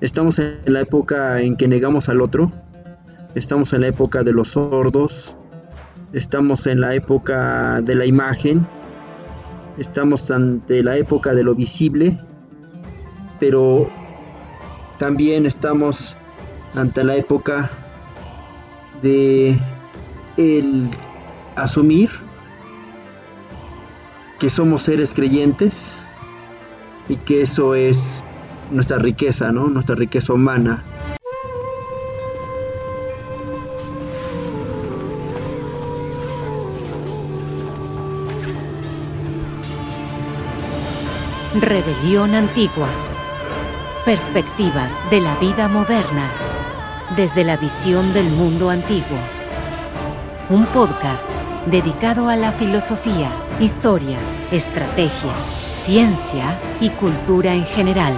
Estamos 0.00 0.38
en 0.38 0.60
la 0.64 0.80
época 0.80 1.42
en 1.42 1.56
que 1.56 1.68
negamos 1.68 2.08
al 2.08 2.22
otro. 2.22 2.50
Estamos 3.34 3.74
en 3.74 3.82
la 3.82 3.88
época 3.88 4.22
de 4.22 4.32
los 4.32 4.48
sordos. 4.48 5.36
Estamos 6.14 6.66
en 6.66 6.80
la 6.80 6.94
época 6.94 7.82
de 7.82 7.94
la 7.94 8.06
imagen. 8.06 8.66
Estamos 9.76 10.30
ante 10.30 10.82
la 10.82 10.96
época 10.96 11.34
de 11.34 11.42
lo 11.42 11.54
visible. 11.54 12.18
Pero 13.38 13.90
también 14.98 15.44
estamos 15.44 16.16
ante 16.74 17.04
la 17.04 17.16
época 17.16 17.70
de 19.02 19.58
el 20.38 20.88
asumir 21.56 22.08
que 24.38 24.48
somos 24.48 24.80
seres 24.82 25.12
creyentes 25.12 25.98
y 27.06 27.16
que 27.16 27.42
eso 27.42 27.74
es 27.74 28.22
nuestra 28.70 28.98
riqueza, 28.98 29.52
¿no? 29.52 29.68
Nuestra 29.68 29.94
riqueza 29.94 30.32
humana. 30.32 30.82
Rebelión 41.60 42.34
antigua. 42.34 42.88
Perspectivas 44.04 44.92
de 45.10 45.20
la 45.20 45.36
vida 45.36 45.68
moderna 45.68 46.30
desde 47.16 47.44
la 47.44 47.56
visión 47.56 48.12
del 48.12 48.28
mundo 48.30 48.70
antiguo. 48.70 49.18
Un 50.48 50.64
podcast 50.66 51.28
dedicado 51.66 52.28
a 52.28 52.36
la 52.36 52.52
filosofía, 52.52 53.30
historia, 53.58 54.18
estrategia, 54.50 55.32
ciencia 55.84 56.58
y 56.80 56.90
cultura 56.90 57.54
en 57.54 57.64
general. 57.64 58.14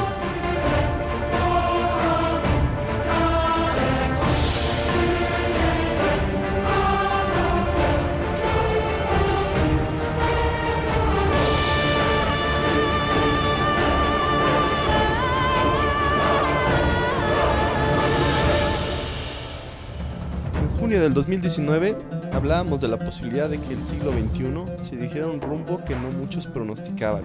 Del 21.03 21.15
2019 21.15 21.99
hablábamos 22.33 22.81
de 22.81 22.87
la 22.87 22.97
posibilidad 22.97 23.49
de 23.49 23.59
que 23.59 23.75
el 23.75 23.83
siglo 23.83 24.13
XXI 24.13 24.85
se 24.89 24.97
dijera 24.97 25.27
un 25.27 25.41
rumbo 25.41 25.83
que 25.85 25.97
no 25.97 26.13
muchos 26.13 26.47
pronosticaban, 26.47 27.25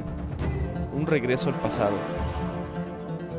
un 0.94 1.06
regreso 1.06 1.50
al 1.50 1.62
pasado. 1.62 1.96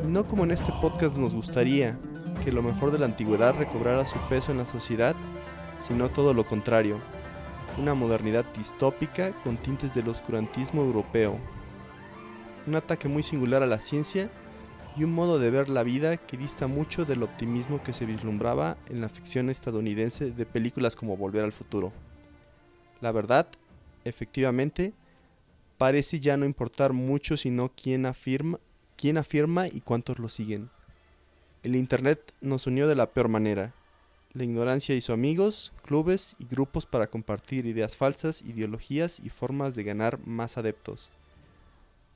No 0.07 0.25
como 0.25 0.45
en 0.45 0.51
este 0.51 0.71
podcast 0.81 1.17
nos 1.17 1.35
gustaría 1.35 1.99
que 2.45 2.53
lo 2.53 2.63
mejor 2.63 2.91
de 2.91 2.99
la 2.99 3.05
antigüedad 3.05 3.53
recobrara 3.53 4.05
su 4.05 4.17
peso 4.29 4.53
en 4.53 4.59
la 4.59 4.65
sociedad, 4.65 5.13
sino 5.77 6.07
todo 6.07 6.33
lo 6.33 6.45
contrario, 6.45 7.01
una 7.77 7.93
modernidad 7.93 8.45
distópica 8.57 9.31
con 9.43 9.57
tintes 9.57 9.93
del 9.93 10.07
oscurantismo 10.07 10.81
europeo, 10.81 11.37
un 12.65 12.75
ataque 12.75 13.09
muy 13.09 13.23
singular 13.23 13.61
a 13.61 13.67
la 13.67 13.79
ciencia 13.79 14.29
y 14.99 15.05
un 15.05 15.13
modo 15.13 15.39
de 15.39 15.49
ver 15.49 15.69
la 15.69 15.83
vida 15.83 16.17
que 16.17 16.35
dista 16.35 16.67
mucho 16.67 17.05
del 17.05 17.23
optimismo 17.23 17.81
que 17.81 17.93
se 17.93 18.05
vislumbraba 18.05 18.77
en 18.89 18.99
la 18.99 19.07
ficción 19.07 19.49
estadounidense 19.49 20.31
de 20.31 20.45
películas 20.45 20.97
como 20.97 21.15
Volver 21.15 21.45
al 21.45 21.53
Futuro. 21.53 21.93
La 22.99 23.13
verdad, 23.13 23.47
efectivamente, 24.03 24.91
parece 25.77 26.19
ya 26.19 26.35
no 26.35 26.45
importar 26.45 26.91
mucho 26.91 27.37
sino 27.37 27.71
quién 27.81 28.05
afirma, 28.05 28.59
quién 28.97 29.17
afirma 29.17 29.69
y 29.69 29.79
cuántos 29.79 30.19
lo 30.19 30.27
siguen. 30.27 30.69
El 31.63 31.77
Internet 31.77 32.33
nos 32.41 32.67
unió 32.67 32.85
de 32.85 32.95
la 32.95 33.13
peor 33.13 33.29
manera. 33.29 33.73
La 34.33 34.43
ignorancia 34.43 34.95
hizo 34.95 35.13
amigos, 35.13 35.71
clubes 35.85 36.35
y 36.39 36.45
grupos 36.45 36.85
para 36.85 37.07
compartir 37.07 37.65
ideas 37.65 37.95
falsas, 37.95 38.41
ideologías 38.41 39.21
y 39.23 39.29
formas 39.29 39.75
de 39.75 39.83
ganar 39.85 40.19
más 40.25 40.57
adeptos. 40.57 41.09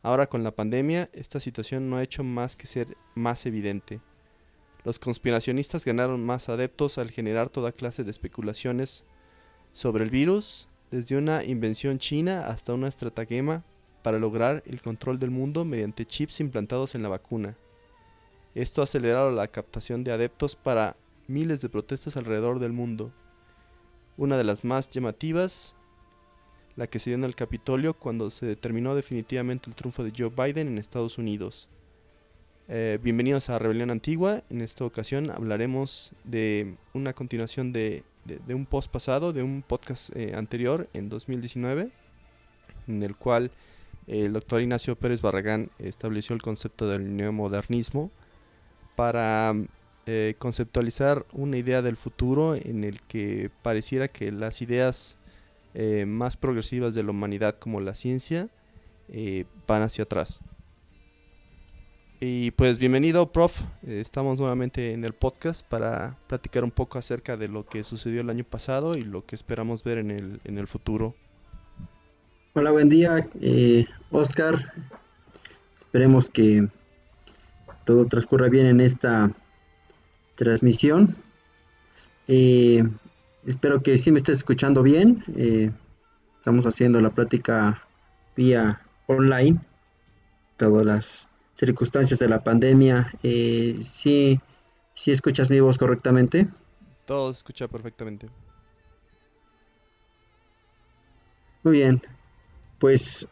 Ahora 0.04 0.28
con 0.28 0.44
la 0.44 0.52
pandemia, 0.52 1.10
esta 1.14 1.40
situación 1.40 1.90
no 1.90 1.96
ha 1.96 2.04
hecho 2.04 2.26
más 2.26 2.58
que 2.58 2.68
ser 2.68 2.98
más 3.16 3.46
evidente. 3.46 4.02
Los 4.84 5.00
conspiracionistas 5.00 5.86
ganaron 5.86 6.26
más 6.26 6.50
adeptos 6.50 6.98
al 6.98 7.10
generar 7.10 7.50
toda 7.50 7.72
clase 7.72 8.04
de 8.04 8.12
especulaciones 8.12 9.06
sobre 9.72 10.04
el 10.04 10.10
virus, 10.10 10.68
desde 10.92 11.16
una 11.16 11.46
invención 11.46 12.00
china 12.00 12.48
hasta 12.48 12.74
una 12.74 12.90
estratagema 12.90 13.64
para 14.04 14.20
lograr 14.20 14.62
el 14.66 14.82
control 14.82 15.20
del 15.20 15.32
mundo 15.32 15.64
mediante 15.64 16.06
chips 16.06 16.42
implantados 16.42 16.96
en 16.96 17.02
la 17.02 17.08
vacuna. 17.08 17.56
Esto 18.56 18.82
ha 18.82 18.84
acelerado 18.84 19.32
la 19.32 19.48
captación 19.48 20.04
de 20.04 20.12
adeptos 20.12 20.58
para 20.58 20.98
miles 21.28 21.62
de 21.62 21.70
protestas 21.70 22.18
alrededor 22.18 22.60
del 22.60 22.74
mundo. 22.74 23.14
Una 24.18 24.36
de 24.36 24.44
las 24.44 24.66
más 24.66 24.90
llamativas 24.90 25.78
la 26.76 26.88
que 26.88 27.00
se 27.00 27.12
dio 27.12 27.18
en 27.18 27.24
el 27.24 27.36
Capitolio 27.36 27.94
cuando 27.94 28.30
se 28.30 28.46
determinó 28.46 28.96
definitivamente 28.96 29.70
el 29.70 29.76
triunfo 29.76 30.04
de 30.04 30.12
Joe 30.16 30.30
Biden 30.30 30.68
en 30.68 30.78
Estados 30.78 31.18
Unidos. 31.18 31.70
Eh, 32.68 32.98
bienvenidos 33.04 33.50
a 33.50 33.60
Rebelión 33.60 33.92
Antigua. 33.92 34.44
En 34.50 34.62
esta 34.62 34.86
ocasión 34.86 35.30
hablaremos 35.30 36.14
de 36.24 36.76
una 36.94 37.14
continuación 37.14 37.74
de, 37.74 38.04
un 38.50 38.66
post 38.66 38.90
pasado, 38.90 39.34
de 39.34 39.44
un 39.44 39.62
podcast 39.62 40.16
eh, 40.16 40.34
anterior 40.36 40.90
en 40.94 41.10
2019, 41.10 41.90
en 42.88 43.04
el 43.04 43.16
cual 43.16 43.52
el 44.08 44.34
doctor 44.34 44.62
Ignacio 44.62 44.96
Pérez 44.96 45.22
Barragán 45.22 45.70
estableció 45.78 46.34
el 46.34 46.42
concepto 46.42 46.88
del 46.88 47.16
neomodernismo 47.16 48.12
para 48.96 49.54
eh, 50.06 50.36
conceptualizar 50.40 51.26
una 51.34 51.58
idea 51.58 51.82
del 51.82 51.98
futuro 51.98 52.56
en 52.56 52.84
el 52.84 53.02
que 53.02 53.52
pareciera 53.62 54.08
que 54.08 54.32
las 54.32 54.62
ideas 54.62 55.18
eh, 55.74 56.06
más 56.06 56.38
progresivas 56.38 56.94
de 56.94 57.04
la 57.04 57.12
humanidad 57.12 57.56
como 57.56 57.82
la 57.82 57.96
ciencia 57.96 58.50
eh, 59.10 59.46
van 59.68 59.82
hacia 59.82 60.04
atrás. 60.04 60.40
Y 62.20 62.52
pues 62.52 62.80
bienvenido, 62.80 63.32
prof. 63.32 63.62
Eh, 63.82 64.00
estamos 64.00 64.40
nuevamente 64.40 64.94
en 64.94 65.04
el 65.04 65.14
podcast 65.14 65.68
para 65.68 66.18
platicar 66.28 66.64
un 66.64 66.72
poco 66.72 67.00
acerca 67.00 67.38
de 67.38 67.48
lo 67.48 67.66
que 67.66 67.84
sucedió 67.84 68.22
el 68.22 68.30
año 68.30 68.44
pasado 68.44 68.96
y 68.96 69.04
lo 69.04 69.26
que 69.26 69.36
esperamos 69.36 69.84
ver 69.84 69.98
en 69.98 70.12
el, 70.12 70.40
en 70.44 70.58
el 70.58 70.68
futuro. 70.68 71.16
Hola, 72.54 72.72
buen 72.72 72.88
día, 72.88 73.28
Oscar. 74.12 74.74
Esperemos 75.76 76.30
que 76.30 76.68
todo 77.84 78.06
transcurra 78.06 78.48
bien 78.48 78.68
en 78.68 78.80
esta 78.80 79.32
transmisión. 80.36 81.16
Espero 83.46 83.84
que 83.84 83.98
sí 83.98 84.12
me 84.12 84.18
estés 84.18 84.38
escuchando 84.40 84.84
bien. 84.84 85.22
Eh, 85.36 85.70
estamos 86.38 86.66
haciendo 86.66 87.02
la 87.02 87.10
plática 87.10 87.86
vía 88.38 88.82
online. 89.08 89.60
Todas 90.58 90.86
las 90.86 91.28
circunstancias 91.56 92.20
de 92.20 92.30
la 92.30 92.44
pandemia. 92.44 93.14
Eh, 93.22 93.80
sí, 93.84 94.40
sí 94.94 95.12
escuchas 95.12 95.50
mi 95.50 95.60
voz 95.60 95.78
correctamente. 95.78 96.48
Todo 97.06 97.34
se 97.34 97.40
escucha 97.40 97.68
perfectamente. 97.68 98.30
Muy 101.64 101.74
bien. 101.74 102.02
Pues 102.80 103.28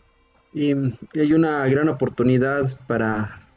hay 0.53 1.33
una 1.33 1.65
gran 1.67 1.87
oportunidad 1.87 2.77
para, 2.85 3.47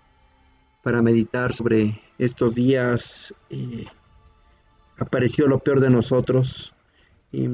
para 0.83 1.03
meditar 1.03 1.53
sobre 1.53 2.01
estos 2.19 2.55
días. 2.55 3.35
Eh, 3.51 3.87
apareció 4.99 5.47
lo 5.47 5.59
peor 5.59 5.81
de 5.81 5.91
nosotros. 5.91 6.75
Y, 7.33 7.49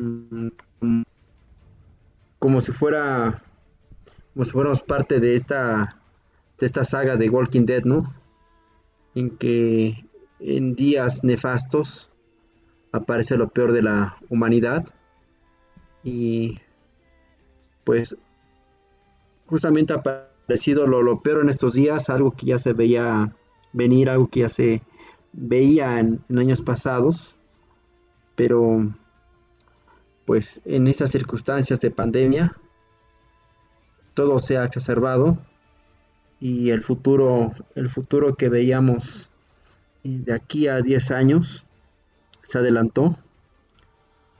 como 2.39 2.61
si 2.61 2.73
fuera 2.73 3.43
como 4.34 4.45
si 4.45 4.51
fuéramos 4.51 4.83
parte 4.83 5.21
de 5.21 5.34
esta 5.34 6.01
de 6.59 6.67
esta 6.67 6.84
saga 6.84 7.17
de 7.17 7.28
Walking 7.28 7.67
Dead, 7.67 7.84
¿no? 7.84 8.12
En 9.15 9.31
que 9.31 10.05
en 10.41 10.75
días 10.75 11.22
nefastos 11.22 12.10
aparece 12.92 13.37
lo 13.37 13.48
peor 13.48 13.72
de 13.72 13.83
la 13.83 14.16
humanidad 14.28 14.84
y 16.03 16.59
pues 17.84 18.16
justamente 19.47 19.93
ha 19.93 19.97
aparecido 19.97 20.86
lo, 20.86 21.03
lo 21.03 21.21
peor 21.21 21.43
en 21.43 21.51
estos 21.51 21.75
días, 21.75 22.09
algo 22.09 22.33
que 22.33 22.47
ya 22.47 22.59
se 22.59 22.72
veía 22.72 23.34
venir, 23.72 24.09
algo 24.10 24.28
que 24.28 24.41
ya 24.41 24.48
se 24.48 24.83
veía 25.32 26.00
en, 26.00 26.22
años 26.36 26.62
pasados, 26.62 27.36
pero 28.36 28.92
pues 30.24 30.60
en 30.65 30.86
esas 30.86 31.10
circunstancias 31.10 31.80
de 31.80 31.91
pandemia 31.91 32.56
todo 34.15 34.38
se 34.38 34.59
ha 34.59 34.65
exacerbado 34.65 35.38
y 36.41 36.71
el 36.71 36.82
futuro, 36.82 37.53
el 37.74 37.91
futuro 37.91 38.34
que 38.34 38.48
veíamos 38.48 39.30
de 40.03 40.32
aquí 40.32 40.68
a 40.68 40.80
10 40.80 41.10
años 41.10 41.66
se 42.42 42.59
adelantó. 42.59 43.18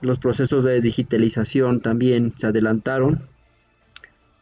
Los 0.01 0.17
procesos 0.17 0.63
de 0.63 0.81
digitalización 0.81 1.81
también 1.81 2.33
se 2.35 2.47
adelantaron 2.47 3.27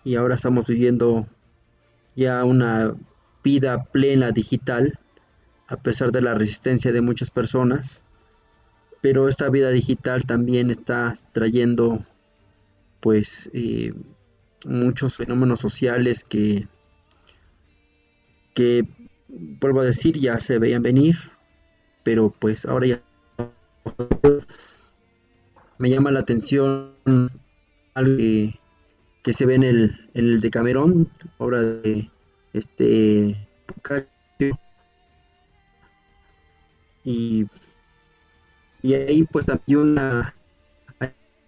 y 0.06 0.16
ahora 0.16 0.36
estamos 0.36 0.68
viviendo 0.68 1.28
ya 2.16 2.44
una 2.45 2.95
vida 3.44 3.84
plena 3.84 4.31
digital 4.31 5.00
a 5.69 5.77
pesar 5.77 6.12
de 6.12 6.21
la 6.21 6.33
resistencia 6.33 6.92
de 6.92 7.01
muchas 7.01 7.30
personas. 7.30 8.01
Pero 9.01 9.30
esta 9.30 9.50
vida 9.50 9.69
digital 9.69 10.25
también 10.25 10.71
está 10.71 11.16
trayendo 11.31 12.06
pues 13.00 13.50
eh, 13.54 13.94
muchos 14.66 15.16
fenómenos 15.16 15.62
sociales 15.62 16.25
que, 16.25 16.68
que, 18.54 18.86
vuelvo 19.30 19.81
a 19.81 19.86
decir, 19.86 20.18
ya 20.18 20.39
se 20.39 20.60
veían 20.60 20.81
venir, 20.81 21.16
pero 22.04 22.33
pues 22.38 22.66
ahora 22.66 22.88
ya 22.88 23.01
me 25.77 25.89
llama 25.89 26.12
la 26.12 26.19
atención 26.19 26.92
algo 27.94 28.18
que, 28.18 29.33
se 29.33 29.45
ve 29.45 29.56
en 29.56 29.63
el, 29.63 30.10
en 30.13 30.25
el 30.25 30.42
Decamerón, 30.42 31.10
obra 31.38 31.62
de 31.62 32.10
este 32.51 33.48
y, 37.04 37.46
y 38.81 38.94
ahí 38.94 39.24
pues 39.24 39.48
hay 39.50 39.75
una, 39.75 40.36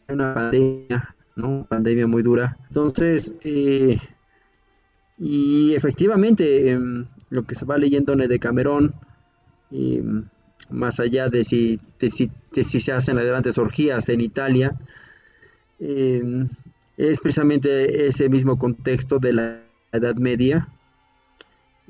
una 0.07 0.33
pandemia, 0.33 1.15
¿no? 1.35 1.65
Pandemia 1.69 2.07
muy 2.07 2.23
dura. 2.23 2.57
Entonces, 2.69 3.33
eh, 3.43 3.97
y 5.17 5.75
efectivamente, 5.75 6.71
em, 6.71 7.05
lo 7.29 7.43
que 7.45 7.55
se 7.55 7.65
va 7.65 7.77
leyendo 7.77 8.13
en 8.13 8.21
el 8.21 8.27
Decamerón, 8.27 8.95
em, 9.71 10.25
más 10.69 10.99
allá 10.99 11.29
de 11.29 11.43
si, 11.43 11.79
de 11.99 12.09
si, 12.09 12.31
si, 12.53 12.79
se 12.79 12.91
hacen 12.91 13.17
las 13.17 13.25
grandes 13.25 13.57
orgías 13.57 14.09
en 14.09 14.21
Italia, 14.21 14.75
em, 15.79 16.49
es 16.97 17.19
precisamente 17.19 18.07
ese 18.07 18.29
mismo 18.29 18.57
contexto 18.57 19.19
de 19.19 19.33
la 19.33 19.63
Edad 19.91 20.15
Media, 20.15 20.67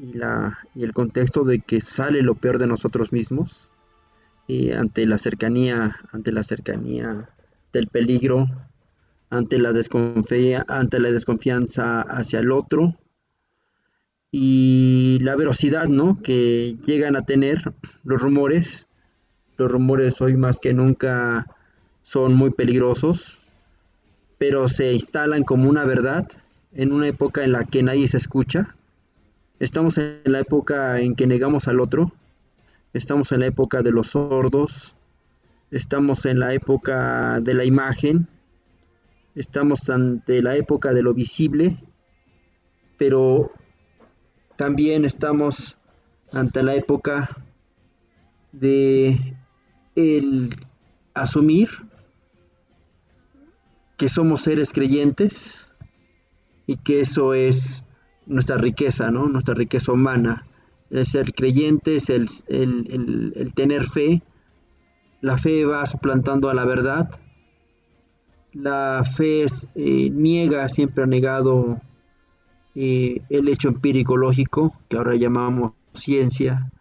y, 0.01 0.13
la, 0.13 0.57
y 0.73 0.83
el 0.83 0.93
contexto 0.93 1.43
de 1.43 1.59
que 1.59 1.79
sale 1.79 2.23
lo 2.23 2.35
peor 2.35 2.57
de 2.57 2.67
nosotros 2.67 3.13
mismos 3.13 3.69
y 4.47 4.71
ante 4.71 5.05
la 5.05 5.17
cercanía, 5.17 5.97
ante 6.11 6.31
la 6.31 6.43
cercanía 6.43 7.29
del 7.71 7.87
peligro, 7.87 8.47
ante 9.29 9.59
la, 9.59 9.69
ante 10.67 10.99
la 10.99 11.11
desconfianza 11.11 12.01
hacia 12.01 12.39
el 12.39 12.51
otro 12.51 12.97
y 14.31 15.19
la 15.21 15.35
velocidad 15.35 15.87
¿no? 15.87 16.19
que 16.21 16.75
llegan 16.85 17.15
a 17.15 17.25
tener 17.25 17.73
los 18.03 18.21
rumores. 18.21 18.87
Los 19.57 19.71
rumores 19.71 20.19
hoy 20.21 20.35
más 20.35 20.59
que 20.59 20.73
nunca 20.73 21.45
son 22.01 22.33
muy 22.33 22.49
peligrosos, 22.49 23.37
pero 24.39 24.67
se 24.67 24.93
instalan 24.93 25.43
como 25.43 25.69
una 25.69 25.85
verdad 25.85 26.27
en 26.73 26.91
una 26.91 27.07
época 27.07 27.43
en 27.43 27.51
la 27.51 27.65
que 27.65 27.83
nadie 27.83 28.07
se 28.07 28.17
escucha 28.17 28.75
Estamos 29.61 29.99
en 29.99 30.21
la 30.25 30.39
época 30.39 30.99
en 31.01 31.13
que 31.13 31.27
negamos 31.27 31.67
al 31.67 31.81
otro, 31.81 32.11
estamos 32.93 33.31
en 33.31 33.41
la 33.41 33.45
época 33.45 33.83
de 33.83 33.91
los 33.91 34.07
sordos, 34.07 34.95
estamos 35.69 36.25
en 36.25 36.39
la 36.39 36.55
época 36.55 37.39
de 37.41 37.53
la 37.53 37.63
imagen, 37.63 38.27
estamos 39.35 39.87
ante 39.91 40.41
la 40.41 40.55
época 40.55 40.95
de 40.95 41.03
lo 41.03 41.13
visible, 41.13 41.77
pero 42.97 43.51
también 44.55 45.05
estamos 45.05 45.77
ante 46.33 46.63
la 46.63 46.73
época 46.73 47.29
de 48.51 49.35
el 49.95 50.55
asumir 51.13 51.69
que 53.95 54.09
somos 54.09 54.41
seres 54.41 54.73
creyentes 54.73 55.67
y 56.65 56.77
que 56.77 57.01
eso 57.01 57.35
es 57.35 57.83
nuestra 58.31 58.57
riqueza, 58.57 59.11
¿no? 59.11 59.27
Nuestra 59.27 59.53
riqueza 59.53 59.91
humana. 59.91 60.47
El 60.89 61.05
ser 61.05 61.33
creyente 61.33 61.97
es 61.97 62.09
el, 62.09 62.27
tener 63.53 63.85
fe. 63.85 64.23
La 65.21 65.37
fe 65.37 65.65
va 65.65 65.85
suplantando 65.85 66.49
a 66.49 66.53
la 66.53 66.65
verdad. 66.65 67.09
La 68.53 69.03
fe 69.05 69.45
eh, 69.75 70.09
niega, 70.09 70.67
siempre 70.69 71.03
ha 71.03 71.07
negado 71.07 71.79
eh, 72.75 73.21
el 73.29 73.47
hecho 73.47 73.69
empírico 73.69 74.17
lógico, 74.17 74.73
que 74.89 74.97
ahora 74.97 75.15
llamamos 75.15 75.73
ciencia. 75.93 76.71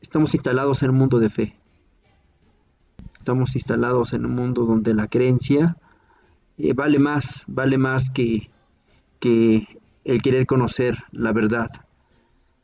Estamos 0.00 0.34
instalados 0.34 0.82
en 0.82 0.90
un 0.90 0.96
mundo 0.96 1.18
de 1.18 1.28
fe. 1.28 1.56
Estamos 3.18 3.54
instalados 3.54 4.12
en 4.12 4.24
un 4.24 4.34
mundo 4.34 4.64
donde 4.64 4.94
la 4.94 5.06
creencia 5.06 5.76
eh, 6.56 6.72
vale 6.72 6.98
más, 6.98 7.44
vale 7.46 7.78
más 7.78 8.10
que, 8.10 8.50
que 9.18 9.79
el 10.04 10.22
querer 10.22 10.46
conocer 10.46 10.96
la 11.12 11.32
verdad. 11.32 11.70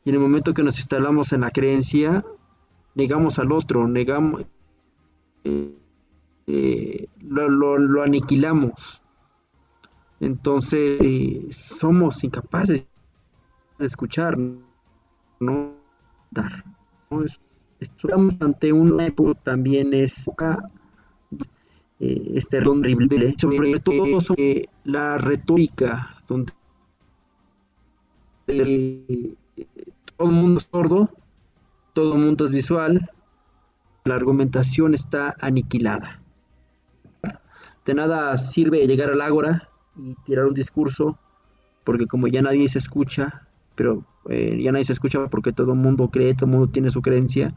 Y 0.03 0.09
en 0.09 0.15
el 0.15 0.21
momento 0.21 0.53
que 0.53 0.63
nos 0.63 0.77
instalamos 0.77 1.33
en 1.33 1.41
la 1.41 1.51
creencia, 1.51 2.23
negamos 2.95 3.39
al 3.39 3.51
otro, 3.51 3.87
negamos, 3.87 4.45
eh, 5.43 5.77
eh, 6.47 7.07
lo, 7.21 8.01
aniquilamos. 8.01 9.01
Entonces 10.19 10.97
eh, 11.01 11.47
somos 11.51 12.23
incapaces 12.23 12.89
de 13.77 13.85
escuchar, 13.85 14.37
no 15.39 15.73
dar. 16.31 16.63
Estamos 17.79 18.41
ante 18.41 18.73
una 18.73 19.05
época 19.05 19.39
también 19.43 19.93
es 19.93 20.25
este 21.99 22.57
horrible, 22.59 23.35
sobre 23.37 23.79
todo 23.79 24.21
sobre 24.21 24.69
la 24.83 25.17
retórica, 25.17 26.23
donde 26.27 26.53
todo 28.47 30.29
el 30.29 30.35
mundo 30.35 30.59
es 30.59 30.67
sordo, 30.71 31.09
todo 31.93 32.13
el 32.13 32.19
mundo 32.19 32.45
es 32.45 32.51
visual, 32.51 33.09
la 34.05 34.15
argumentación 34.15 34.93
está 34.93 35.35
aniquilada. 35.41 36.21
De 37.85 37.93
nada 37.93 38.37
sirve 38.37 38.85
llegar 38.87 39.11
al 39.11 39.21
ágora 39.21 39.69
y 39.95 40.15
tirar 40.25 40.45
un 40.45 40.53
discurso, 40.53 41.17
porque 41.83 42.07
como 42.07 42.27
ya 42.27 42.41
nadie 42.41 42.67
se 42.69 42.79
escucha, 42.79 43.47
pero 43.75 44.05
eh, 44.29 44.59
ya 44.61 44.71
nadie 44.71 44.85
se 44.85 44.93
escucha 44.93 45.25
porque 45.27 45.53
todo 45.53 45.73
el 45.73 45.79
mundo 45.79 46.09
cree, 46.09 46.33
todo 46.33 46.45
el 46.45 46.51
mundo 46.51 46.67
tiene 46.69 46.89
su 46.89 47.01
creencia, 47.01 47.53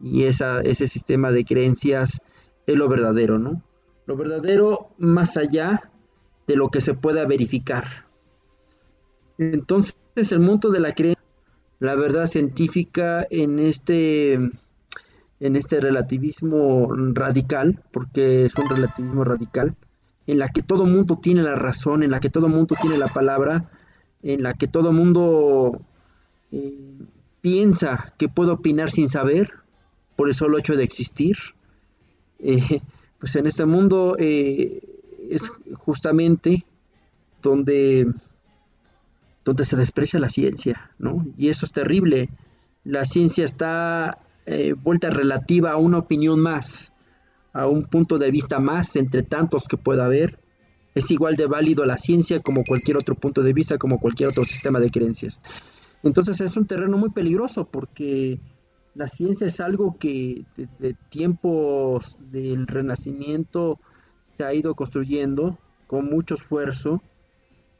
y 0.00 0.24
esa, 0.24 0.60
ese 0.60 0.88
sistema 0.88 1.32
de 1.32 1.44
creencias 1.44 2.20
es 2.66 2.76
lo 2.76 2.88
verdadero, 2.88 3.38
¿no? 3.38 3.62
Lo 4.06 4.16
verdadero 4.16 4.90
más 4.98 5.36
allá 5.36 5.90
de 6.46 6.56
lo 6.56 6.70
que 6.70 6.80
se 6.80 6.94
pueda 6.94 7.26
verificar. 7.26 8.06
Entonces, 9.38 9.96
es 10.20 10.32
el 10.32 10.40
mundo 10.40 10.70
de 10.70 10.80
la 10.80 10.94
creencia, 10.94 11.22
la 11.80 11.94
verdad 11.94 12.26
científica 12.26 13.26
en 13.30 13.58
este, 13.58 14.34
en 14.34 15.56
este 15.56 15.80
relativismo 15.80 16.88
radical, 16.92 17.82
porque 17.92 18.46
es 18.46 18.54
un 18.56 18.68
relativismo 18.68 19.24
radical, 19.24 19.74
en 20.26 20.38
la 20.38 20.48
que 20.48 20.62
todo 20.62 20.84
mundo 20.84 21.18
tiene 21.22 21.42
la 21.42 21.54
razón, 21.54 22.02
en 22.02 22.10
la 22.10 22.20
que 22.20 22.30
todo 22.30 22.48
mundo 22.48 22.74
tiene 22.80 22.98
la 22.98 23.08
palabra, 23.08 23.70
en 24.22 24.42
la 24.42 24.54
que 24.54 24.66
todo 24.66 24.92
mundo 24.92 25.80
eh, 26.52 26.98
piensa 27.40 28.12
que 28.18 28.28
puede 28.28 28.50
opinar 28.50 28.90
sin 28.90 29.08
saber 29.08 29.52
por 30.16 30.28
el 30.28 30.34
solo 30.34 30.58
hecho 30.58 30.76
de 30.76 30.84
existir. 30.84 31.36
Eh, 32.40 32.80
pues 33.18 33.36
en 33.36 33.46
este 33.46 33.64
mundo 33.64 34.16
eh, 34.18 34.80
es 35.30 35.50
justamente 35.76 36.64
donde 37.42 38.06
donde 39.48 39.64
se 39.64 39.76
desprecia 39.76 40.20
la 40.20 40.28
ciencia, 40.28 40.90
¿no? 40.98 41.24
Y 41.38 41.48
eso 41.48 41.64
es 41.64 41.72
terrible. 41.72 42.28
La 42.84 43.06
ciencia 43.06 43.46
está 43.46 44.18
eh, 44.44 44.74
vuelta 44.74 45.08
relativa 45.08 45.72
a 45.72 45.78
una 45.78 45.96
opinión 45.96 46.38
más, 46.38 46.92
a 47.54 47.66
un 47.66 47.86
punto 47.86 48.18
de 48.18 48.30
vista 48.30 48.58
más 48.58 48.94
entre 48.96 49.22
tantos 49.22 49.66
que 49.66 49.78
pueda 49.78 50.04
haber. 50.04 50.38
Es 50.94 51.10
igual 51.10 51.36
de 51.36 51.46
válido 51.46 51.86
la 51.86 51.96
ciencia 51.96 52.40
como 52.40 52.62
cualquier 52.62 52.98
otro 52.98 53.14
punto 53.14 53.42
de 53.42 53.54
vista, 53.54 53.78
como 53.78 53.98
cualquier 53.98 54.28
otro 54.28 54.44
sistema 54.44 54.80
de 54.80 54.90
creencias. 54.90 55.40
Entonces 56.02 56.42
es 56.42 56.54
un 56.58 56.66
terreno 56.66 56.98
muy 56.98 57.08
peligroso 57.08 57.64
porque 57.64 58.38
la 58.94 59.08
ciencia 59.08 59.46
es 59.46 59.60
algo 59.60 59.96
que 59.98 60.44
desde 60.58 60.94
tiempos 61.08 62.18
del 62.30 62.66
Renacimiento 62.66 63.80
se 64.26 64.44
ha 64.44 64.52
ido 64.52 64.74
construyendo 64.74 65.58
con 65.86 66.04
mucho 66.10 66.34
esfuerzo 66.34 67.02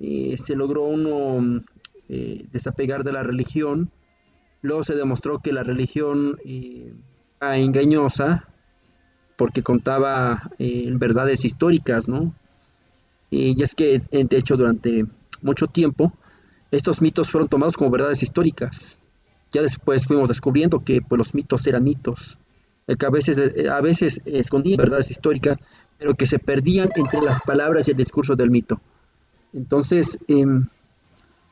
eh, 0.00 0.36
se 0.38 0.54
logró 0.54 0.84
uno 0.84 1.62
eh, 2.08 2.46
desapegar 2.52 3.02
de 3.02 3.12
la 3.12 3.22
religión, 3.22 3.90
luego 4.62 4.84
se 4.84 4.94
demostró 4.94 5.40
que 5.40 5.52
la 5.52 5.62
religión 5.62 6.38
eh, 6.44 6.92
era 7.40 7.58
engañosa 7.58 8.48
porque 9.36 9.62
contaba 9.62 10.50
verdades 10.58 11.44
históricas, 11.44 12.08
¿no? 12.08 12.34
Y 13.30 13.62
es 13.62 13.76
que, 13.76 14.00
de 14.10 14.36
hecho, 14.36 14.56
durante 14.56 15.06
mucho 15.42 15.68
tiempo, 15.68 16.12
estos 16.72 17.00
mitos 17.00 17.30
fueron 17.30 17.48
tomados 17.48 17.76
como 17.76 17.92
verdades 17.92 18.24
históricas. 18.24 18.98
Ya 19.52 19.62
después 19.62 20.06
fuimos 20.06 20.28
descubriendo 20.28 20.82
que 20.82 21.02
pues, 21.02 21.18
los 21.18 21.34
mitos 21.34 21.64
eran 21.68 21.84
mitos, 21.84 22.36
que 22.98 23.06
a 23.06 23.10
veces, 23.10 23.68
a 23.68 23.80
veces 23.80 24.20
escondían 24.24 24.78
verdades 24.78 25.12
históricas, 25.12 25.56
pero 25.98 26.14
que 26.14 26.26
se 26.26 26.40
perdían 26.40 26.88
entre 26.96 27.20
las 27.20 27.38
palabras 27.38 27.86
y 27.86 27.92
el 27.92 27.96
discurso 27.96 28.34
del 28.34 28.50
mito. 28.50 28.80
Entonces, 29.52 30.18
em, 30.28 30.66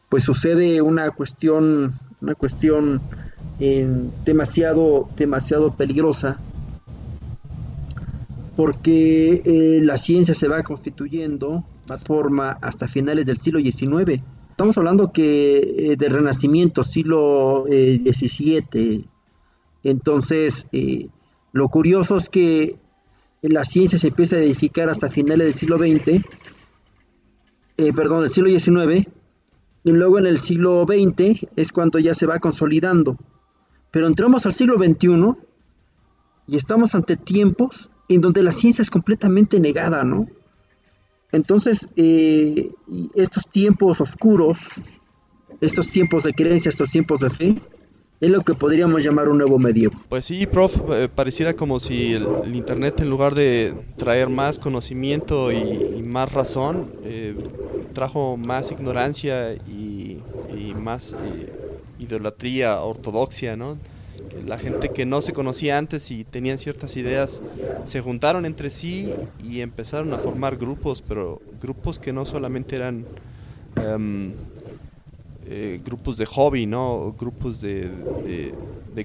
pues 0.08 0.24
sucede 0.24 0.82
una 0.82 1.10
cuestión, 1.10 1.94
una 2.20 2.34
cuestión 2.34 3.00
demasiado, 4.24 5.08
demasiado 5.16 5.72
peligrosa 5.74 6.38
porque 8.56 9.42
eh, 9.44 9.80
la 9.82 9.98
ciencia 9.98 10.34
se 10.34 10.48
va 10.48 10.62
constituyendo 10.62 11.62
de 11.86 11.98
forma 11.98 12.52
hasta 12.62 12.88
finales 12.88 13.26
del 13.26 13.36
siglo 13.36 13.60
XIX. 13.60 14.22
Estamos 14.50 14.78
hablando 14.78 15.12
que 15.12 15.58
eh, 15.58 15.96
del 15.96 16.12
Renacimiento, 16.12 16.82
siglo 16.82 17.64
XVII. 17.68 18.64
Eh, 18.72 19.04
Entonces, 19.84 20.66
lo 21.52 21.68
curioso 21.68 22.16
es 22.16 22.30
que 22.30 22.76
la 23.42 23.64
ciencia 23.64 23.98
se 23.98 24.08
empieza 24.08 24.36
a 24.36 24.40
edificar 24.40 24.88
hasta 24.88 25.10
finales 25.10 25.46
del 25.46 25.54
siglo 25.54 25.76
XX, 25.76 26.24
perdón, 27.76 28.22
del 28.22 28.30
siglo 28.30 28.50
XIX, 28.50 29.06
y 29.84 29.92
luego 29.92 30.18
en 30.18 30.26
el 30.26 30.40
siglo 30.40 30.84
XX 30.84 31.46
es 31.56 31.70
cuando 31.72 31.98
ya 31.98 32.14
se 32.14 32.26
va 32.26 32.40
consolidando. 32.40 33.16
Pero 33.90 34.06
entramos 34.06 34.44
al 34.46 34.54
siglo 34.54 34.76
XXI 34.78 35.34
y 36.48 36.56
estamos 36.56 36.94
ante 36.94 37.16
tiempos 37.16 37.90
en 38.08 38.20
donde 38.20 38.42
la 38.42 38.52
ciencia 38.52 38.82
es 38.82 38.90
completamente 38.90 39.60
negada, 39.60 40.04
¿no? 40.04 40.26
Entonces, 41.32 41.88
eh, 41.96 42.72
estos 43.14 43.48
tiempos 43.48 44.00
oscuros, 44.00 44.58
estos 45.60 45.90
tiempos 45.90 46.22
de 46.24 46.32
creencia, 46.32 46.68
estos 46.68 46.90
tiempos 46.90 47.20
de 47.20 47.30
fe, 47.30 47.62
es 48.20 48.30
lo 48.30 48.42
que 48.42 48.54
podríamos 48.54 49.04
llamar 49.04 49.28
un 49.28 49.38
nuevo 49.38 49.58
medievo. 49.58 49.94
Pues 50.08 50.24
sí, 50.24 50.46
prof, 50.46 50.80
eh, 50.90 51.08
pareciera 51.14 51.54
como 51.54 51.80
si 51.80 52.14
el, 52.14 52.54
Internet 52.54 53.00
en 53.00 53.10
lugar 53.10 53.34
de 53.34 53.74
traer 53.96 54.28
más 54.28 54.58
conocimiento 54.58 55.52
y, 55.52 56.02
más 56.02 56.32
razón, 56.32 56.90
eh, 57.04 57.34
trajo 57.92 58.36
más 58.36 58.72
ignorancia 58.72 59.54
y, 59.54 60.20
más 60.76 61.16
idolatría, 61.98 62.80
ortodoxia, 62.80 63.56
¿no? 63.56 63.76
la 64.46 64.58
gente 64.58 64.90
que 64.90 65.06
no 65.06 65.22
se 65.22 65.32
conocía 65.32 65.78
antes 65.78 66.10
y 66.10 66.24
tenían 66.24 66.58
ciertas 66.58 66.96
ideas 66.96 67.42
se 67.84 68.00
juntaron 68.00 68.44
entre 68.46 68.70
sí 68.70 69.12
y 69.44 69.60
empezaron 69.60 70.12
a 70.12 70.18
formar 70.18 70.56
grupos, 70.56 71.02
pero 71.02 71.40
grupos 71.60 71.98
que 71.98 72.12
no 72.12 72.24
solamente 72.24 72.76
eran 72.76 73.04
em, 73.76 74.32
eh, 75.48 75.80
grupos 75.84 76.16
de 76.16 76.26
hobby, 76.26 76.66
¿no? 76.66 77.14
Grupos 77.16 77.60
de, 77.60 78.52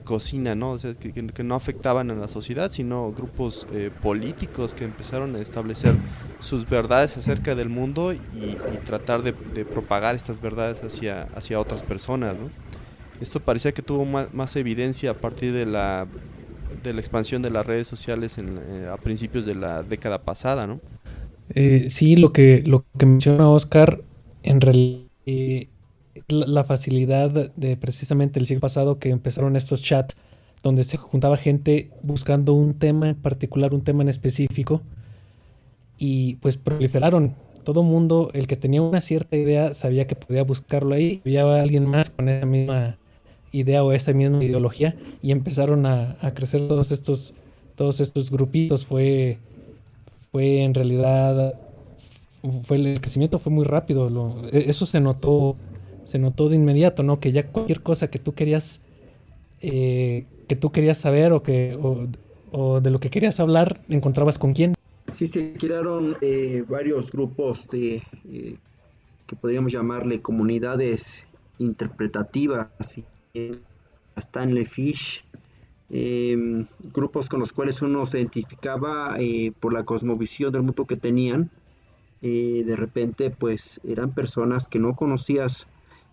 cocina, 0.03 0.55
¿no? 0.55 0.71
O 0.71 0.79
sea, 0.79 0.91
que, 0.95 1.43
no 1.43 1.53
afectaban 1.53 2.09
a 2.09 2.15
la 2.15 2.27
sociedad, 2.27 2.71
sino 2.71 3.11
grupos 3.11 3.67
eh, 3.73 3.91
políticos 4.01 4.73
que 4.73 4.85
empezaron 4.85 5.35
a 5.35 5.39
establecer 5.39 5.93
sus 6.39 6.67
verdades 6.67 7.15
acerca 7.17 7.53
del 7.53 7.69
mundo 7.69 8.11
y, 8.13 8.19
tratar 8.85 9.21
de, 9.21 9.33
propagar 9.65 10.15
estas 10.15 10.41
verdades 10.41 10.83
hacia, 10.83 11.23
hacia 11.35 11.59
otras 11.59 11.83
personas, 11.83 12.35
¿no? 12.37 12.49
Esto 13.21 13.39
parecía 13.39 13.71
que 13.71 13.83
tuvo 13.83 14.05
más, 14.05 14.55
evidencia 14.55 15.11
a 15.11 15.13
partir 15.13 15.53
de 15.53 15.67
la, 15.67 16.07
de 16.81 16.93
la 16.93 17.01
expansión 17.01 17.43
de 17.43 17.51
las 17.51 17.67
redes 17.67 17.87
sociales 17.87 18.39
eh, 18.39 18.89
a 18.91 18.97
principios 18.97 19.45
de 19.45 19.53
la 19.53 19.83
década 19.83 20.23
pasada, 20.23 20.65
¿no? 20.65 20.79
Sí, 21.89 22.15
lo 22.15 22.31
que, 22.31 22.63
lo 22.65 22.85
que 22.97 23.05
menciona 23.05 23.47
Oscar, 23.49 24.01
en 24.41 24.61
realidad, 24.61 25.05
la, 26.31 26.63
facilidad 26.63 27.51
de 27.55 27.77
precisamente 27.77 28.39
el 28.39 28.47
siglo 28.47 28.61
pasado 28.61 28.99
que 28.99 29.09
empezaron 29.09 29.55
estos 29.55 29.81
chats 29.81 30.15
donde 30.63 30.83
se 30.83 30.97
juntaba 30.97 31.37
gente 31.37 31.89
buscando 32.03 32.53
un 32.53 32.75
tema 32.75 33.09
en 33.09 33.15
particular, 33.15 33.73
un 33.73 33.81
tema 33.81 34.03
en 34.03 34.09
específico, 34.09 34.81
y 35.97 36.35
pues 36.35 36.57
proliferaron. 36.57 37.35
Todo 37.63 37.83
mundo, 37.83 38.31
el 38.33 38.47
que 38.47 38.57
tenía 38.57 38.81
una 38.81 39.01
cierta 39.01 39.37
idea, 39.37 39.73
sabía 39.73 40.07
que 40.07 40.15
podía 40.15 40.43
buscarlo 40.43 40.95
ahí. 40.95 41.21
Había 41.25 41.61
alguien 41.61 41.85
más 41.85 42.09
con 42.09 42.27
esa 42.27 42.45
misma 42.45 42.97
idea 43.51 43.83
o 43.83 43.91
esta 43.91 44.13
misma 44.13 44.43
ideología 44.43 44.95
y 45.21 45.31
empezaron 45.31 45.85
a, 45.85 46.15
crecer 46.33 46.67
todos 46.67 46.91
estos, 46.91 47.35
todos 47.75 47.99
estos 47.99 48.31
grupitos. 48.31 48.85
Fue, 48.85 49.37
fue 50.31 50.63
en 50.63 50.73
realidad, 50.73 51.53
fue 52.63 52.77
el 52.77 52.99
crecimiento 52.99 53.37
fue 53.37 53.51
muy 53.51 53.65
rápido. 53.65 54.09
E, 54.51 54.69
eso 54.69 54.87
se 54.87 54.99
notó, 54.99 55.55
se 56.11 56.19
notó 56.19 56.49
de 56.49 56.57
inmediato, 56.57 57.03
¿no? 57.03 57.21
Que 57.21 57.31
ya 57.31 57.47
cualquier 57.47 57.81
cosa 57.81 58.09
que 58.09 58.19
tú 58.19 58.33
querías, 58.33 58.81
eh, 59.61 60.25
que 60.49 60.57
tú 60.57 60.69
querías 60.73 60.97
saber 60.97 61.31
o 61.31 61.41
que 61.41 61.79
o, 62.51 62.81
de 62.81 62.91
lo 62.91 62.99
que 62.99 63.09
querías 63.09 63.39
hablar, 63.39 63.79
encontrabas 63.87 64.37
con 64.37 64.51
quién. 64.51 64.73
Sí, 65.15 65.25
se 65.25 65.53
crearon 65.53 66.17
eh, 66.19 66.65
varios 66.67 67.11
grupos 67.11 67.65
de 67.69 68.03
eh, 68.29 68.57
que 69.25 69.35
podríamos 69.37 69.71
llamarle 69.71 70.21
comunidades 70.21 71.25
interpretativas 71.59 72.67
Stanley 74.17 74.65
Fish, 74.65 75.23
em, 75.89 76.67
grupos 76.93 77.29
con 77.29 77.39
los 77.39 77.53
cuales 77.53 77.81
uno 77.81 78.05
se 78.05 78.19
identificaba 78.19 79.15
eh, 79.17 79.53
por 79.57 79.71
la 79.71 79.85
cosmovisión 79.85 80.51
del 80.51 80.63
mundo 80.63 80.85
que 80.85 80.97
tenían. 80.97 81.49
Eh, 82.21 82.63
de 82.65 82.75
repente, 82.75 83.29
pues 83.29 83.79
eran 83.85 84.13
personas 84.13 84.67
que 84.67 84.79
no 84.79 84.93
conocías 84.93 85.67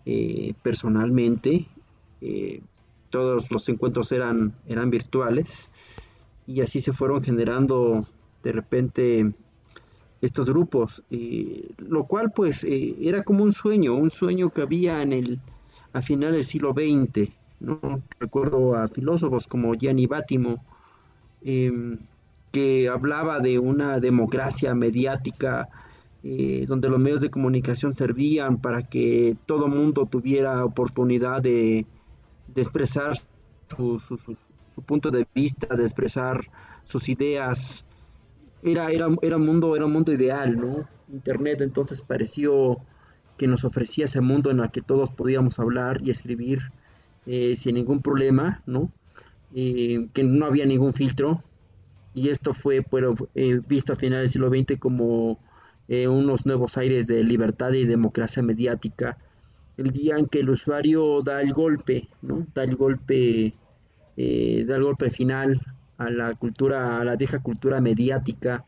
eh, 0.05 0.53
personalmente. 0.61 1.67
todos 3.09 3.49
los 3.49 3.67
encuentros 3.69 4.11
eran, 4.11 4.53
eran 4.67 4.89
virtuales 4.89 5.69
y 6.45 6.61
así 6.61 6.81
se 6.81 6.93
fueron 6.93 7.23
generando 7.23 8.05
de 8.43 8.51
repente 8.51 9.31
estos 10.21 10.47
grupos, 10.49 11.01
lo 11.77 12.03
cual 12.03 12.31
pues 12.31 12.65
era 12.65 13.23
como 13.23 13.43
un 13.43 13.53
sueño, 13.53 13.95
un 13.95 14.11
sueño 14.11 14.49
que 14.49 14.61
había 14.61 15.01
en 15.01 15.13
el, 15.13 15.39
a 15.93 16.01
finales 16.01 16.35
del 16.35 16.45
siglo 16.45 16.73
XX. 16.73 17.31
¿no? 17.59 18.01
Recuerdo 18.19 18.75
a 18.75 18.87
filósofos 18.87 19.47
como 19.47 19.73
Gianni 19.75 20.07
Bátimo, 20.07 20.63
em, 21.43 21.97
que 22.51 22.89
hablaba 22.89 23.39
de 23.39 23.59
una 23.59 23.99
democracia 23.99 24.73
mediática 24.73 25.69
eh, 26.23 26.65
donde 26.67 26.89
los 26.89 26.99
medios 26.99 27.21
de 27.21 27.29
comunicación 27.29 27.93
servían 27.93 28.59
para 28.59 28.81
que 28.81 29.37
todo 29.45 29.67
mundo 29.67 30.05
tuviera 30.05 30.65
oportunidad 30.65 31.41
de, 31.41 31.85
expresar 32.55 33.13
su, 33.75 34.01
punto 34.85 35.11
de 35.11 35.27
vista, 35.33 35.75
de 35.75 35.83
expresar 35.83 36.41
sus 36.83 37.09
ideas. 37.09 37.85
Era, 38.63 38.91
era, 38.91 39.07
era, 39.21 39.37
un 39.37 39.45
mundo, 39.45 39.75
era 39.75 39.85
un 39.85 39.93
mundo 39.93 40.11
ideal, 40.11 40.59
¿no? 40.59 40.87
Internet 41.11 41.61
entonces 41.61 42.01
pareció 42.01 42.77
que 43.37 43.47
nos 43.47 43.63
ofrecía 43.63 44.05
ese 44.05 44.21
mundo 44.21 44.51
en 44.51 44.59
el 44.59 44.69
que 44.69 44.81
todos 44.81 45.09
podíamos 45.09 45.59
hablar 45.59 46.01
y 46.03 46.11
escribir 46.11 46.59
eh, 47.25 47.55
sin 47.55 47.75
ningún 47.75 48.01
problema, 48.01 48.61
¿no? 48.65 48.91
Eh, 49.55 50.07
que 50.13 50.23
no 50.23 50.45
había 50.45 50.65
ningún 50.65 50.93
filtro. 50.93 51.43
Y 52.13 52.29
esto 52.29 52.53
fue 52.53 52.85
eh, 53.35 53.61
visto 53.67 53.93
a 53.93 53.95
finales 53.95 54.23
del 54.23 54.29
siglo 54.31 54.49
XX 54.49 54.79
como 54.79 55.39
unos 55.89 56.45
nuevos 56.45 56.77
aires 56.77 57.07
de 57.07 57.23
libertad 57.23 57.73
y 57.73 57.85
democracia 57.85 58.43
mediática. 58.43 59.17
El 59.77 59.91
día 59.91 60.17
en 60.17 60.27
que 60.27 60.39
el 60.39 60.49
usuario 60.49 61.21
da 61.23 61.41
el 61.41 61.53
golpe, 61.53 62.07
¿no? 62.21 62.45
Da 62.53 62.63
el 62.63 62.75
golpe, 62.75 63.53
da 64.15 64.75
el 64.75 64.83
golpe 64.83 65.09
final 65.09 65.59
a 65.97 66.09
la 66.09 66.33
cultura, 66.33 66.99
a 66.99 67.05
la 67.05 67.15
vieja 67.15 67.39
cultura 67.39 67.81
mediática, 67.81 68.65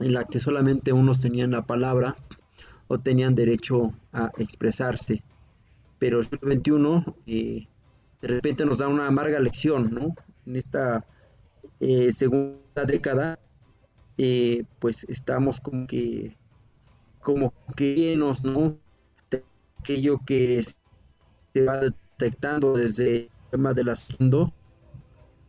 en 0.00 0.14
la 0.14 0.24
que 0.24 0.40
solamente 0.40 0.92
unos 0.92 1.20
tenían 1.20 1.52
la 1.52 1.66
palabra 1.66 2.16
o 2.88 2.98
tenían 2.98 3.34
derecho 3.34 3.92
a 4.12 4.32
expresarse. 4.38 5.22
Pero 5.98 6.20
el 6.20 6.26
siglo 6.26 6.52
XXI 6.52 7.12
eh, 7.26 7.66
de 8.20 8.28
repente 8.28 8.64
nos 8.64 8.78
da 8.78 8.88
una 8.88 9.06
amarga 9.06 9.38
lección, 9.38 9.94
¿no? 9.94 10.14
En 10.46 10.56
esta 10.56 11.04
eh, 11.78 12.10
segunda 12.12 12.84
década, 12.86 13.38
eh, 14.22 14.64
pues 14.80 15.04
estamos 15.08 15.62
como 15.62 15.86
que, 15.86 16.36
como 17.22 17.54
que 17.74 17.94
llenos, 17.94 18.44
¿no? 18.44 18.76
De 19.30 19.42
aquello 19.78 20.20
que 20.26 20.62
se 20.62 21.62
va 21.64 21.78
detectando 21.78 22.74
desde 22.74 23.16
el 23.16 23.30
tema 23.50 23.72
de 23.72 23.84
la 23.84 23.92
haciendo. 23.92 24.52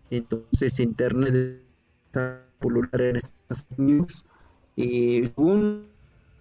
Entonces, 0.09 0.79
Internet 0.79 1.61
está 2.05 2.45
popular 2.59 3.01
en 3.01 3.17
estas 3.17 3.67
news. 3.77 4.23
según 4.77 5.87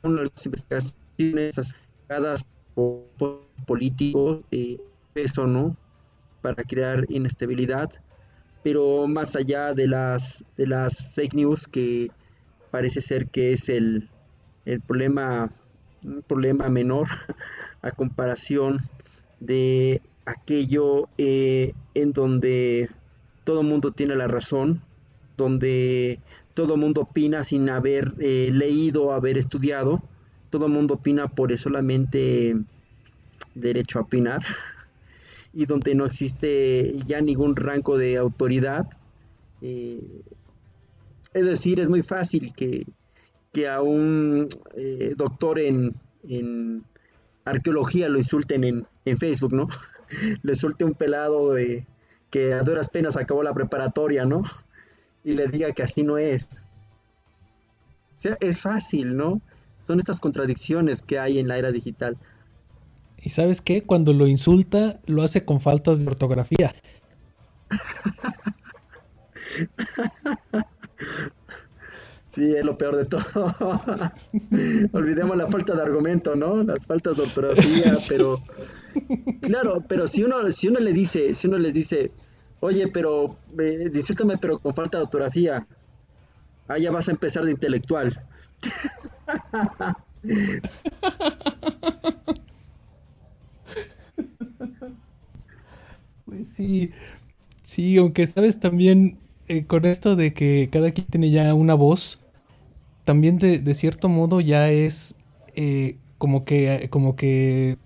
las 0.04 0.46
investigaciones 0.46 1.58
asociadas 1.58 2.46
por 2.76 3.40
políticos, 3.66 4.44
eh, 4.52 4.78
eso 5.16 5.48
no, 5.48 5.76
para 6.42 6.62
crear 6.62 7.06
inestabilidad, 7.08 7.90
pero 8.62 9.08
más 9.08 9.34
allá 9.34 9.74
de 9.74 9.88
las, 9.88 10.44
de 10.56 10.68
las 10.68 11.04
fake 11.16 11.34
news, 11.34 11.66
que 11.66 12.08
parece 12.70 13.00
ser 13.00 13.28
que 13.28 13.52
es 13.52 13.68
el, 13.68 14.08
el 14.64 14.80
problema, 14.80 15.50
un 16.04 16.22
problema 16.22 16.68
menor 16.68 17.08
a 17.82 17.90
comparación 17.90 18.80
de 19.40 20.02
aquello 20.26 21.08
eh, 21.18 21.74
en 21.94 22.12
donde 22.12 22.90
todo 23.44 23.62
el 23.62 23.66
mundo 23.66 23.92
tiene 23.92 24.14
la 24.16 24.28
razón, 24.28 24.82
donde 25.36 26.20
todo 26.54 26.74
el 26.74 26.80
mundo 26.80 27.02
opina 27.02 27.44
sin 27.44 27.70
haber 27.70 28.14
eh, 28.18 28.50
leído, 28.52 29.12
haber 29.12 29.38
estudiado, 29.38 30.02
todo 30.50 30.66
el 30.66 30.72
mundo 30.72 30.94
opina 30.94 31.28
por 31.28 31.56
solamente 31.56 32.56
derecho 33.54 33.98
a 33.98 34.02
opinar. 34.02 34.42
y 35.52 35.66
donde 35.66 35.94
no 35.94 36.06
existe 36.06 36.96
ya 37.04 37.20
ningún 37.20 37.56
rango 37.56 37.98
de 37.98 38.16
autoridad. 38.16 38.86
Eh, 39.62 40.00
es 41.32 41.44
decir, 41.44 41.80
es 41.80 41.88
muy 41.88 42.02
fácil 42.02 42.52
que, 42.54 42.86
a 43.68 43.82
un 43.82 44.48
eh, 44.76 45.14
doctor 45.16 45.58
en, 45.58 45.94
arqueología 47.44 48.08
lo 48.08 48.18
insulten 48.18 48.64
en, 48.64 48.86
en 49.04 49.18
Facebook, 49.18 49.52
¿no? 49.52 49.68
le 50.42 50.54
suelte 50.54 50.84
un 50.84 50.94
pelado 50.94 51.54
de 51.54 51.86
que 52.30 52.54
a 52.54 52.62
duras 52.62 52.88
penas 52.88 53.16
acabó 53.16 53.42
la 53.42 53.54
preparatoria, 53.54 54.24
¿no? 54.24 54.42
Y 55.24 55.32
le 55.32 55.48
diga 55.48 55.72
que 55.72 55.82
así 55.82 56.02
no 56.02 56.18
es. 56.18 56.66
O 58.16 58.20
sea, 58.20 58.36
es 58.40 58.60
fácil, 58.60 59.16
¿no? 59.16 59.40
Son 59.86 59.98
estas 59.98 60.20
contradicciones 60.20 61.02
que 61.02 61.18
hay 61.18 61.38
en 61.38 61.48
la 61.48 61.58
era 61.58 61.72
digital. 61.72 62.16
Y 63.18 63.30
sabes 63.30 63.60
qué, 63.60 63.82
cuando 63.82 64.12
lo 64.12 64.26
insulta, 64.26 65.00
lo 65.06 65.22
hace 65.22 65.44
con 65.44 65.60
faltas 65.60 66.00
de 66.00 66.06
ortografía. 66.06 66.74
Sí, 72.30 72.54
es 72.54 72.64
lo 72.64 72.78
peor 72.78 72.96
de 72.96 73.04
todo. 73.06 73.24
Olvidemos 74.92 75.36
la 75.36 75.48
falta 75.48 75.74
de 75.74 75.82
argumento, 75.82 76.36
¿no? 76.36 76.62
Las 76.62 76.86
faltas 76.86 77.16
de 77.16 77.24
ortografía, 77.24 77.92
pero 78.08 78.40
claro, 79.40 79.82
pero 79.88 80.06
si 80.06 80.22
uno 80.22 80.50
si 80.52 80.68
uno 80.68 80.78
le 80.78 80.92
dice, 80.92 81.34
si 81.34 81.48
uno 81.48 81.58
les 81.58 81.74
dice, 81.74 82.12
"Oye, 82.60 82.86
pero 82.86 83.36
eh, 83.58 83.90
pero 84.40 84.58
con 84.60 84.74
falta 84.74 84.98
de 84.98 85.04
ortografía." 85.04 85.66
Ah, 86.68 86.78
ya 86.78 86.92
vas 86.92 87.08
a 87.08 87.12
empezar 87.12 87.44
de 87.44 87.50
intelectual. 87.52 88.22
Pues 96.26 96.48
sí, 96.50 96.92
sí, 97.64 97.96
aunque 97.96 98.24
sabes 98.26 98.60
también 98.60 99.18
eh, 99.50 99.64
con 99.64 99.84
esto 99.84 100.14
de 100.14 100.32
que 100.32 100.68
cada 100.70 100.92
quien 100.92 101.08
tiene 101.08 101.30
ya 101.30 101.54
una 101.54 101.74
voz, 101.74 102.20
también 103.04 103.38
de, 103.38 103.74
cierto 103.74 104.08
modo 104.08 104.40
ya 104.40 104.70
es 104.70 105.16
eh, 105.56 105.96
como 106.18 106.44
que 106.44 106.88
como 106.90 107.16
que 107.16 107.76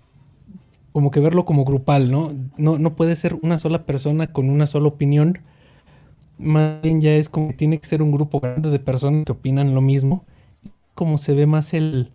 como 0.91 1.09
que 1.09 1.19
verlo 1.19 1.45
como 1.45 1.65
grupal, 1.65 2.11
¿no? 2.11 2.33
¿no? 2.57 2.77
No 2.77 2.95
puede 2.95 3.15
ser 3.15 3.37
una 3.41 3.57
sola 3.59 3.85
persona 3.85 4.27
con 4.27 4.49
una 4.49 4.67
sola 4.67 4.89
opinión. 4.89 5.39
Más 6.37 6.81
bien 6.83 7.01
ya 7.01 7.15
es 7.15 7.29
como 7.29 7.47
que 7.49 7.55
tiene 7.55 7.79
que 7.79 7.87
ser 7.87 8.01
un 8.03 8.11
grupo 8.11 8.39
grande 8.39 8.69
de 8.69 8.79
personas 8.79 9.25
que 9.25 9.31
opinan 9.31 9.73
lo 9.73 9.81
mismo. 9.81 10.23
Como 10.93 11.17
se 11.17 11.33
ve 11.33 11.47
más 11.47 11.73
el, 11.73 12.11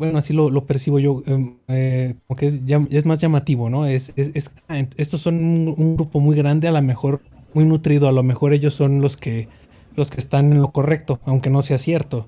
bueno, 0.00 0.18
así 0.18 0.32
lo, 0.32 0.66
percibo 0.66 0.98
yo, 0.98 1.22
em, 1.26 1.58
eh, 1.68 2.14
como 2.26 2.36
que 2.38 2.46
es, 2.46 2.60
es, 2.90 3.06
más 3.06 3.20
llamativo, 3.20 3.68
¿no? 3.70 3.86
Es, 3.86 4.12
es, 4.16 4.50
estos 4.96 5.20
son 5.20 5.36
un, 5.36 5.94
grupo 5.94 6.20
muy 6.20 6.34
grande, 6.34 6.68
a 6.68 6.72
lo 6.72 6.80
mejor 6.80 7.20
muy 7.54 7.64
nutrido, 7.64 8.08
a 8.08 8.12
lo 8.12 8.22
mejor 8.22 8.52
ellos 8.52 8.74
son 8.74 9.00
los 9.00 9.16
que, 9.16 9.48
los 9.96 10.10
que 10.10 10.20
están 10.20 10.52
en 10.52 10.60
lo 10.60 10.72
correcto, 10.72 11.20
aunque 11.24 11.50
no 11.50 11.62
sea 11.62 11.78
cierto 11.78 12.26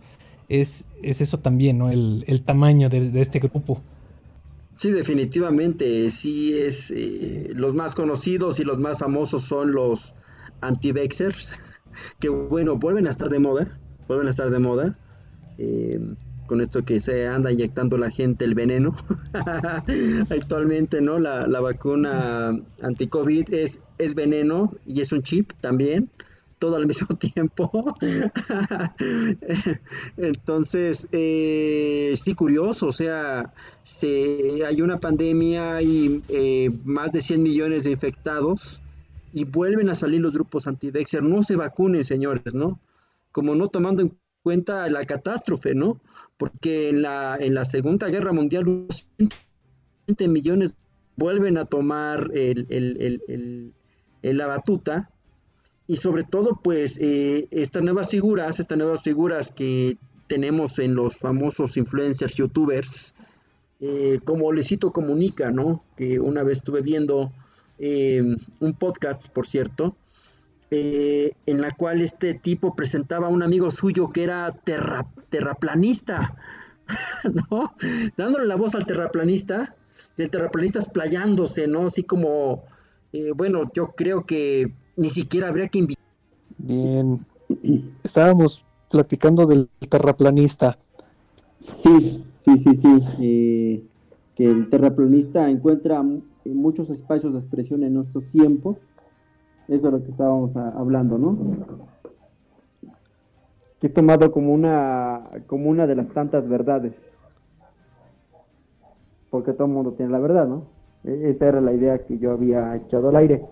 es, 0.61 0.85
eso 1.03 1.39
también, 1.39 1.79
¿no? 1.79 1.91
El, 1.91 2.43
tamaño 2.45 2.89
de, 2.89 3.21
este 3.21 3.39
grupo. 3.39 3.81
Sí, 4.77 4.91
definitivamente, 4.91 6.11
sí 6.11 6.59
es, 6.59 6.91
eh, 6.91 7.51
los 7.55 7.75
más 7.75 7.95
conocidos 7.95 8.61
y 8.61 8.65
los 8.65 8.79
más 8.79 8.99
famosos 8.99 9.45
son 9.45 9.73
los 9.73 10.15
anti-vexers, 10.61 11.55
que 12.21 12.29
bueno, 12.29 12.77
vuelven 12.77 13.07
a 13.07 13.11
estar 13.11 13.29
de 13.29 13.39
moda, 13.39 13.79
vuelven 14.09 14.27
a 14.29 14.31
estar 14.31 14.51
de 14.51 14.59
moda, 14.59 14.99
eh, 15.59 16.01
con 16.53 16.61
esto 16.61 16.85
que 16.85 17.01
se 17.01 17.27
anda 17.27 17.51
inyectando 17.51 17.97
la 17.97 18.11
gente 18.11 18.45
el 18.45 18.55
veneno. 18.55 18.95
Actualmente, 20.29 21.01
¿no? 21.01 21.19
La, 21.19 21.47
la 21.47 21.61
vacuna 21.61 22.61
anti-COVID 22.83 23.55
es, 23.55 23.81
es 23.97 24.15
veneno 24.15 24.71
y 24.85 25.01
es 25.01 25.13
un 25.13 25.23
chip 25.23 25.53
también 25.63 26.11
todo 26.59 26.77
al 26.77 26.87
mismo 26.87 27.17
tiempo. 27.17 27.97
Entonces, 30.19 31.09
eh, 31.11 32.13
sí, 32.23 32.35
curioso, 32.35 32.89
o 32.89 32.93
sea, 32.93 33.55
se, 33.83 34.63
hay 34.67 34.83
una 34.83 35.01
pandemia 35.01 35.81
y 35.81 36.23
eh, 36.29 36.71
más 36.85 37.13
de 37.13 37.23
100 37.23 37.43
millones 37.43 37.85
de 37.85 37.93
infectados 37.93 38.83
y 39.33 39.45
vuelven 39.45 39.89
a 39.89 39.95
salir 39.95 40.21
los 40.21 40.35
grupos 40.35 40.67
anti-Dexter. 40.67 41.23
No 41.23 41.43
se 41.43 41.57
vacunen, 41.57 42.05
señores, 42.05 42.55
¿no? 42.55 42.79
Como 43.33 43.55
no 43.55 43.69
tomando 43.69 44.03
en 44.03 44.15
cuenta 44.43 44.87
la 44.91 45.03
catástrofe, 45.07 45.75
¿no? 45.75 45.99
Porque 46.43 46.89
en 46.89 47.03
la, 47.03 47.37
en 47.39 47.55
la 47.55 47.65
Segunda 47.65 48.09
Guerra 48.09 48.33
Mundial, 48.33 48.65
120 48.65 50.27
millones 50.27 50.77
vuelven 51.15 51.57
a 51.57 51.67
tomar 51.67 52.33
el, 52.35 52.67
el, 52.69 53.73
la 54.23 54.47
batuta 54.49 55.09
y 55.87 55.99
sobre 55.99 56.25
todo 56.25 56.59
pues 56.61 56.99
eh, 57.01 57.47
estas 57.53 57.85
nuevas 57.85 58.11
figuras, 58.11 58.59
estas 58.59 58.77
nuevas 58.77 59.05
figuras 59.05 59.53
que 59.53 59.97
tenemos 60.27 60.81
en 60.81 60.97
los 60.97 61.17
famosos 61.17 61.77
influencers, 61.77 62.35
youtubers, 62.35 63.15
eh, 63.79 64.19
como 64.25 64.53
Lecito 64.53 64.91
Comunica, 64.91 65.53
¿no? 65.53 65.85
Que 65.97 66.19
una 66.19 66.43
vez 66.43 66.59
estuve 66.59 66.83
viendo 66.83 67.31
em, 67.79 68.37
un 68.59 68.73
podcast, 68.73 69.29
por 69.29 69.47
cierto, 69.47 69.95
eh, 70.73 71.33
en 71.47 71.61
la 71.61 71.71
cual 71.71 72.01
este 72.01 72.35
tipo 72.35 72.75
presentaba 72.75 73.29
a 73.29 73.31
un 73.31 73.43
amigo 73.43 73.71
suyo 73.71 74.11
que 74.11 74.25
era 74.25 74.53
terraplanista, 75.31 76.37
¿no? 77.51 77.75
Dándole 78.17 78.47
la 78.47 78.57
voz 78.57 78.75
al 78.75 78.87
terraplanista, 78.87 79.77
y 80.17 80.23
el 80.23 80.31
terraplanista 80.31 80.81
explayándose, 80.81 81.69
¿no? 81.69 81.87
Así 81.87 82.03
como, 82.03 82.65
bueno, 83.37 83.71
yo 83.75 83.93
creo 83.97 84.27
que 84.27 84.73
ni 84.97 85.11
siquiera 85.11 85.49
habría 85.49 85.69
que 85.69 85.79
invitar. 85.79 86.05
Bien. 86.59 87.25
Estábamos 88.03 88.65
platicando 88.91 89.47
del 89.47 89.69
terraplanista. 89.89 90.79
Sí, 91.83 92.25
sí, 92.45 92.65
sí, 92.65 92.81
sí. 92.83 93.03
Eh, 93.21 93.83
que 94.37 94.45
el 94.45 94.69
terraplanista 94.71 95.51
encuentra 95.51 96.03
muchos 96.45 96.91
espacios 96.91 97.33
de 97.33 97.41
expresión 97.41 97.83
en 97.85 97.95
nuestros 97.95 98.25
tiempos. 98.31 98.77
Eso 99.73 99.87
es 99.87 99.93
lo 99.95 100.05
que 100.05 100.11
estábamos 100.11 100.55
hablando, 100.55 101.17
¿no? 101.17 101.39
Que 103.81 103.87
es 103.87 103.95
tomado 103.95 104.31
como 104.31 104.53
una, 104.53 105.31
como 105.47 105.71
una 105.71 105.87
de 105.87 105.95
las 105.95 106.09
tantas 106.11 106.47
verdades. 106.47 106.93
Porque 109.31 109.55
todo 109.55 109.69
el 109.69 109.73
mundo 109.73 109.93
tiene 109.93 110.13
la 110.13 110.19
verdad, 110.19 110.47
¿no? 110.47 110.67
E-, 111.05 111.31
esa 111.31 111.49
era 111.49 111.63
la 111.63 111.73
idea 111.73 112.05
que 112.05 112.19
yo 112.19 112.33
había 112.33 112.77
echado 112.77 113.09
al 113.09 113.17
aire. 113.17 113.47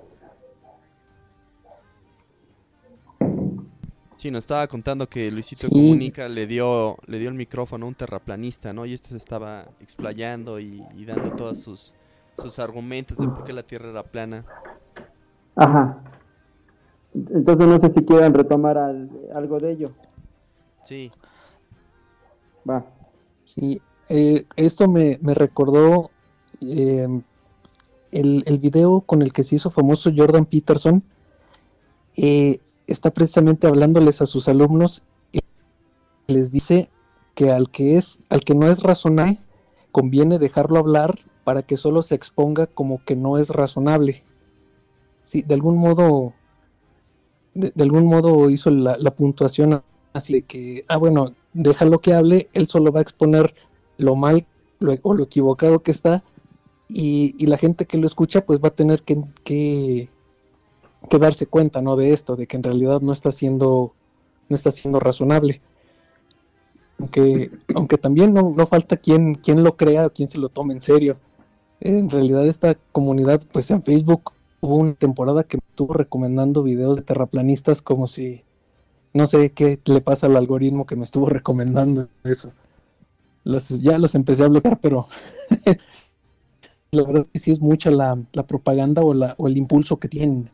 Sí, 4.16 4.30
nos 4.30 4.40
estaba 4.40 4.66
contando 4.66 5.08
que 5.08 5.30
Luisito 5.30 5.70
Comunica 5.70 6.28
le 6.28 6.46
dio, 6.46 6.98
le 7.06 7.18
dio 7.18 7.30
el 7.30 7.34
micrófono 7.34 7.86
a 7.86 7.88
un 7.88 7.94
terraplanista, 7.94 8.74
¿no? 8.74 8.84
Y 8.84 8.92
este 8.92 9.08
se 9.08 9.16
estaba 9.16 9.64
explayando 9.80 10.60
y, 10.60 10.84
dando 11.06 11.30
todos 11.30 11.60
sus, 11.60 11.94
sus 12.36 12.58
argumentos 12.58 13.16
de 13.16 13.26
por 13.28 13.44
qué 13.44 13.54
la 13.54 13.62
Tierra 13.62 13.88
era 13.88 14.02
plana. 14.02 14.44
Ajá. 15.60 15.98
Entonces 17.12 17.66
no 17.66 17.78
sé 17.78 17.90
si 17.90 18.02
quieran 18.02 18.32
retomar 18.32 18.78
algo 18.78 19.60
de 19.60 19.72
ello. 19.72 19.90
Sí. 20.82 21.12
Va. 22.68 22.86
Sí, 23.44 23.82
eh, 24.08 24.46
esto 24.56 24.88
me, 24.88 25.18
recordó 25.22 26.10
eh, 26.62 27.06
el, 28.10 28.42
el, 28.46 28.58
video 28.58 29.02
con 29.02 29.20
el 29.20 29.34
que 29.34 29.44
se 29.44 29.56
hizo 29.56 29.70
famoso 29.70 30.10
Jordan 30.16 30.46
Peterson. 30.46 31.02
Eh, 32.16 32.60
está 32.86 33.10
precisamente 33.10 33.66
hablándoles 33.66 34.22
a 34.22 34.26
sus 34.26 34.48
alumnos 34.48 35.02
y 35.30 35.40
les 36.26 36.50
dice 36.50 36.88
que 37.34 37.52
al 37.52 37.70
que 37.70 37.98
es, 37.98 38.18
al 38.30 38.40
que 38.40 38.54
no 38.54 38.66
es 38.66 38.82
razonable, 38.82 39.38
conviene 39.92 40.38
dejarlo 40.38 40.78
hablar 40.78 41.18
para 41.44 41.62
que 41.62 41.76
solo 41.76 42.00
se 42.00 42.14
exponga 42.14 42.66
como 42.66 43.04
que 43.04 43.14
no 43.14 43.36
es 43.36 43.50
razonable. 43.50 44.24
Sí, 45.30 45.42
de 45.42 45.54
algún 45.54 45.78
modo, 45.78 46.32
de, 47.54 47.72
algún 47.80 48.06
modo 48.06 48.50
hizo 48.50 48.68
la, 48.68 48.96
puntuación 49.14 49.80
así 50.12 50.32
de 50.32 50.42
que, 50.42 50.84
ah, 50.88 50.96
bueno, 50.96 51.36
déjalo 51.52 52.00
que 52.00 52.14
hable, 52.14 52.48
él 52.52 52.66
solo 52.66 52.90
va 52.90 52.98
a 52.98 53.02
exponer 53.02 53.54
lo 53.96 54.16
mal 54.16 54.44
o 55.02 55.14
lo 55.14 55.22
equivocado 55.22 55.84
que 55.84 55.92
está 55.92 56.24
y, 56.88 57.36
y, 57.38 57.46
la 57.46 57.58
gente 57.58 57.86
que 57.86 57.96
lo 57.96 58.08
escucha 58.08 58.44
pues 58.44 58.58
va 58.58 58.68
a 58.70 58.74
tener 58.74 59.04
que, 59.04 59.22
que, 59.44 60.08
que 61.08 61.18
darse 61.20 61.46
cuenta, 61.46 61.80
¿no? 61.80 61.94
De 61.94 62.12
esto, 62.12 62.34
de 62.34 62.48
que 62.48 62.56
en 62.56 62.64
realidad 62.64 63.00
no 63.00 63.12
está 63.12 63.30
siendo, 63.30 63.94
no 64.48 64.56
está 64.56 64.72
siendo 64.72 64.98
razonable. 64.98 65.60
Aunque, 66.98 67.52
aunque 67.76 67.98
también 67.98 68.34
no, 68.34 68.66
falta 68.66 68.96
quien, 68.96 69.36
quien 69.36 69.62
lo 69.62 69.76
crea, 69.76 70.10
quien 70.10 70.28
se 70.28 70.38
lo 70.38 70.48
tome 70.48 70.74
en 70.74 70.80
serio. 70.80 71.18
En 71.78 72.10
realidad 72.10 72.48
esta 72.48 72.74
comunidad, 72.90 73.40
pues 73.52 73.70
en 73.70 73.84
Facebook 73.84 74.32
hubo 74.60 74.76
una 74.76 74.94
temporada 74.94 75.44
que 75.44 75.56
me 75.56 75.62
estuvo 75.68 75.94
recomendando 75.94 76.62
videos 76.62 76.96
de 76.96 77.02
terraplanistas 77.02 77.82
como 77.82 78.06
si, 78.06 78.42
no 79.14 79.26
sé 79.26 79.52
qué 79.52 79.78
le 79.84 80.00
pasa 80.00 80.26
al 80.26 80.36
algoritmo 80.36 80.86
que 80.86 80.96
me 80.96 81.04
estuvo 81.04 81.26
recomendando 81.28 82.08
eso. 82.24 82.52
Ya 83.80 83.98
los 83.98 84.14
empecé 84.14 84.44
a 84.44 84.48
bloquear, 84.48 84.78
pero 84.80 85.06
la 86.92 87.02
verdad 87.04 87.26
que 87.32 87.38
sí 87.38 87.52
es 87.52 87.60
mucha 87.60 87.90
la, 87.90 88.16
propaganda 88.46 89.02
o, 89.02 89.14
la, 89.14 89.34
o 89.38 89.48
el 89.48 89.56
impulso 89.56 89.98
que 89.98 90.08
tienen. 90.08 90.50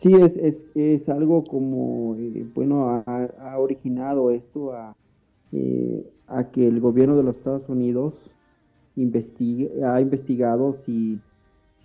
Sí, 0.00 0.12
es, 0.12 0.36
es, 0.36 0.58
es 0.74 1.08
algo 1.08 1.42
como, 1.44 2.14
eh, 2.16 2.46
bueno, 2.54 3.02
ha, 3.06 3.58
originado 3.58 4.30
esto 4.30 4.72
a, 4.72 4.94
eh, 5.52 6.06
que 6.52 6.68
el 6.68 6.80
gobierno 6.80 7.16
de 7.16 7.22
los 7.22 7.36
Estados 7.36 7.68
Unidos 7.68 8.14
investigue, 8.94 9.84
ha 9.84 10.00
investigado 10.00 10.76
si, 10.84 11.18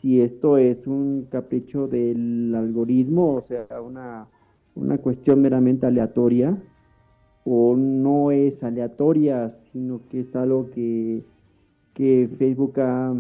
si 0.02 0.22
esto 0.22 0.58
es 0.58 0.88
un 0.88 1.28
capricho 1.30 1.88
del 1.88 2.54
algoritmo, 2.56 3.36
o 3.36 3.42
sea, 3.48 3.68
una, 3.82 4.28
una 4.76 4.98
cuestión 4.98 5.42
meramente 5.42 5.86
aleatoria, 5.86 6.58
o 7.44 7.76
no 7.76 8.32
es 8.32 8.64
aleatoria, 8.64 9.56
sino 9.72 10.02
que 10.10 10.22
es 10.22 10.36
algo 10.36 10.70
que, 10.72 11.24
que 11.94 12.30
Facebook 12.38 12.80
ha, 12.80 13.16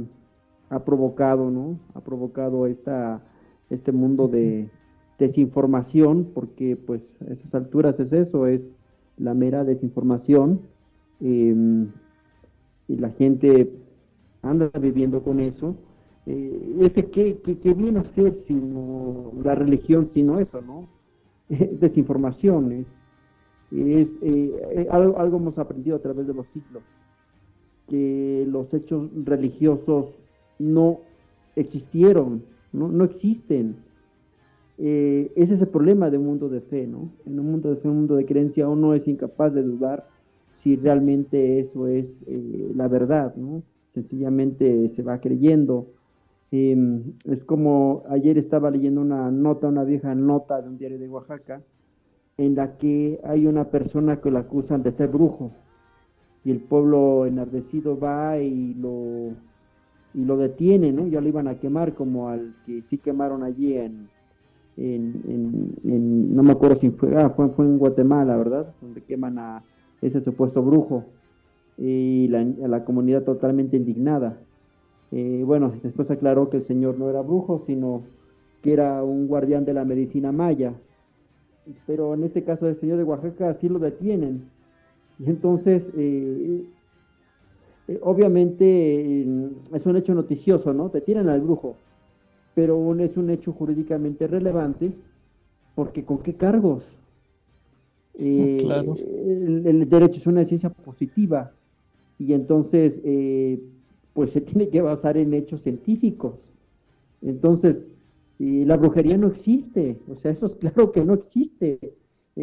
ha 0.70 0.86
provocado, 0.86 1.52
¿no? 1.52 1.80
Ha 1.94 2.02
provocado 2.02 2.68
esta, 2.68 3.22
este 3.70 3.92
mundo 3.92 4.28
de 4.28 4.70
desinformación, 5.18 6.30
porque 6.34 6.76
pues 6.76 7.02
a 7.28 7.34
esas 7.34 7.54
alturas 7.54 8.00
es 8.00 8.12
eso, 8.14 8.48
es 8.48 8.76
la 9.18 9.34
mera 9.34 9.64
desinformación. 9.64 10.62
Em, 11.20 11.90
y 12.88 12.98
la 12.98 13.10
gente 13.12 13.72
anda 14.42 14.70
viviendo 14.80 15.24
con 15.24 15.40
eso. 15.40 15.76
Eh, 16.28 16.78
ese 16.82 17.06
que, 17.06 17.40
que, 17.40 17.74
viene 17.74 18.00
a 18.00 18.04
ser 18.04 18.36
sino 18.48 19.32
la 19.44 19.56
religión, 19.56 20.10
sino 20.14 20.40
eso, 20.40 20.62
¿no? 20.62 20.88
desinformación, 21.50 22.72
es, 22.72 22.88
es 23.72 24.10
eh, 24.22 24.88
algo, 24.92 25.18
algo 25.18 25.38
hemos 25.38 25.58
aprendido 25.58 25.96
a 25.96 26.02
través 26.02 26.28
de 26.28 26.34
los 26.34 26.46
siglos, 26.48 26.84
que 27.88 28.46
los 28.48 28.72
hechos 28.74 29.10
religiosos 29.26 30.14
no 30.60 31.00
existieron, 31.56 32.44
no, 32.72 32.88
no 32.88 33.04
existen. 33.04 33.76
Eh, 34.78 35.32
ese 35.36 35.56
es 35.56 35.62
el 35.62 35.68
problema 35.68 36.10
de 36.10 36.18
un 36.18 36.26
mundo 36.26 36.50
de 36.50 36.62
fe, 36.62 36.88
¿no? 36.88 37.12
En 37.26 37.40
un 37.40 37.52
mundo 37.52 37.70
de 37.70 37.76
fe, 37.78 37.88
un 37.88 37.98
mundo 37.98 38.16
de 38.16 38.26
creencia, 38.26 38.68
uno 38.68 38.94
es 38.94 39.08
incapaz 39.08 39.54
de 39.54 39.64
dudar 39.64 40.08
si 40.54 40.76
realmente 40.76 41.60
eso 41.60 41.88
es 41.88 42.24
eh, 42.28 42.72
la 42.76 42.88
verdad, 42.88 43.36
¿no? 43.36 43.64
Sencillamente 43.94 44.90
se 44.90 45.02
va 45.04 45.20
creyendo. 45.20 45.88
Em, 46.52 47.14
es 47.26 47.46
como 47.46 48.04
ayer 48.10 48.38
estaba 48.38 48.70
leyendo 48.72 49.02
una 49.02 49.32
nota, 49.32 49.68
una 49.68 49.86
vieja 49.86 50.14
nota 50.16 50.62
de 50.62 50.68
un 50.68 50.78
diario 50.78 51.00
de 51.00 51.08
Oaxaca, 51.08 51.62
en 52.38 52.56
la 52.56 52.78
que 52.78 53.22
hay 53.24 53.48
una 53.48 53.70
persona 53.70 54.20
que 54.20 54.32
lo 54.32 54.40
acusan 54.40 54.84
de 54.84 54.92
ser 54.92 55.08
brujo 55.08 55.52
y 56.44 56.52
el 56.52 56.60
pueblo 56.60 57.26
enardecido 57.26 57.98
va 57.98 58.38
y 58.40 58.74
lo 58.74 59.34
y 60.14 60.26
lo 60.26 60.36
detiene, 60.36 60.92
¿no? 60.92 61.08
Ya 61.08 61.22
lo 61.22 61.30
iban 61.30 61.48
a 61.48 61.60
quemar 61.60 61.94
como 61.94 62.28
al 62.28 62.54
que 62.66 62.82
sí 62.90 62.98
quemaron 62.98 63.44
allí 63.44 63.78
en, 63.78 64.10
en, 64.76 66.36
no 66.36 66.44
me 66.44 66.52
acuerdo 66.52 66.78
si 66.78 66.90
fue, 66.90 67.16
ah, 67.16 67.30
fue, 67.30 67.50
fue, 67.50 67.66
en 67.66 67.78
Guatemala, 67.78 68.36
¿verdad? 68.36 68.74
Donde 68.82 69.02
queman 69.04 69.40
a 69.40 69.64
ese 70.02 70.22
supuesto 70.22 70.62
brujo 70.62 71.06
y 71.78 72.28
la, 72.28 72.44
la 72.44 72.84
comunidad 72.84 73.24
totalmente 73.24 73.78
indignada. 73.78 74.38
Eh, 75.12 75.44
bueno, 75.46 75.74
después 75.84 76.10
aclaró 76.10 76.50
que 76.50 76.58
el 76.58 76.66
señor 76.66 76.98
no 76.98 77.10
era 77.10 77.22
brujo, 77.22 77.64
sino 77.66 78.04
que 78.62 78.74
era 78.74 79.04
un 79.04 79.28
guardián 79.28 79.66
de 79.66 79.74
la 79.74 79.86
medicina 79.86 80.32
maya. 80.32 80.74
Pero 81.86 82.14
en 82.14 82.24
este 82.24 82.44
caso 82.44 82.66
del 82.66 82.80
señor 82.80 82.98
de 82.98 83.04
Oaxaca 83.04 83.54
sí 83.56 83.70
lo 83.70 83.80
detienen. 83.80 84.50
Y 85.20 85.30
entonces 85.30 85.88
eh, 85.96 86.64
eh, 87.88 88.00
obviamente 88.02 89.22
es 89.22 89.86
un 89.86 89.98
hecho 89.98 90.14
noticioso, 90.14 90.74
¿no? 90.74 90.90
Te 90.90 91.02
tiran 91.02 91.30
al 91.30 91.42
brujo, 91.42 91.76
pero 92.56 92.96
es 93.00 93.18
un 93.18 93.30
hecho 93.30 93.52
jurídicamente 93.52 94.28
relevante 94.28 94.94
porque 95.76 96.04
¿con 96.04 96.20
qué 96.20 96.36
cargos? 96.36 96.84
Eh, 98.16 98.58
el, 99.66 99.90
derecho 99.90 100.20
es 100.20 100.28
una 100.28 100.44
ciencia 100.46 100.70
positiva 100.70 101.54
y 102.20 102.34
entonces 102.34 102.94
eh, 103.04 103.60
pues 104.14 104.32
se 104.32 104.42
tiene 104.42 104.70
que 104.70 104.82
basar 104.82 105.18
en 105.18 105.34
hechos 105.34 105.62
científicos. 105.62 106.36
Entonces, 107.22 107.78
la 108.40 108.78
brujería 108.78 109.18
no 109.18 109.28
existe, 109.28 109.98
o 110.10 110.16
sea, 110.16 110.32
eso 110.32 110.48
es 110.48 110.56
claro 110.56 110.92
que 110.92 111.06
no 111.06 111.14
existe. 111.14 111.94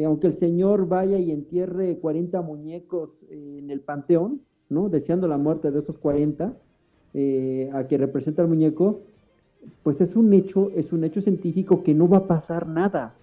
aunque 0.04 0.28
el 0.28 0.36
Señor 0.36 0.86
vaya 0.86 1.18
y 1.18 1.32
entierre 1.32 1.98
40 1.98 2.40
muñecos 2.42 3.10
en 3.30 3.70
el 3.70 3.80
panteón, 3.80 4.42
¿no? 4.68 4.88
Deseando 4.88 5.26
la 5.28 5.38
muerte 5.38 5.70
de 5.70 5.80
esos 5.80 5.98
40, 5.98 6.54
eh, 7.14 7.70
a 7.72 7.86
que 7.88 7.98
representa 7.98 8.42
el 8.42 8.48
muñeco, 8.48 9.00
pues 9.82 10.00
es 10.00 10.14
un 10.14 10.32
hecho, 10.34 10.70
es 10.76 10.92
un 10.92 11.04
hecho 11.04 11.20
científico 11.20 11.82
que 11.82 11.94
no 11.94 12.08
va 12.08 12.18
a 12.18 12.26
pasar 12.26 12.68
nada. 12.68 13.14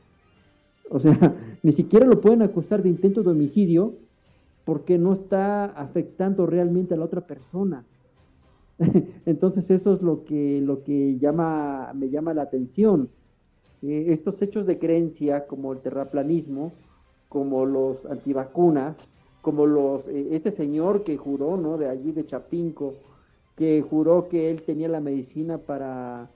O 0.89 0.99
sea, 0.99 1.17
ni 1.63 1.71
siquiera 1.71 2.05
lo 2.05 2.19
pueden 2.19 2.41
acusar 2.41 2.84
de 2.84 2.89
intento 2.89 3.23
de 3.23 3.31
homicidio 3.31 3.93
porque 4.65 4.97
no 4.97 5.13
está 5.13 5.65
afectando 5.65 6.45
realmente 6.47 6.93
a 6.93 6.97
la 6.97 7.05
otra 7.05 7.21
persona. 7.21 7.86
Entonces 9.25 9.69
eso 9.69 9.93
es 9.93 10.01
lo 10.01 10.25
que, 10.25 10.61
lo 10.61 10.83
que 10.83 11.17
llama, 11.17 11.91
me 11.93 12.09
llama 12.09 12.33
la 12.33 12.43
atención. 12.43 13.09
Eh, 13.81 14.07
estos 14.09 14.41
hechos 14.41 14.65
de 14.65 14.79
creencia 14.79 15.47
como 15.47 15.73
el 15.73 15.79
terraplanismo, 15.79 16.73
como 17.29 17.65
los 17.65 18.05
antivacunas, 18.05 19.09
como 19.41 19.65
los, 19.65 20.07
eh, 20.07 20.29
ese 20.31 20.51
señor 20.51 21.03
que 21.03 21.17
juró, 21.17 21.57
¿no? 21.57 21.77
De 21.77 21.88
allí 21.88 22.11
de 22.11 22.25
Chapinco, 22.25 22.95
que 23.55 23.81
juró 23.81 24.27
que 24.27 24.51
él 24.51 24.63
tenía 24.63 24.89
la 24.89 24.99
medicina 24.99 25.57
para, 25.57 26.29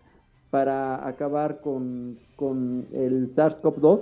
para 0.50 1.08
acabar 1.08 1.60
con, 1.62 2.20
con 2.36 2.88
el 2.94 3.34
SARS-CoV-2 3.36 4.02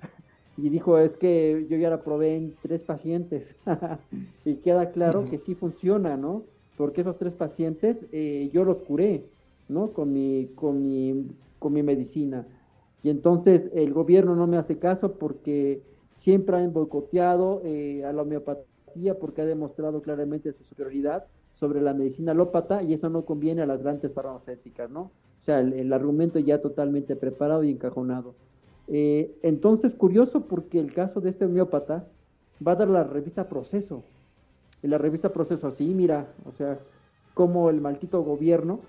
y 0.58 0.68
dijo 0.68 0.98
es 0.98 1.16
que 1.16 1.66
yo 1.70 1.76
ya 1.78 1.88
la 1.88 2.02
probé 2.02 2.36
en 2.36 2.54
tres 2.60 2.82
pacientes 2.82 3.54
y 4.44 4.56
queda 4.56 4.90
claro 4.90 5.24
que 5.24 5.38
sí 5.38 5.54
funciona, 5.54 6.16
¿no? 6.16 6.42
Porque 6.76 7.00
esos 7.00 7.16
tres 7.18 7.32
pacientes 7.32 7.96
eh, 8.12 8.50
yo 8.52 8.64
los 8.64 8.78
curé, 8.78 9.24
¿no? 9.68 9.92
Con 9.92 10.12
mi, 10.12 10.50
con 10.54 10.86
mi, 10.86 11.26
con 11.58 11.72
mi 11.72 11.82
medicina. 11.82 12.46
Y 13.02 13.10
entonces 13.10 13.70
el 13.72 13.92
gobierno 13.92 14.34
no 14.34 14.46
me 14.46 14.56
hace 14.56 14.78
caso 14.78 15.12
porque 15.12 15.80
siempre 16.10 16.56
han 16.56 16.72
boicoteado 16.72 17.62
eh, 17.64 18.04
a 18.04 18.12
la 18.12 18.22
homeopatía 18.22 19.18
porque 19.20 19.42
ha 19.42 19.44
demostrado 19.44 20.02
claramente 20.02 20.52
su 20.52 20.64
superioridad 20.64 21.24
sobre 21.54 21.80
la 21.80 21.94
medicina 21.94 22.32
alópata 22.32 22.82
y 22.82 22.92
eso 22.92 23.08
no 23.08 23.24
conviene 23.24 23.62
a 23.62 23.66
las 23.66 23.82
grandes 23.82 24.12
farmacéuticas, 24.12 24.90
¿no? 24.90 25.10
O 25.42 25.44
sea, 25.44 25.60
el, 25.60 25.92
argumento 25.92 26.38
ya 26.38 26.60
totalmente 26.60 27.14
preparado 27.14 27.62
y 27.62 27.70
encajonado. 27.70 28.34
Eh, 28.88 29.36
entonces, 29.42 29.94
curioso 29.94 30.46
porque 30.46 30.80
el 30.80 30.92
caso 30.92 31.20
de 31.20 31.30
este 31.30 31.44
homeópata 31.44 32.04
va 32.66 32.72
a 32.72 32.76
dar 32.76 32.88
la 32.88 33.04
revista 33.04 33.48
Proceso. 33.48 34.02
En 34.82 34.90
la 34.90 34.98
revista 34.98 35.32
Proceso, 35.32 35.66
así, 35.66 35.84
mira, 35.84 36.32
o 36.44 36.52
sea, 36.52 36.78
como 37.34 37.70
el 37.70 37.80
maldito 37.80 38.22
gobierno 38.22 38.80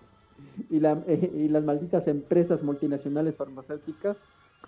y, 0.70 0.80
la, 0.80 1.04
y 1.08 1.48
las 1.48 1.64
malditas 1.64 2.08
empresas 2.08 2.64
multinacionales 2.64 3.36
farmacéuticas, 3.36 4.18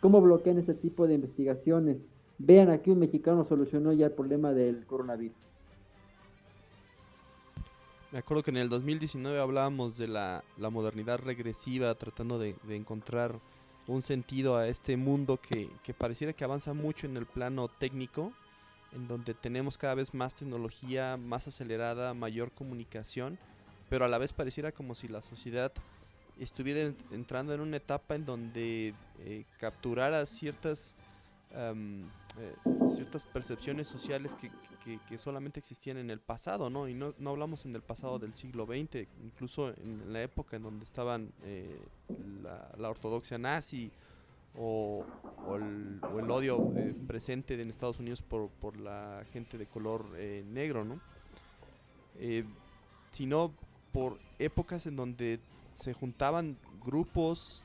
cómo 0.02 0.22
bloquean 0.22 0.58
ese 0.58 0.74
tipo 0.74 1.08
de 1.08 1.16
investigaciones 1.16 1.98
Vean, 2.40 2.70
aquí 2.72 2.90
un 2.90 3.00
mexicano 3.00 3.46
solucionó 3.48 3.92
ya 3.92 4.06
el 4.06 4.14
problema 4.14 4.54
del 4.54 4.86
coronavirus. 4.86 5.36
Me 8.12 8.20
acuerdo 8.20 8.44
que 8.44 8.52
en 8.52 8.58
el 8.58 8.70
2019 8.70 9.40
hablábamos 9.40 9.98
de 9.98 10.08
la, 10.08 10.44
modernidad 10.58 11.20
regresiva, 11.20 11.94
tratando 11.96 12.40
de, 12.40 12.56
encontrar 12.70 13.36
un 13.88 14.02
sentido 14.02 14.56
a 14.56 14.68
este 14.68 14.96
mundo 14.96 15.38
que, 15.38 15.70
pareciera 15.94 16.32
que 16.32 16.46
avanza 16.46 16.74
mucho 16.74 17.08
en 17.08 17.18
el 17.18 17.26
plano 17.26 17.68
técnico, 17.68 18.32
en 18.94 19.08
donde 19.08 19.34
tenemos 19.34 19.78
cada 19.78 19.96
vez 19.96 20.14
más 20.14 20.36
tecnología, 20.36 21.18
más 21.18 21.48
acelerada, 21.48 22.14
mayor 22.14 22.52
comunicación, 22.52 23.38
pero 23.90 24.06
a 24.06 24.08
la 24.08 24.18
vez 24.18 24.34
pareciera 24.34 24.72
como 24.72 24.96
si 24.96 25.08
la 25.08 25.22
sociedad 25.22 25.72
estuviera 26.40 26.94
entrando 27.12 27.54
en 27.54 27.62
una 27.62 27.78
etapa 27.78 28.16
en 28.16 28.26
donde 28.26 28.94
eh, 29.20 29.46
capturara 29.60 30.26
ciertas 30.26 30.96
eh, 32.38 32.56
ciertas 32.88 33.26
percepciones 33.26 33.88
sociales 33.88 34.36
que, 34.36 35.18
solamente 35.18 35.60
existían 35.60 35.98
en 35.98 36.10
el 36.10 36.20
pasado, 36.20 36.70
¿no? 36.70 36.88
Y 36.88 36.94
no, 36.94 37.14
no, 37.20 37.32
hablamos 37.32 37.66
en 37.66 37.76
el 37.76 37.82
pasado 37.82 38.18
del 38.18 38.34
siglo 38.34 38.66
XX, 38.66 39.08
incluso 39.24 39.70
en 39.70 40.14
la 40.14 40.24
época 40.24 40.56
en 40.58 40.64
donde 40.64 40.86
estaban 40.86 41.32
eh, 41.44 41.80
la, 42.78 42.90
ortodoxia 42.90 43.38
nazi 43.38 43.92
o, 44.58 45.06
el, 45.56 46.00
odio 46.30 46.74
eh, 46.76 46.94
presente 47.08 47.60
en 47.60 47.70
Estados 47.70 48.00
Unidos 48.00 48.22
por, 48.22 48.50
por 48.50 48.78
la 48.78 49.24
gente 49.34 49.58
de 49.58 49.66
color 49.66 50.06
negro, 50.46 50.86
¿no? 50.86 51.00
sino 53.12 53.54
por 53.94 54.20
épocas 54.40 54.86
en 54.86 54.98
donde 54.98 55.40
se 55.72 55.94
juntaban 55.94 56.58
grupos 56.84 57.64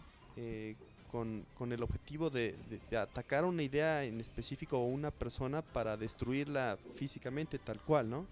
con, 1.57 1.73
el 1.73 1.81
objetivo 1.81 2.29
de, 2.29 2.57
atacar 3.01 3.45
una 3.45 3.63
idea 3.63 4.03
en 4.03 4.21
específico 4.21 4.79
o 4.79 4.87
una 4.87 5.13
persona 5.13 5.63
para 5.63 5.97
destruirla 5.97 6.77
físicamente 6.77 7.61
tal 7.61 7.81
cual, 7.81 8.11
¿no? 8.11 8.27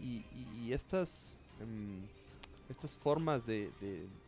Y, 0.00 0.72
estas, 0.72 1.38
em, 1.60 2.00
estas 2.68 2.96
formas 2.96 3.46
de, 3.46 3.70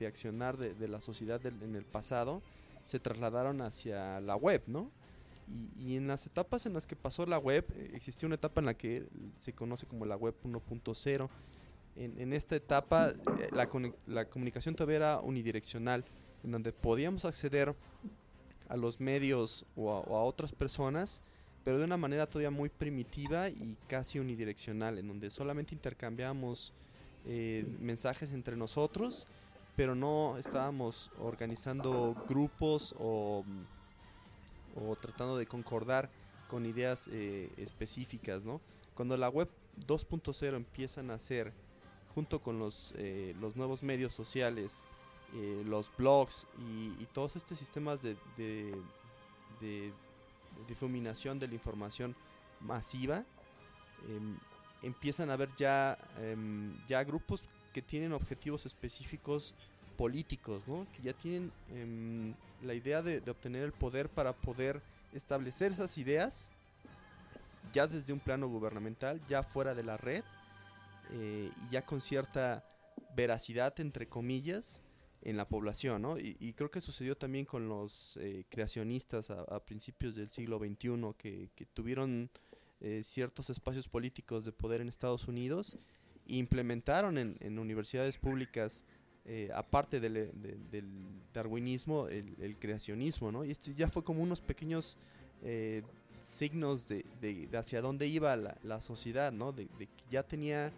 accionar 0.06 0.56
de, 0.56 0.86
la 0.88 1.00
sociedad 1.00 1.44
en 1.44 1.74
el 1.74 1.84
pasado 1.84 2.40
se 2.88 2.98
trasladaron 2.98 3.60
hacia 3.60 4.18
la 4.20 4.34
web, 4.34 4.62
¿no? 4.66 4.90
Y, 5.78 5.96
en 5.96 6.08
las 6.08 6.26
etapas 6.26 6.64
en 6.64 6.72
las 6.72 6.86
que 6.86 6.96
pasó 6.96 7.26
la 7.26 7.36
web, 7.38 7.66
eh, 7.74 7.90
existió 7.92 8.26
una 8.26 8.36
etapa 8.36 8.62
en 8.62 8.66
la 8.66 8.74
que 8.74 9.06
se 9.34 9.52
conoce 9.52 9.86
como 9.86 10.06
la 10.06 10.16
web 10.16 10.34
1.0. 10.42 11.28
En, 11.96 12.32
esta 12.32 12.56
etapa 12.56 13.10
eh, 13.10 13.48
la, 13.52 14.24
comunicación 14.26 14.74
todavía 14.74 14.96
era 14.96 15.20
unidireccional, 15.20 16.02
en 16.42 16.50
donde 16.50 16.72
podíamos 16.72 17.26
acceder 17.26 17.74
a 18.68 18.76
los 18.76 19.00
medios 19.00 19.66
o 19.76 19.92
a, 19.92 20.22
otras 20.24 20.52
personas, 20.52 21.20
pero 21.64 21.78
de 21.78 21.84
una 21.84 21.98
manera 21.98 22.26
todavía 22.26 22.50
muy 22.50 22.70
primitiva 22.70 23.50
y 23.50 23.76
casi 23.86 24.18
unidireccional, 24.18 24.96
en 24.96 25.08
donde 25.08 25.30
solamente 25.30 25.74
intercambiábamos 25.74 26.72
eh, 27.26 27.66
mensajes 27.80 28.32
entre 28.32 28.56
nosotros, 28.56 29.26
pero 29.78 29.94
no 29.94 30.36
estábamos 30.38 31.08
organizando 31.20 32.14
grupos 32.28 32.94
o 32.98 33.44
o 34.74 34.96
tratando 34.96 35.36
de 35.36 35.46
concordar 35.46 36.10
con 36.46 36.66
ideas 36.66 37.08
eh, 37.12 37.50
específicas, 37.56 38.44
¿no? 38.44 38.60
Cuando 38.94 39.16
la 39.16 39.28
web 39.28 39.48
2.0 39.86 40.56
empieza 40.56 41.00
a 41.00 41.04
nacer 41.04 41.52
junto 42.14 42.40
con 42.40 42.58
los, 42.58 42.94
eh, 42.96 43.34
los 43.40 43.56
nuevos 43.56 43.82
medios 43.82 44.12
sociales, 44.12 44.84
eh, 45.34 45.62
los 45.64 45.90
blogs 45.96 46.46
y, 46.58 47.04
todos 47.12 47.36
estos 47.36 47.58
sistemas 47.58 48.00
de, 48.02 48.16
difuminación 50.66 51.38
de 51.38 51.48
la 51.48 51.54
información 51.54 52.16
masiva, 52.60 53.24
em, 54.08 54.36
empiezan 54.82 55.30
a 55.30 55.34
haber 55.34 55.54
ya, 55.54 55.96
em, 56.18 56.74
ya 56.86 57.04
grupos 57.04 57.44
que 57.72 57.82
tienen 57.82 58.12
objetivos 58.12 58.66
específicos 58.66 59.54
políticos, 59.96 60.62
¿no? 60.66 60.86
que 60.92 61.02
ya 61.02 61.12
tienen 61.12 61.52
em, 61.74 62.32
la 62.62 62.74
idea 62.74 63.02
de, 63.02 63.18
obtener 63.30 63.64
el 63.64 63.72
poder 63.72 64.08
para 64.08 64.32
poder 64.32 64.80
establecer 65.12 65.72
esas 65.72 65.98
ideas 65.98 66.50
ya 67.72 67.86
desde 67.86 68.12
un 68.12 68.20
plano 68.20 68.48
gubernamental, 68.48 69.20
ya 69.26 69.42
fuera 69.42 69.74
de 69.74 69.82
la 69.82 69.96
red, 69.96 70.22
eh, 71.10 71.50
y 71.66 71.72
ya 71.72 71.84
con 71.84 72.00
cierta 72.00 72.64
veracidad, 73.14 73.78
entre 73.80 74.08
comillas, 74.08 74.82
en 75.22 75.36
la 75.36 75.48
población, 75.48 76.02
¿no? 76.02 76.18
Y, 76.18 76.54
creo 76.54 76.70
que 76.70 76.80
sucedió 76.80 77.16
también 77.16 77.44
con 77.44 77.68
los 77.68 78.16
eh, 78.18 78.44
creacionistas 78.48 79.30
a, 79.30 79.60
principios 79.64 80.14
del 80.14 80.30
siglo 80.30 80.58
XXI, 80.58 81.14
que, 81.18 81.66
tuvieron 81.74 82.30
eh, 82.80 83.02
ciertos 83.02 83.50
espacios 83.50 83.88
políticos 83.88 84.44
de 84.44 84.52
poder 84.52 84.80
en 84.80 84.88
Estados 84.88 85.26
Unidos 85.26 85.76
implementaron 86.28 87.18
en 87.18 87.58
universidades 87.58 88.18
públicas 88.18 88.84
eh, 89.30 89.50
aparte 89.54 90.00
del, 90.00 90.30
darwinismo, 91.34 92.08
el, 92.08 92.56
creacionismo, 92.58 93.30
¿no? 93.30 93.44
Y 93.44 93.50
este 93.50 93.74
ya 93.74 93.86
fue 93.86 94.02
como 94.02 94.22
unos 94.22 94.40
pequeños 94.40 94.96
eh, 95.42 95.82
signos 96.18 96.88
de, 96.88 97.46
hacia 97.52 97.82
dónde 97.82 98.06
iba 98.06 98.34
la, 98.36 98.80
sociedad, 98.80 99.30
¿no? 99.30 99.52
De, 99.52 99.66
que 99.66 99.88
ya 100.08 100.22
tenía 100.22 100.72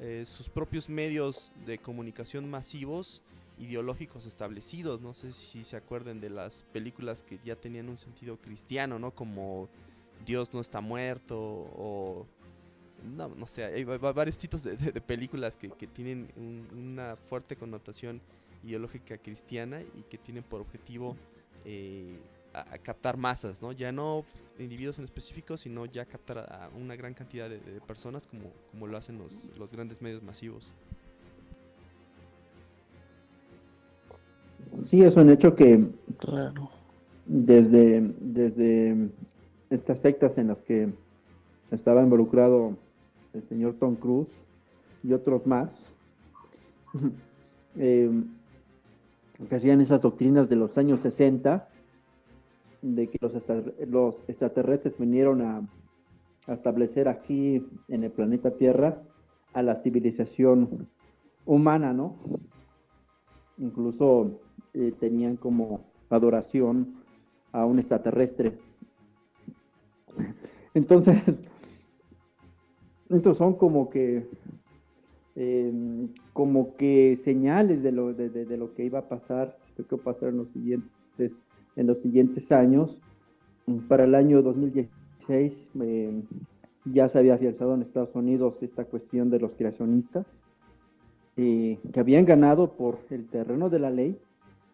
eh, 0.00 0.24
sus 0.24 0.48
propios 0.48 0.88
medios 0.88 1.52
de 1.66 1.76
comunicación 1.76 2.48
masivos 2.48 3.22
ideológicos 3.58 4.24
establecidos. 4.24 5.02
No 5.02 5.12
sé 5.12 5.34
si 5.34 5.62
se 5.62 5.76
acuerdan 5.76 6.18
de 6.18 6.30
las 6.30 6.62
películas 6.72 7.22
que 7.22 7.38
ya 7.44 7.56
tenían 7.56 7.90
un 7.90 7.98
sentido 7.98 8.38
cristiano, 8.38 8.98
¿no? 8.98 9.10
Como 9.10 9.68
Dios 10.24 10.54
no 10.54 10.62
está 10.62 10.80
muerto 10.80 11.38
o 11.38 12.26
no, 13.04 13.28
no 13.28 13.46
sé, 13.46 13.64
hay 13.64 13.84
varios 13.84 14.38
tipos 14.38 14.62
de, 14.64 15.00
películas 15.00 15.56
que, 15.56 15.68
tienen 15.86 16.28
una 16.72 17.16
fuerte 17.16 17.56
connotación 17.56 18.20
ideológica 18.64 19.18
cristiana 19.18 19.80
y 19.80 20.02
que 20.08 20.18
tienen 20.18 20.42
por 20.42 20.60
objetivo 20.60 21.16
eh, 21.64 22.18
a, 22.52 22.78
captar 22.78 23.16
masas, 23.16 23.62
¿no? 23.62 23.72
Ya 23.72 23.92
no 23.92 24.24
individuos 24.58 24.98
en 24.98 25.04
específico, 25.04 25.56
sino 25.56 25.86
ya 25.86 26.04
captar 26.04 26.38
a, 26.38 26.70
una 26.78 26.94
gran 26.96 27.14
cantidad 27.14 27.48
de, 27.48 27.58
personas 27.86 28.26
como, 28.26 28.50
como, 28.70 28.86
lo 28.86 28.96
hacen 28.96 29.18
los, 29.18 29.48
los 29.58 29.72
grandes 29.72 30.00
medios 30.00 30.22
masivos. 30.22 30.72
Sí, 34.88 35.02
es 35.02 35.16
un 35.16 35.30
hecho 35.30 35.54
que 35.54 35.86
claro. 36.18 36.70
desde, 37.26 38.00
desde 38.20 39.10
estas 39.70 40.00
sectas 40.00 40.38
en 40.38 40.48
las 40.48 40.60
que 40.60 40.88
estaba 41.70 42.02
involucrado 42.02 42.76
el 43.34 43.42
señor 43.48 43.74
Tom 43.78 43.96
Cruise 43.96 44.28
y 45.02 45.12
otros 45.12 45.46
más, 45.46 45.70
eh, 47.76 48.10
que 49.48 49.56
hacían 49.56 49.80
esas 49.80 50.00
doctrinas 50.00 50.48
de 50.48 50.56
los 50.56 50.76
años 50.78 51.00
60, 51.00 51.68
de 52.82 53.08
que 53.08 53.18
los, 53.20 53.32
los 53.88 54.28
extraterrestres 54.28 54.96
vinieron 54.98 55.42
a, 55.42 55.62
establecer 56.48 57.06
aquí 57.06 57.64
en 57.86 58.02
el 58.02 58.10
planeta 58.10 58.50
Tierra 58.50 59.00
a 59.52 59.62
la 59.62 59.76
civilización 59.76 60.88
humana, 61.46 61.92
¿no? 61.92 62.16
Incluso 63.58 64.40
eh, 64.74 64.92
tenían 64.98 65.36
como 65.36 65.84
adoración 66.10 66.96
a 67.52 67.64
un 67.64 67.78
extraterrestre. 67.78 68.58
Entonces, 70.74 71.22
estos 73.12 73.38
son 73.38 73.54
como 73.54 73.90
que 73.90 74.26
em, 75.36 76.08
como 76.32 76.76
que 76.76 77.18
señales 77.24 77.82
de 77.82 77.92
lo, 77.92 78.12
de, 78.14 78.56
lo 78.56 78.74
que 78.74 78.84
iba 78.84 79.00
a 79.00 79.08
pasar, 79.08 79.56
lo 79.76 79.86
que 79.86 79.96
va 79.96 80.02
a 80.02 80.04
pasar 80.04 80.28
en 80.30 80.38
los 80.38 80.48
siguientes, 80.48 81.32
en 81.76 81.86
los 81.86 81.98
siguientes 82.00 82.50
años. 82.52 82.98
Para 83.88 84.04
el 84.04 84.14
año 84.14 84.42
2016 84.42 85.68
em, 85.80 86.22
ya 86.84 87.08
se 87.08 87.18
había 87.18 87.34
afianzado 87.34 87.74
en 87.74 87.82
Estados 87.82 88.14
Unidos 88.14 88.54
esta 88.60 88.84
cuestión 88.84 89.30
de 89.30 89.38
los 89.38 89.52
creacionistas, 89.52 90.26
eh, 91.36 91.78
que 91.92 92.00
habían 92.00 92.24
ganado 92.24 92.72
por 92.72 92.98
el 93.10 93.26
terreno 93.28 93.70
de 93.70 93.78
la 93.78 93.90
ley, 93.90 94.18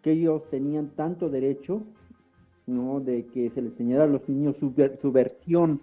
que 0.03 0.13
ellos 0.13 0.43
tenían 0.51 0.89
tanto 0.89 1.29
derecho 1.29 1.83
¿no? 2.67 3.01
de 3.01 3.27
que 3.27 3.51
se 3.51 3.63
les 3.63 3.73
enseñara 3.73 4.05
a 4.05 4.09
los 4.09 4.29
niños 4.29 4.57
su, 4.59 4.73
su 5.01 5.13
versión 5.13 5.81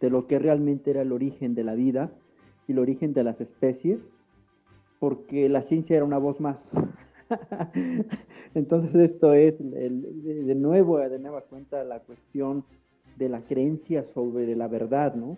de 0.00 0.10
lo 0.10 0.26
que 0.26 0.38
realmente 0.38 0.90
era 0.90 1.02
el 1.02 1.12
origen 1.12 1.54
de 1.54 1.64
la 1.64 1.74
vida 1.74 2.10
y 2.66 2.72
el 2.72 2.78
origen 2.78 3.14
de 3.14 3.24
las 3.24 3.40
especies, 3.40 4.00
porque 4.98 5.48
la 5.48 5.62
ciencia 5.62 5.96
era 5.96 6.04
una 6.04 6.18
voz 6.18 6.40
más. 6.40 6.64
Entonces 8.54 8.94
esto 8.94 9.34
es 9.34 9.54
de 9.58 10.54
nuevo, 10.54 10.98
de 10.98 11.18
nueva 11.18 11.42
cuenta, 11.42 11.84
la 11.84 12.00
cuestión 12.00 12.64
de 13.16 13.28
la 13.28 13.40
creencia 13.42 14.04
sobre 14.14 14.54
la 14.56 14.68
verdad, 14.68 15.14
¿no? 15.14 15.36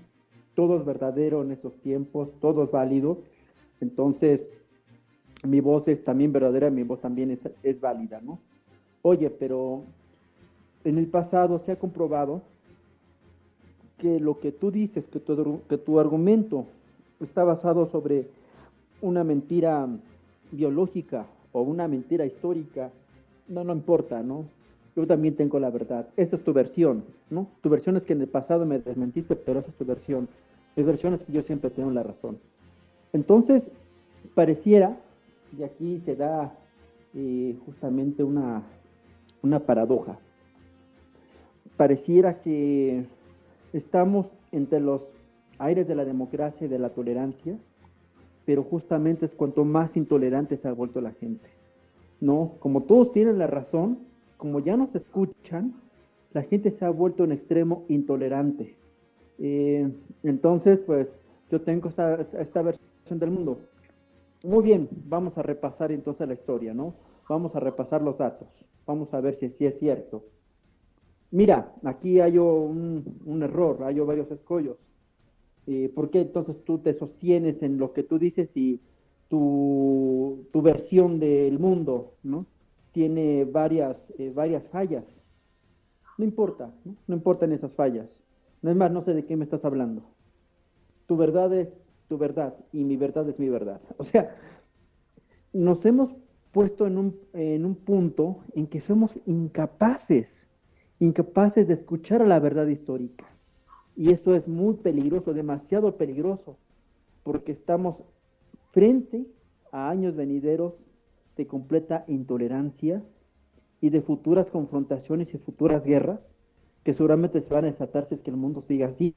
Todo 0.54 0.76
es 0.78 0.84
verdadero 0.84 1.42
en 1.42 1.52
esos 1.52 1.74
tiempos, 1.80 2.28
todo 2.40 2.64
es 2.64 2.70
válido. 2.70 3.18
Entonces, 3.80 4.46
mi 5.42 5.60
voz 5.60 5.88
es 5.88 6.04
también 6.04 6.32
verdadera, 6.32 6.70
mi 6.70 6.82
voz 6.82 7.00
también 7.00 7.30
es, 7.30 7.38
es 7.62 7.80
válida, 7.80 8.20
¿no? 8.20 8.38
Oye, 9.02 9.30
pero 9.30 9.84
en 10.84 10.98
el 10.98 11.06
pasado 11.06 11.58
se 11.60 11.72
ha 11.72 11.78
comprobado 11.78 12.42
que 14.00 14.18
lo 14.18 14.40
que 14.40 14.50
tú 14.50 14.70
dices, 14.70 15.04
que 15.06 15.20
tu, 15.20 15.60
que 15.68 15.78
tu 15.78 16.00
argumento 16.00 16.66
está 17.20 17.44
basado 17.44 17.86
sobre 17.86 18.26
una 19.02 19.24
mentira 19.24 19.88
biológica 20.50 21.26
o 21.52 21.62
una 21.62 21.86
mentira 21.86 22.26
histórica, 22.26 22.90
no, 23.48 23.62
no 23.64 23.72
importa, 23.72 24.22
¿no? 24.22 24.44
Yo 24.96 25.06
también 25.06 25.36
tengo 25.36 25.58
la 25.60 25.70
verdad. 25.70 26.08
Esa 26.16 26.36
es 26.36 26.44
tu 26.44 26.52
versión, 26.52 27.04
¿no? 27.28 27.46
Tu 27.62 27.68
versión 27.68 27.96
es 27.96 28.02
que 28.02 28.14
en 28.14 28.22
el 28.22 28.28
pasado 28.28 28.66
me 28.66 28.78
desmentiste, 28.78 29.36
pero 29.36 29.60
esa 29.60 29.70
es 29.70 29.76
tu 29.76 29.84
versión. 29.84 30.28
Mi 30.76 30.82
versión 30.82 31.14
es 31.14 31.22
que 31.24 31.32
yo 31.32 31.42
siempre 31.42 31.70
tengo 31.70 31.90
la 31.90 32.02
razón. 32.02 32.38
Entonces, 33.12 33.64
pareciera, 34.34 34.96
y 35.56 35.62
aquí 35.62 36.00
se 36.04 36.16
da 36.16 36.54
eh, 37.14 37.56
justamente 37.66 38.22
una, 38.22 38.62
una 39.42 39.60
paradoja, 39.60 40.18
pareciera 41.76 42.40
que 42.40 43.04
Estamos 43.72 44.26
entre 44.50 44.80
los 44.80 45.02
aires 45.58 45.86
de 45.86 45.94
la 45.94 46.04
democracia 46.04 46.66
y 46.66 46.70
de 46.70 46.78
la 46.78 46.90
tolerancia, 46.90 47.56
pero 48.44 48.62
justamente 48.62 49.26
es 49.26 49.34
cuanto 49.34 49.64
más 49.64 49.96
intolerante 49.96 50.56
se 50.56 50.66
ha 50.66 50.72
vuelto 50.72 51.00
la 51.00 51.12
gente. 51.12 51.48
¿No? 52.20 52.56
Como 52.58 52.82
todos 52.82 53.12
tienen 53.12 53.38
la 53.38 53.46
razón, 53.46 54.00
como 54.36 54.60
ya 54.60 54.76
no 54.76 54.88
se 54.88 54.98
escuchan, 54.98 55.74
la 56.32 56.42
gente 56.42 56.70
se 56.70 56.84
ha 56.84 56.90
vuelto 56.90 57.24
en 57.24 57.32
extremo 57.32 57.84
intolerante. 57.88 58.76
Eh, 59.38 59.88
entonces, 60.22 60.80
pues 60.80 61.08
yo 61.50 61.60
tengo 61.60 61.88
esta, 61.88 62.26
esta 62.38 62.62
versión 62.62 63.18
del 63.18 63.30
mundo. 63.30 63.60
Muy 64.42 64.64
bien, 64.64 64.88
vamos 65.06 65.38
a 65.38 65.42
repasar 65.42 65.92
entonces 65.92 66.26
la 66.26 66.34
historia, 66.34 66.74
¿no? 66.74 66.94
Vamos 67.28 67.54
a 67.54 67.60
repasar 67.60 68.02
los 68.02 68.18
datos. 68.18 68.48
Vamos 68.86 69.12
a 69.14 69.20
ver 69.20 69.36
si, 69.36 69.48
si 69.50 69.66
es 69.66 69.78
cierto 69.78 70.24
mira, 71.30 71.74
aquí 71.84 72.20
hay 72.20 72.38
un, 72.38 73.40
error, 73.42 73.82
hay 73.84 73.98
varios 74.00 74.30
escollos. 74.30 74.76
Eh, 75.66 75.90
¿Por 75.94 76.10
qué 76.10 76.22
entonces 76.22 76.56
tú 76.64 76.78
te 76.78 76.94
sostienes 76.94 77.62
en 77.62 77.78
lo 77.78 77.92
que 77.92 78.02
tú 78.02 78.18
dices 78.18 78.50
y, 78.56 78.80
tu, 79.30 80.48
tu 80.52 80.60
versión 80.60 81.18
del 81.18 81.58
mundo. 81.58 82.14
Tiene 82.92 83.44
varias, 83.44 83.96
eh, 84.18 84.32
varias 84.34 84.66
fallas. 84.68 85.04
No 86.18 86.24
importa, 86.24 86.74
¿no? 86.84 86.96
no 87.06 87.14
importan 87.14 87.52
esas 87.52 87.72
fallas. 87.72 88.08
No 88.60 88.70
es 88.70 88.76
más, 88.76 88.90
no 88.90 89.02
sé 89.02 89.14
de 89.14 89.24
qué 89.24 89.36
me 89.36 89.44
estás 89.44 89.64
hablando. 89.64 90.02
Tu 91.06 91.16
verdad 91.16 91.54
es 91.54 91.68
tu 92.08 92.18
verdad 92.18 92.56
y 92.72 92.82
mi 92.82 92.96
verdad 92.96 93.26
es 93.28 93.38
mi 93.38 93.48
verdad. 93.48 93.80
O 93.98 94.04
sea, 94.04 94.36
nos 95.52 95.86
hemos 95.86 96.10
puesto 96.50 96.88
en 96.88 96.98
un, 96.98 97.16
en 97.32 97.64
un 97.64 97.76
punto 97.76 98.40
en 98.54 98.66
que 98.66 98.80
somos 98.80 99.18
incapaces, 99.26 100.28
incapaces 101.00 101.66
de 101.66 101.74
escuchar 101.74 102.22
a 102.22 102.26
la 102.26 102.38
verdad 102.38 102.68
histórica. 102.68 103.26
Y 103.96 104.12
eso 104.12 104.34
es 104.34 104.46
muy 104.46 104.74
peligroso, 104.74 105.34
demasiado 105.34 105.96
peligroso, 105.96 106.56
porque 107.24 107.52
estamos 107.52 108.04
frente 108.70 109.26
a 109.72 109.90
años 109.90 110.14
venideros 110.14 110.74
de 111.36 111.46
completa 111.46 112.04
intolerancia 112.06 113.02
y 113.80 113.90
de 113.90 114.02
futuras 114.02 114.48
confrontaciones 114.50 115.34
y 115.34 115.38
futuras 115.38 115.84
guerras 115.84 116.20
que 116.84 116.94
seguramente 116.94 117.40
se 117.40 117.52
van 117.52 117.64
a 117.64 117.68
desatar 117.68 118.06
si 118.06 118.14
es 118.14 118.22
que 118.22 118.30
el 118.30 118.36
mundo 118.36 118.62
siga 118.62 118.88
así. 118.88 119.14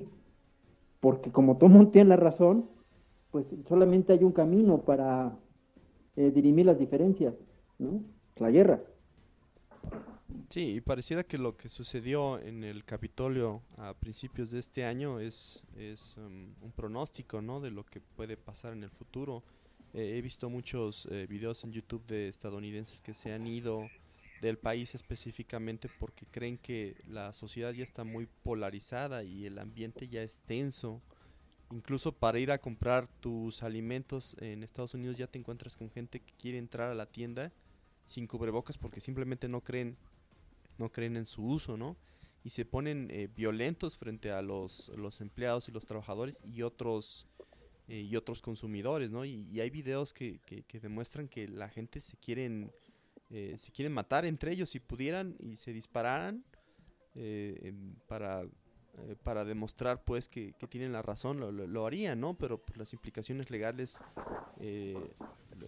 Porque 0.99 1.31
como 1.31 1.57
todo 1.57 1.69
mundo 1.69 1.91
tiene 1.91 2.09
la 2.09 2.15
razón, 2.15 2.65
pues 3.31 3.45
solamente 3.67 4.13
hay 4.13 4.23
un 4.23 4.31
camino 4.31 4.79
para 4.79 5.37
eh, 6.15 6.31
dirimir 6.31 6.65
las 6.65 6.79
diferencias, 6.79 7.33
¿no? 7.77 8.01
La 8.37 8.51
guerra. 8.51 8.81
Sí, 10.49 10.75
y 10.75 10.81
pareciera 10.81 11.23
que 11.23 11.37
lo 11.37 11.57
que 11.57 11.69
sucedió 11.69 12.39
en 12.39 12.63
el 12.63 12.85
Capitolio 12.85 13.61
a 13.77 13.93
principios 13.93 14.51
de 14.51 14.59
este 14.59 14.85
año 14.85 15.19
es, 15.19 15.65
es 15.75 16.15
um, 16.17 16.53
un 16.61 16.71
pronóstico, 16.75 17.41
¿no? 17.41 17.59
De 17.59 17.71
lo 17.71 17.85
que 17.85 18.01
puede 18.01 18.37
pasar 18.37 18.73
en 18.73 18.83
el 18.83 18.91
futuro. 18.91 19.43
Eh, 19.93 20.17
he 20.17 20.21
visto 20.21 20.49
muchos 20.49 21.07
eh, 21.11 21.27
videos 21.27 21.63
en 21.63 21.71
YouTube 21.71 22.05
de 22.05 22.27
estadounidenses 22.27 23.01
que 23.01 23.13
se 23.13 23.33
han 23.33 23.47
ido 23.47 23.89
del 24.41 24.57
país 24.57 24.93
específicamente 24.93 25.89
porque 25.99 26.25
creen 26.25 26.57
que 26.57 26.97
la 27.07 27.31
sociedad 27.31 27.71
ya 27.73 27.83
está 27.83 28.03
muy 28.03 28.27
polarizada 28.43 29.23
y 29.23 29.45
el 29.45 29.57
ambiente 29.57 30.07
ya 30.07 30.21
es 30.21 30.41
tenso. 30.41 31.01
Incluso 31.71 32.11
para 32.11 32.39
ir 32.39 32.51
a 32.51 32.59
comprar 32.59 33.07
tus 33.07 33.63
alimentos 33.63 34.35
en 34.39 34.63
Estados 34.63 34.93
Unidos 34.93 35.17
ya 35.17 35.27
te 35.27 35.39
encuentras 35.39 35.77
con 35.77 35.89
gente 35.89 36.19
que 36.19 36.33
quiere 36.37 36.57
entrar 36.57 36.91
a 36.91 36.95
la 36.95 37.05
tienda 37.05 37.51
sin 38.05 38.27
cubrebocas 38.27 38.77
porque 38.77 38.99
simplemente 38.99 39.47
no 39.47 39.61
creen 39.61 39.97
no 40.77 40.91
creen 40.91 41.17
en 41.17 41.25
su 41.25 41.45
uso, 41.45 41.77
¿no? 41.77 41.97
Y 42.43 42.49
se 42.49 42.65
ponen 42.65 43.07
eh, 43.09 43.29
violentos 43.33 43.95
frente 43.95 44.31
a 44.31 44.41
los, 44.41 44.89
los, 44.97 45.21
empleados 45.21 45.69
y 45.69 45.71
los 45.71 45.85
trabajadores 45.85 46.41
y 46.43 46.61
otros 46.61 47.27
eh, 47.87 48.01
y 48.01 48.15
otros 48.15 48.41
consumidores, 48.41 49.11
¿no? 49.11 49.23
Y, 49.23 49.59
hay 49.59 49.69
videos 49.69 50.13
que, 50.13 50.39
que, 50.39 50.79
demuestran 50.79 51.27
que 51.27 51.47
la 51.47 51.69
gente 51.69 52.01
se 52.01 52.17
quieren 52.17 52.71
eh, 53.29 53.55
se 53.57 53.71
quieren 53.71 53.93
matar 53.93 54.25
entre 54.25 54.51
ellos 54.51 54.69
si 54.69 54.79
pudieran 54.79 55.35
y 55.39 55.57
se 55.57 55.73
dispararan 55.73 56.43
para 58.07 58.43
para 59.23 59.45
demostrar 59.45 60.03
pues 60.03 60.27
que, 60.27 60.53
que, 60.53 60.67
tienen 60.67 60.91
la 60.91 61.01
razón 61.01 61.39
lo, 61.39 61.51
lo, 61.51 61.85
harían 61.85 62.19
no 62.19 62.35
pero 62.35 62.59
pues, 62.59 62.77
las 62.77 62.93
implicaciones 62.93 63.51
legales 63.51 64.03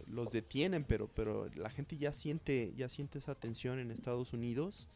los 0.08 0.32
detienen, 0.32 0.84
pero, 0.84 1.08
pero 1.08 1.50
la 1.56 1.70
gente 1.70 1.98
ya 1.98 2.12
siente, 2.12 2.74
ya 2.76 2.90
siente 2.90 3.20
esa 3.20 3.36
tensión 3.36 3.80
en 3.80 3.92
Estados 3.92 4.34
Unidos 4.34 4.90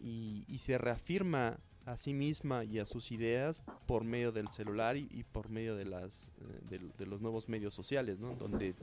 y, 0.00 0.44
se 0.58 0.78
reafirma 0.78 1.58
a 1.86 1.96
sí 1.96 2.14
misma 2.14 2.64
y 2.64 2.78
a 2.78 2.86
sus 2.86 3.12
ideas 3.12 3.62
por 3.86 4.04
medio 4.04 4.32
del 4.32 4.48
celular 4.48 4.96
y, 4.96 5.24
por 5.32 5.50
medio 5.50 5.76
de 5.76 5.84
las 5.84 6.32
eh, 6.70 6.80
de, 6.96 7.06
los 7.06 7.20
nuevos 7.20 7.48
medios 7.48 7.74
sociales, 7.74 8.18
¿no? 8.18 8.34
Donde 8.34 8.74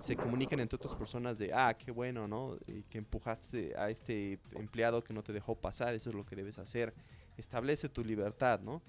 se 0.00 0.16
comunican 0.16 0.60
entre 0.60 0.76
otras 0.76 0.94
personas 0.94 1.38
de, 1.38 1.52
ah, 1.52 1.76
qué 1.76 1.90
bueno, 1.90 2.26
¿no? 2.26 2.56
que 2.88 2.98
empujaste 2.98 3.76
a 3.76 3.90
este 3.90 4.38
empleado 4.54 5.04
que 5.04 5.12
no 5.12 5.22
te 5.22 5.32
dejó 5.32 5.54
pasar, 5.54 5.94
eso 5.94 6.10
es 6.10 6.16
lo 6.16 6.24
que 6.24 6.36
debes 6.36 6.58
hacer. 6.58 6.94
Establece 7.36 7.88
tu 7.88 8.02
libertad, 8.02 8.60
¿no? 8.60 8.82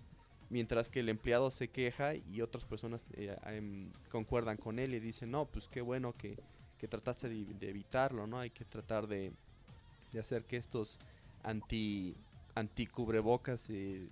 Mientras 0.49 0.89
que 0.89 1.01
el 1.01 1.10
empleado 1.10 1.51
se 1.51 1.69
queja 1.69 2.15
y 2.15 2.41
otras 2.41 2.65
personas 2.65 3.05
eh, 3.13 3.36
em, 3.45 3.91
concuerdan 4.10 4.57
con 4.57 4.79
él 4.79 4.93
y 4.93 4.99
dicen, 4.99 5.31
no, 5.31 5.45
pues 5.45 5.67
qué 5.67 5.81
bueno 5.81 6.13
que, 6.13 6.38
que 6.77 6.88
trataste 6.88 7.29
de, 7.29 7.69
evitarlo, 7.69 8.27
¿no? 8.27 8.39
Hay 8.39 8.49
que 8.49 8.65
tratar 8.65 9.07
de, 9.07 9.31
de 10.12 10.19
hacer 10.19 10.45
que 10.45 10.57
estos 10.57 10.99
anti, 11.43 12.15
anti 12.55 12.86
cubrebocas 12.88 13.69
eh, 13.69 14.07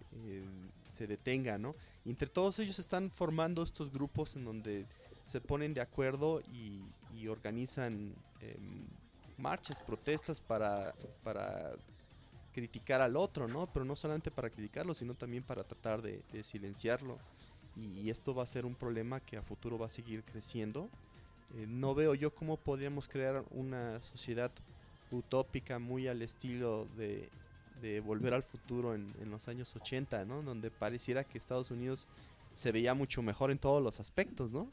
se 0.91 1.07
detengan, 1.07 1.61
¿no? 1.61 1.75
entre 2.05 2.29
todos 2.29 2.59
ellos 2.59 2.79
están 2.79 3.09
formando 3.09 3.63
estos 3.63 3.91
grupos 3.91 4.35
en 4.35 4.45
donde 4.45 4.85
se 5.25 5.41
ponen 5.41 5.73
de 5.73 5.81
acuerdo 5.81 6.41
y, 6.53 6.81
y 7.15 7.27
organizan 7.27 8.15
em, 8.41 8.87
marchas, 9.37 9.79
protestas 9.79 10.39
para, 10.39 10.93
para 11.23 11.73
criticar 12.55 13.01
al 13.01 13.17
otro, 13.17 13.49
¿no? 13.49 13.67
Pero 13.67 13.83
no 13.83 13.97
solamente 13.97 14.31
para 14.31 14.49
criticarlo, 14.49 14.93
sino 14.93 15.13
también 15.13 15.43
para 15.43 15.65
tratar 15.65 16.01
de, 16.01 16.23
silenciarlo. 16.41 17.19
Y, 17.75 18.09
esto 18.09 18.33
va 18.33 18.43
a 18.43 18.45
ser 18.45 18.65
un 18.65 18.75
problema 18.75 19.19
que 19.19 19.35
a 19.35 19.41
futuro 19.41 19.77
va 19.77 19.87
a 19.87 19.89
seguir 19.89 20.23
creciendo. 20.23 20.87
Eh, 21.53 21.65
no 21.67 21.93
veo 21.93 22.15
yo 22.15 22.33
cómo 22.33 22.55
podríamos 22.55 23.09
crear 23.09 23.43
una 23.51 24.01
sociedad 24.03 24.51
utópica 25.11 25.79
muy 25.79 26.07
al 26.07 26.21
estilo 26.21 26.87
de, 26.95 27.29
volver 28.05 28.33
al 28.33 28.41
futuro 28.41 28.95
en, 28.95 29.13
los 29.29 29.49
años 29.49 29.75
80, 29.75 30.23
¿no? 30.23 30.41
Donde 30.41 30.71
pareciera 30.71 31.25
que 31.25 31.37
Estados 31.37 31.71
Unidos 31.71 32.07
se 32.53 32.71
veía 32.71 32.93
mucho 32.93 33.21
mejor 33.21 33.51
en 33.51 33.59
todos 33.59 33.83
los 33.83 33.99
aspectos, 33.99 34.49
¿no? 34.51 34.71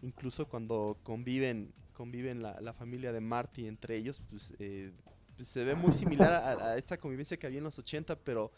Incluso 0.00 0.46
cuando 0.48 0.96
conviven, 1.02 1.72
conviven 1.94 2.42
la, 2.42 2.72
familia 2.72 3.12
de 3.12 3.20
Marty 3.20 3.68
entre 3.68 3.96
ellos, 3.96 4.22
pues 4.30 4.54
eh, 4.58 4.90
se 5.42 5.64
ve 5.64 5.74
muy 5.74 5.92
similar 5.92 6.32
a, 6.32 6.76
esta 6.76 6.96
convivencia 6.96 7.36
que 7.36 7.46
había 7.46 7.58
en 7.58 7.64
los 7.64 7.78
80, 7.78 8.16
pero 8.16 8.50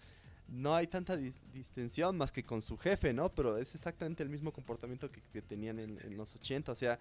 no 0.49 0.75
hay 0.75 0.87
tanta 0.87 1.17
distensión 1.17 2.17
más 2.17 2.33
que 2.33 2.43
con 2.43 2.61
su 2.61 2.77
jefe, 2.77 3.13
¿no? 3.13 3.29
Pero 3.33 3.59
es 3.59 3.75
exactamente 3.75 4.23
el 4.23 4.29
mismo 4.29 4.53
comportamiento 4.53 5.11
que, 5.11 5.43
tenían 5.43 5.79
en, 5.79 6.17
los 6.17 6.35
80, 6.35 6.73
o 6.73 6.75
sea, 6.75 6.99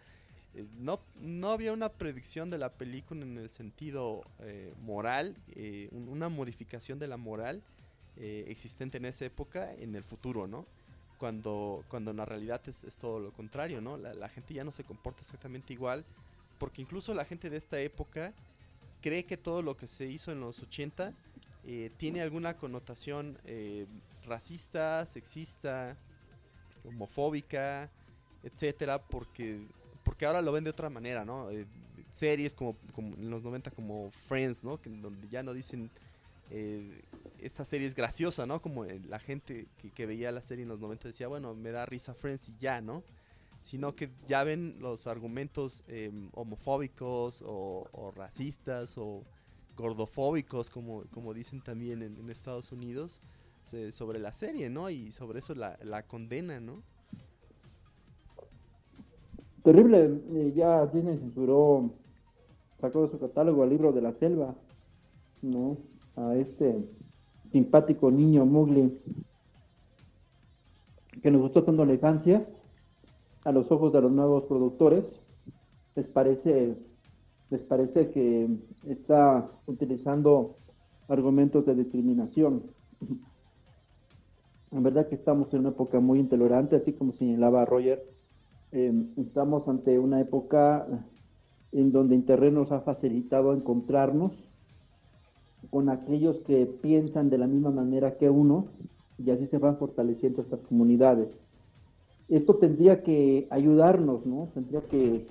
eh, 0.54 0.65
no, 0.78 1.00
no 1.22 1.52
había 1.52 1.74
una 1.74 1.89
predicción 1.89 2.50
de 2.50 2.58
la 2.58 2.72
película 2.74 3.24
en 3.24 3.38
el 3.38 3.50
sentido 3.50 4.24
eh, 4.39 4.74
moral, 4.82 5.36
eh, 5.56 5.89
una 5.92 6.30
modificación 6.30 7.00
de 7.00 7.08
la 7.08 7.18
moral 7.18 7.63
existente 8.22 8.98
en 8.98 9.06
esa 9.06 9.24
época 9.24 9.74
en 9.76 9.96
el 9.96 10.04
futuro, 10.04 10.46
¿no? 10.46 10.65
Cuando, 11.18 11.86
cuando 11.88 12.12
en 12.12 12.18
la 12.18 12.26
realidad 12.26 12.62
es, 12.68 12.98
todo 12.98 13.18
lo 13.22 13.32
contrario, 13.32 13.80
¿no? 13.80 13.96
La 13.96 14.28
gente 14.28 14.54
ya 14.54 14.65
no 14.65 14.74
se 14.74 14.84
comporta 14.84 15.22
exactamente 15.22 15.72
igual, 15.72 16.04
porque 16.58 16.82
incluso 16.82 17.13
la 17.13 17.24
gente 17.24 17.50
de 17.50 17.56
esta 17.56 17.80
época 17.80 18.34
cree 19.01 19.25
que 19.25 19.38
todo 19.38 19.62
lo 19.62 19.77
que 19.77 19.88
se 19.88 20.05
hizo 20.05 20.31
en 20.31 20.39
los 20.39 20.62
80 20.62 21.13
eh, 21.65 21.91
tiene 21.97 22.21
alguna 22.21 22.57
connotación 22.57 23.38
eh, 23.45 23.85
racista, 24.25 25.05
sexista, 25.05 25.97
homofóbica, 26.85 27.89
etcétera, 28.43 29.01
porque, 29.01 29.67
porque 30.03 30.25
ahora 30.25 30.41
lo 30.41 30.51
ven 30.51 30.63
de 30.63 30.69
otra 30.69 30.89
manera, 30.89 31.25
¿no? 31.25 31.49
Eh, 31.51 31.65
series 32.13 32.53
como, 32.53 32.75
como, 32.93 33.15
en 33.15 33.29
los 33.29 33.43
90 33.43 33.71
como 33.71 34.09
Friends, 34.12 34.63
¿no? 34.63 34.79
Que, 34.81 34.89
donde 34.89 35.27
ya 35.29 35.43
no 35.43 35.53
dicen 35.53 35.89
esta 37.39 37.63
serie 37.63 37.85
es 37.85 37.93
graciosa, 37.93 38.47
¿no? 38.47 38.59
Como 38.59 38.83
la 38.83 39.19
gente 39.19 39.67
que, 39.77 39.91
que, 39.91 40.07
veía 40.07 40.31
la 40.31 40.41
serie 40.41 40.63
en 40.63 40.69
los 40.69 40.79
90 40.79 41.09
decía, 41.09 41.27
bueno, 41.27 41.53
me 41.53 41.69
da 41.69 41.85
risa 41.85 42.15
Friends 42.15 42.49
y 42.49 42.55
ya, 42.57 42.81
¿no? 42.81 43.03
Sino 43.69 43.93
que 43.93 44.10
ya 44.25 44.43
ven 44.43 44.77
los 44.79 45.05
argumentos 45.05 45.84
em, 45.88 46.32
homofóbicos 46.34 47.43
o, 47.45 48.12
racistas 48.15 48.97
o 48.97 49.25
gordofóbicos, 49.77 50.71
como, 50.71 51.03
como 51.13 51.36
dicen 51.36 51.62
también 51.62 52.01
en, 52.01 52.32
Estados 52.32 52.71
Unidos, 52.71 53.21
sobre 53.62 54.17
la 54.17 54.34
serie, 54.34 54.71
¿no? 54.71 54.89
Y 54.89 55.12
sobre 55.12 55.38
eso 55.38 55.53
la, 55.53 56.03
condena, 56.08 56.60
¿no? 56.60 56.82
Terrible, 59.63 60.19
eh, 60.33 60.54
ya 60.56 60.87
Disney 60.87 61.19
censuró, 61.19 61.91
sacó 62.81 63.04
de 63.04 63.12
su 63.12 63.19
catálogo 63.19 63.63
el 63.65 63.69
libro 63.69 63.91
de 63.91 64.02
la 64.02 64.13
selva, 64.13 64.56
¿no? 65.44 65.77
A 66.15 66.35
este 66.35 66.89
simpático 67.52 68.10
niño 68.10 68.48
Mowgli 68.48 69.00
que 71.21 71.29
nos 71.29 71.41
gustó 71.41 71.63
tanto 71.63 71.85
la 71.85 71.94
infancia 71.94 72.48
a 73.50 73.52
los 73.52 73.71
ojos 73.71 73.91
de 73.91 74.00
los 74.00 74.12
nuevos 74.12 74.43
productores, 74.43 75.04
les 75.95 76.06
parece, 76.06 76.75
les 77.50 77.62
parece 77.62 78.12
que 78.12 78.47
está 78.87 79.50
utilizando 79.65 80.58
argumentos 81.08 81.65
de 81.65 81.75
discriminación. 81.75 82.63
En 84.71 84.83
verdad 84.83 85.08
que 85.08 85.15
estamos 85.15 85.52
en 85.52 85.62
una 85.62 85.69
época 85.69 86.00
muy 86.00 86.19
intolerante, 86.19 86.75
así 86.75 86.93
como 86.93 87.12
señalaba 87.13 87.65
Roger. 87.65 88.06
Em, 88.71 89.08
estamos 89.17 89.67
ante 89.67 89.97
una 89.97 90.21
época 90.21 90.85
en 91.71 91.91
donde 91.91 92.13
Internet 92.13 92.54
nos 92.54 92.71
ha 92.71 92.81
facilitado 92.81 93.52
encontrarnos 93.56 94.31
con 95.71 95.89
aquellos 95.89 96.37
que 96.45 96.67
piensan 96.67 97.31
de 97.31 97.39
la 97.39 97.47
misma 97.47 97.71
manera 97.71 98.15
que 98.19 98.29
uno 98.29 98.67
y 99.17 99.31
así 99.31 99.47
se 99.47 99.58
van 99.58 99.77
fortaleciendo 99.77 100.43
estas 100.43 100.60
comunidades 100.60 101.29
esto 102.30 102.56
tendría 102.56 103.04
que 103.04 103.48
ayudarnos, 103.50 104.25
¿no? 104.25 104.50
Tendría 104.54 104.82
que 104.82 105.25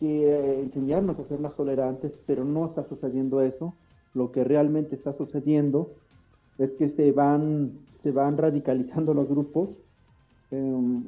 enseñarnos 0.00 1.18
a 1.18 1.24
ser 1.24 1.40
más 1.40 1.56
tolerantes, 1.56 2.12
pero 2.26 2.44
no 2.44 2.66
está 2.66 2.84
sucediendo 2.84 3.40
eso. 3.40 3.74
Lo 4.14 4.30
que 4.30 4.44
realmente 4.44 4.94
está 4.94 5.12
sucediendo 5.14 5.90
es 6.58 6.70
que 6.72 6.88
se 6.88 7.12
van, 7.12 7.72
se 8.02 8.12
van 8.12 8.36
radicalizando 8.36 9.14
los 9.14 9.28
grupos 9.28 9.70
em, 10.50 11.04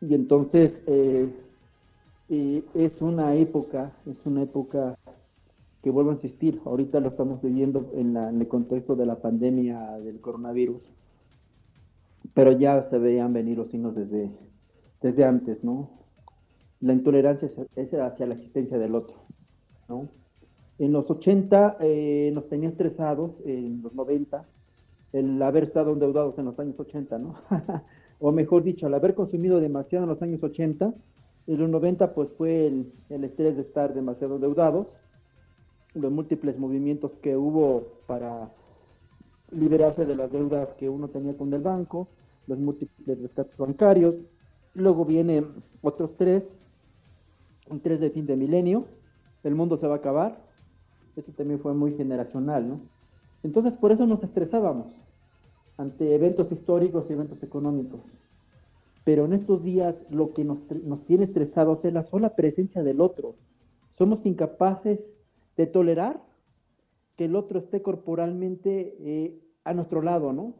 y 0.00 0.14
entonces 0.14 0.82
eh, 0.86 1.28
es 2.28 3.02
una 3.02 3.34
época, 3.34 3.92
es 4.06 4.16
una 4.24 4.42
época 4.42 4.96
que 5.82 5.90
vuelvo 5.90 6.10
a 6.10 6.14
insistir, 6.14 6.60
ahorita 6.64 7.00
lo 7.00 7.08
estamos 7.08 7.40
viviendo 7.42 7.90
en, 7.94 8.16
en 8.16 8.40
el 8.40 8.48
contexto 8.48 8.96
de 8.96 9.06
la 9.06 9.16
pandemia 9.16 9.98
del 9.98 10.20
coronavirus, 10.20 10.82
pero 12.34 12.52
ya 12.52 12.88
se 12.90 12.98
veían 12.98 13.32
venir 13.32 13.58
los 13.58 13.70
signos 13.70 13.94
desde, 13.94 14.30
desde 15.02 15.24
antes, 15.24 15.62
¿no? 15.64 15.90
La 16.80 16.92
intolerancia 16.92 17.48
es 17.74 17.94
hacia 17.94 18.26
la 18.26 18.34
existencia 18.34 18.78
del 18.78 18.94
otro, 18.94 19.16
¿no? 19.88 20.08
En 20.78 20.92
los 20.92 21.10
80 21.10 21.78
eh, 21.80 22.30
nos 22.34 22.48
tenía 22.48 22.68
estresados, 22.68 23.32
en 23.44 23.82
los 23.82 23.94
90, 23.94 24.44
el 25.12 25.40
haber 25.42 25.64
estado 25.64 25.92
endeudados 25.92 26.38
en 26.38 26.44
los 26.44 26.58
años 26.58 26.78
80, 26.78 27.18
¿no? 27.18 27.36
o 28.20 28.32
mejor 28.32 28.62
dicho, 28.62 28.86
al 28.86 28.94
haber 28.94 29.14
consumido 29.14 29.60
demasiado 29.60 30.04
en 30.04 30.10
los 30.10 30.20
años 30.20 30.42
80, 30.42 30.92
en 31.46 31.58
los 31.58 31.70
90 31.70 32.14
pues 32.14 32.28
fue 32.36 32.66
el, 32.66 32.92
el 33.08 33.24
estrés 33.24 33.56
de 33.56 33.62
estar 33.62 33.94
demasiado 33.94 34.34
endeudados, 34.34 34.88
los 35.94 36.12
múltiples 36.12 36.58
movimientos 36.58 37.12
que 37.22 37.36
hubo 37.36 37.84
para 38.06 38.50
liberarse 39.50 40.04
de 40.04 40.16
las 40.16 40.30
deudas 40.30 40.68
que 40.74 40.88
uno 40.88 41.08
tenía 41.08 41.36
con 41.36 41.52
el 41.52 41.62
banco, 41.62 42.08
los 42.46 42.58
múltiples 42.58 43.20
rescates 43.20 43.56
bancarios, 43.56 44.14
luego 44.74 45.04
vienen 45.04 45.46
otros 45.82 46.16
tres, 46.16 46.42
un 47.68 47.80
tres 47.80 48.00
de 48.00 48.10
fin 48.10 48.26
de 48.26 48.36
milenio, 48.36 48.86
el 49.42 49.54
mundo 49.54 49.78
se 49.78 49.86
va 49.86 49.94
a 49.94 49.98
acabar, 49.98 50.38
eso 51.16 51.32
también 51.32 51.60
fue 51.60 51.74
muy 51.74 51.94
generacional, 51.94 52.68
¿no? 52.68 52.80
Entonces 53.42 53.72
por 53.74 53.92
eso 53.92 54.06
nos 54.06 54.22
estresábamos 54.22 54.92
ante 55.76 56.14
eventos 56.14 56.50
históricos 56.50 57.06
y 57.08 57.12
eventos 57.12 57.42
económicos. 57.42 58.00
Pero 59.04 59.24
en 59.24 59.34
estos 59.34 59.62
días 59.62 59.94
lo 60.10 60.32
que 60.32 60.44
nos, 60.44 60.58
tiene 61.06 61.24
estresados 61.24 61.84
es 61.84 61.92
la 61.92 62.02
sola 62.02 62.34
presencia 62.34 62.82
del 62.82 63.00
otro. 63.00 63.36
Somos 63.96 64.26
incapaces 64.26 64.98
de 65.56 65.66
tolerar 65.66 66.20
que 67.16 67.24
el 67.24 67.36
otro 67.36 67.58
esté 67.58 67.82
corporalmente 67.82 68.96
eh, 69.00 69.38
a 69.64 69.74
nuestro 69.74 70.02
lado, 70.02 70.32
¿no? 70.32 70.54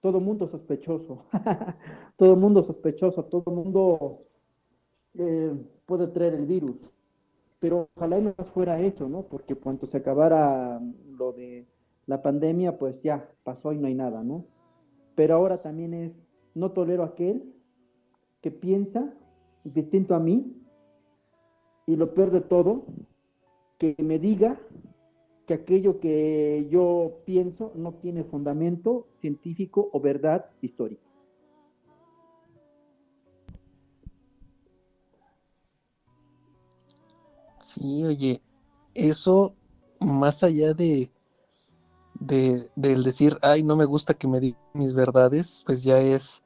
Todo 0.00 0.20
mundo 0.20 0.48
sospechoso, 0.48 1.26
todo 2.16 2.36
mundo 2.36 2.62
sospechoso, 2.62 3.24
todo 3.24 3.52
mundo 3.52 4.20
eh, 5.14 5.52
puede 5.86 6.06
traer 6.08 6.34
el 6.34 6.46
virus. 6.46 6.76
Pero 7.58 7.88
ojalá 7.94 8.18
no 8.18 8.32
fuera 8.54 8.80
eso, 8.80 9.08
¿no? 9.08 9.22
Porque 9.22 9.54
cuando 9.54 9.86
se 9.86 9.98
acabara 9.98 10.80
lo 11.18 11.32
de 11.32 11.66
la 12.06 12.22
pandemia, 12.22 12.78
pues 12.78 13.00
ya 13.02 13.28
pasó 13.44 13.72
y 13.72 13.78
no 13.78 13.88
hay 13.88 13.94
nada, 13.94 14.22
¿no? 14.24 14.46
Pero 15.14 15.34
ahora 15.34 15.60
también 15.60 15.92
es, 15.92 16.12
no 16.54 16.72
tolero 16.72 17.02
a 17.02 17.06
aquel 17.06 17.52
que 18.40 18.50
piensa 18.50 19.12
distinto 19.64 20.14
a 20.14 20.20
mí 20.20 20.56
y 21.86 21.96
lo 21.96 22.14
peor 22.14 22.30
de 22.30 22.40
todo, 22.40 22.86
que 23.76 23.94
me 23.98 24.18
diga 24.18 24.58
que 25.50 25.54
aquello 25.54 25.98
que 25.98 26.68
yo 26.70 27.22
pienso 27.24 27.72
no 27.74 27.94
tiene 27.94 28.22
fundamento 28.22 29.08
científico 29.20 29.90
o 29.92 30.00
verdad 30.00 30.46
histórica. 30.62 31.02
Sí, 37.60 38.04
oye, 38.04 38.40
eso 38.94 39.56
más 39.98 40.44
allá 40.44 40.72
de, 40.72 41.10
de 42.20 42.70
del 42.76 43.02
decir, 43.02 43.36
ay, 43.42 43.64
no 43.64 43.74
me 43.74 43.86
gusta 43.86 44.14
que 44.14 44.28
me 44.28 44.38
digan 44.38 44.60
mis 44.74 44.94
verdades, 44.94 45.64
pues 45.66 45.82
ya 45.82 45.98
es, 45.98 46.44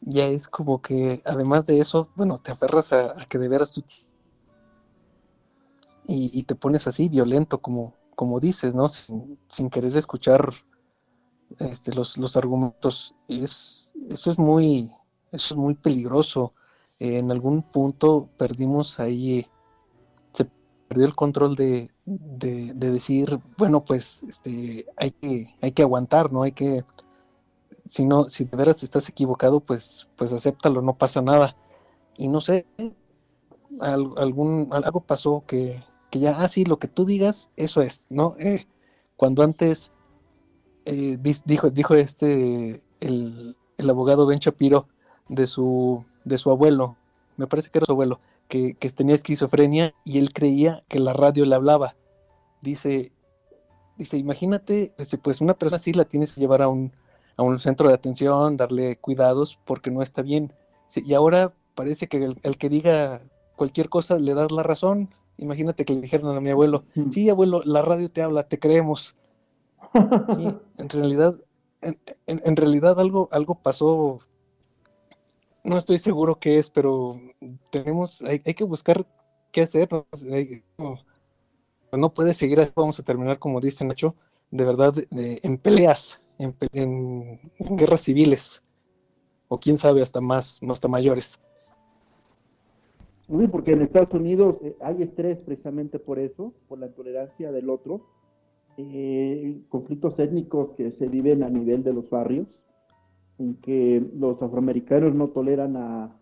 ya 0.00 0.26
es 0.26 0.48
como 0.48 0.82
que, 0.82 1.22
además 1.24 1.64
de 1.64 1.80
eso, 1.80 2.10
bueno, 2.14 2.40
te 2.40 2.52
aferras 2.52 2.92
a, 2.92 3.24
que 3.26 3.38
de 3.38 3.48
veras 3.48 3.72
tú 3.72 3.82
y, 6.06 6.42
te 6.42 6.54
pones 6.54 6.86
así 6.86 7.08
violento, 7.08 7.62
como, 7.62 7.94
como 8.14 8.40
dices, 8.40 8.74
¿no? 8.74 8.88
Sin, 8.88 9.70
querer 9.70 9.96
escuchar 9.96 10.52
este, 11.58 11.92
los, 11.92 12.16
los 12.18 12.36
argumentos. 12.36 13.14
Es, 13.28 13.92
eso 14.08 14.30
es 14.30 14.38
muy, 14.38 14.90
eso 15.32 15.54
es 15.54 15.58
muy 15.58 15.74
peligroso. 15.74 16.54
en 16.98 17.30
algún 17.30 17.62
punto 17.62 18.28
perdimos 18.38 19.00
ahí 19.00 19.46
perdió 20.88 21.06
el 21.06 21.14
control 21.14 21.56
de, 21.56 21.90
decir, 22.74 23.40
bueno, 23.58 23.84
pues 23.84 24.22
este, 24.28 24.86
hay, 24.96 25.10
que, 25.10 25.54
hay 25.60 25.72
que 25.72 25.82
aguantar, 25.82 26.32
¿no? 26.32 26.42
Hay 26.42 26.52
que, 26.52 26.84
si 27.88 28.04
no, 28.04 28.28
si 28.28 28.44
de 28.44 28.56
veras 28.56 28.82
estás 28.82 29.08
equivocado, 29.08 29.60
pues, 29.60 30.08
pues 30.16 30.32
acéptalo, 30.32 30.82
no 30.82 30.96
pasa 30.96 31.20
nada. 31.20 31.56
Y 32.16 32.28
no 32.28 32.40
sé, 32.40 32.66
algún, 33.80 34.68
algo 34.70 35.00
pasó 35.00 35.42
que, 35.46 35.82
que 36.14 36.20
ya, 36.20 36.40
ah, 36.40 36.46
sí, 36.46 36.64
lo 36.64 36.78
que 36.78 36.86
tú 36.86 37.04
digas, 37.04 37.50
eso 37.56 37.82
es, 37.82 38.04
¿no? 38.08 38.36
Eh, 38.38 38.68
cuando 39.16 39.42
antes 39.42 39.90
eh, 40.84 41.18
dijo, 41.44 41.70
dijo 41.70 41.96
este, 41.96 42.80
el, 43.00 43.56
el 43.78 43.90
abogado 43.90 44.24
Ben 44.24 44.38
Shapiro 44.38 44.86
de 45.28 45.48
su, 45.48 46.04
de 46.24 46.38
su 46.38 46.52
abuelo, 46.52 46.96
me 47.36 47.48
parece 47.48 47.68
que 47.68 47.78
era 47.78 47.86
su 47.86 47.90
abuelo, 47.90 48.20
que, 48.46 48.76
tenía 48.94 49.16
esquizofrenia 49.16 49.92
y 50.04 50.18
él 50.18 50.32
creía 50.32 50.84
que 50.86 51.00
la 51.00 51.14
radio 51.14 51.46
le 51.46 51.56
hablaba. 51.56 51.96
Dice, 52.62 53.10
dice, 53.98 54.16
imagínate, 54.16 54.92
pues, 54.96 55.18
pues 55.20 55.40
una 55.40 55.54
persona 55.54 55.78
así 55.78 55.92
la 55.92 56.04
tienes 56.04 56.32
que 56.32 56.40
llevar 56.40 56.62
a 56.62 56.68
un, 56.68 56.92
a 57.36 57.42
un 57.42 57.58
centro 57.58 57.88
de 57.88 57.94
atención, 57.94 58.56
darle 58.56 58.98
cuidados 58.98 59.58
porque 59.64 59.90
no 59.90 60.00
está 60.00 60.22
bien. 60.22 60.52
y 60.94 61.12
ahora 61.14 61.52
parece 61.74 62.06
que 62.06 62.36
el, 62.40 62.56
que 62.56 62.68
diga 62.68 63.20
cualquier 63.56 63.88
cosa 63.88 64.16
le 64.16 64.34
das 64.34 64.52
la 64.52 64.62
razón. 64.62 65.12
Imagínate 65.38 65.84
que 65.84 65.94
le 65.94 66.00
dijeron 66.00 66.36
a 66.36 66.40
mi 66.40 66.50
abuelo, 66.50 66.84
sí, 67.10 67.28
abuelo, 67.28 67.62
la 67.64 67.82
radio 67.82 68.10
te 68.10 68.22
habla, 68.22 68.48
te 68.48 68.58
creemos. 68.58 69.16
en 70.78 70.88
realidad, 70.88 71.36
en, 71.82 71.98
en, 72.26 72.56
realidad 72.56 72.98
algo, 72.98 73.28
algo 73.32 73.56
pasó 73.56 74.20
no 75.64 75.78
estoy 75.78 75.98
seguro 75.98 76.38
qué 76.38 76.58
es, 76.58 76.70
pero 76.70 77.20
tenemos, 77.70 78.22
hay, 78.22 78.38
que 78.40 78.64
buscar 78.64 79.06
qué 79.50 79.62
hacer. 79.62 79.88
No, 81.92 82.12
puede 82.12 82.34
seguir 82.34 82.60
así, 82.60 82.70
vamos 82.76 83.00
a 83.00 83.02
terminar, 83.02 83.38
como 83.38 83.60
dice 83.60 83.84
Nacho, 83.84 84.14
de 84.50 84.64
verdad, 84.64 84.94
en 85.10 85.58
peleas, 85.58 86.20
en, 86.38 87.40
guerras 87.76 88.02
civiles, 88.02 88.62
o 89.48 89.58
quién 89.58 89.78
sabe, 89.78 90.02
hasta 90.02 90.20
más, 90.20 90.60
hasta 90.68 90.86
mayores. 90.86 91.40
Sí, 93.26 93.48
porque 93.50 93.72
en 93.72 93.82
Estados 93.82 94.12
Unidos 94.12 94.56
eh, 94.62 94.76
hay 94.80 95.02
estrés 95.02 95.42
precisamente 95.44 95.98
por 95.98 96.18
eso, 96.18 96.52
por 96.68 96.78
la 96.78 96.86
intolerancia 96.86 97.50
del 97.52 97.70
otro, 97.70 98.02
eh, 98.76 99.62
conflictos 99.68 100.18
étnicos 100.18 100.72
que 100.76 100.90
se 100.92 101.08
viven 101.08 101.42
a 101.42 101.48
nivel 101.48 101.82
de 101.84 101.94
los 101.94 102.10
barrios, 102.10 102.48
en 103.38 103.54
que 103.56 104.04
los 104.14 104.42
afroamericanos 104.42 105.14
no 105.14 105.28
toleran 105.28 105.76
a, 105.76 106.16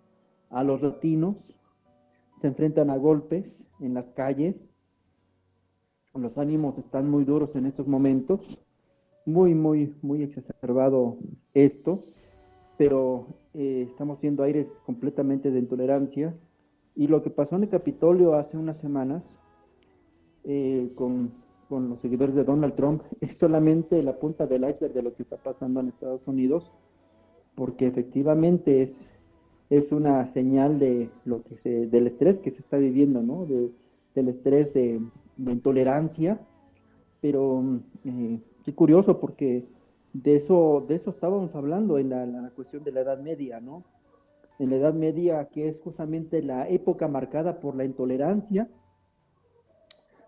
los 0.65 0.83
latinos, 0.83 1.37
se 2.41 2.47
enfrentan 2.47 2.91
a 2.91 2.97
golpes 2.97 3.65
en 3.81 3.95
las 3.95 4.09
calles, 4.11 4.55
los 6.15 6.37
ánimos 6.37 6.77
están 6.79 7.11
muy 7.11 7.25
duros 7.25 7.57
en 7.57 7.67
estos 7.67 7.87
momentos, 7.89 8.41
muy, 9.25 9.55
muy, 9.55 9.95
muy 10.03 10.23
exacerbado 10.23 11.17
esto, 11.55 12.01
pero 12.77 13.27
eh, 13.55 13.87
estamos 13.91 14.21
viendo 14.21 14.43
aires 14.43 14.69
completamente 14.85 15.51
de 15.51 15.59
intolerancia. 15.59 16.35
Y 16.95 17.07
lo 17.07 17.23
que 17.23 17.31
pasó 17.31 17.57
en 17.57 17.65
el 17.65 17.69
Capitolio 17.69 18.35
hace 18.35 18.57
unas 18.57 18.77
semanas 18.79 19.23
eh, 20.45 20.93
con, 20.95 21.33
con, 21.69 21.89
los 21.89 22.01
seguidores 22.01 22.35
de 22.35 22.45
Donald 22.45 22.75
Trump 22.75 23.03
es 23.21 23.37
solamente 23.37 24.03
la 24.03 24.19
punta 24.19 24.47
del 24.47 24.69
iceberg 24.69 24.93
de 24.93 25.03
lo 25.03 25.15
que 25.15 25.23
está 25.23 25.37
pasando 25.37 25.81
en 25.81 25.89
Estados 25.89 26.27
Unidos 26.27 26.71
porque 27.55 27.87
efectivamente 27.87 28.83
es, 28.83 29.07
es 29.71 29.93
una 29.93 30.27
señal 30.29 30.79
de 30.79 31.11
lo 31.25 31.43
que 31.43 31.57
se, 31.57 31.87
del 31.87 32.07
estrés 32.07 32.41
que 32.41 32.51
se 32.51 32.61
está 32.61 32.79
viviendo, 32.79 33.23
¿no? 33.23 33.47
del 33.47 34.29
estrés 34.29 34.73
de, 34.75 35.01
intolerancia, 35.39 36.41
pero 37.21 37.63
eh, 38.05 38.39
qué 38.65 38.75
curioso 38.75 39.19
porque 39.19 39.65
de 40.13 40.37
eso, 40.37 40.85
de 40.87 40.97
eso 40.97 41.11
estábamos 41.11 41.55
hablando 41.55 41.99
en 41.99 42.11
la, 42.11 42.51
cuestión 42.55 42.85
de 42.85 42.93
la 42.93 43.01
Edad 43.01 43.19
Media, 43.21 43.61
¿no? 43.61 43.83
En 44.59 44.71
la 44.71 44.77
Edad 44.77 44.95
Media, 44.95 45.47
que 45.47 45.69
es 45.69 45.81
justamente 45.81 46.43
la 46.43 46.69
época 46.69 47.09
marcada 47.09 47.61
por 47.61 47.75
la 47.75 47.85
intolerancia, 47.85 48.69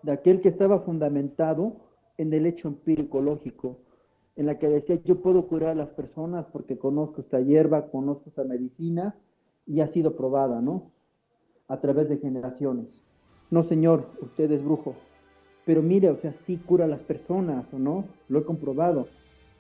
de 0.03 0.13
aquel 0.13 0.41
que 0.41 0.49
estaba 0.49 0.81
fundamentado 0.81 1.77
en 2.19 2.33
el 2.33 2.47
hecho 2.47 2.69
empírico 2.69 3.21
lógico, 3.21 3.79
en 4.37 4.47
la 4.47 4.59
que 4.59 4.69
decía 4.69 5.01
yo 5.05 5.21
puedo 5.21 5.47
curar 5.47 5.71
a 5.71 5.75
las 5.75 5.91
personas 5.91 6.47
porque 6.53 6.79
conozco 6.79 7.21
esta 7.21 7.41
hierba, 7.41 7.89
conozco 7.91 8.29
esta 8.29 8.45
medicina 8.45 9.15
y 9.67 9.81
ha 9.81 9.87
sido 9.89 10.17
probada, 10.17 10.61
¿no? 10.61 10.91
A 11.69 11.81
través 11.81 12.09
de 12.09 12.19
generaciones. 12.19 12.87
no 13.51 13.63
señor, 13.65 14.07
usted 14.21 14.51
es 14.51 14.63
brujo. 14.65 14.95
Pero 15.65 15.81
mire, 15.83 16.11
o 16.11 16.17
sea, 16.19 16.35
sí 16.47 16.59
cura 16.59 16.85
a 16.85 16.89
las 16.89 17.01
personas, 17.01 17.65
¿o 17.73 17.79
no? 17.79 18.05
Lo 18.29 18.41
he 18.41 18.45
comprobado. 18.45 19.07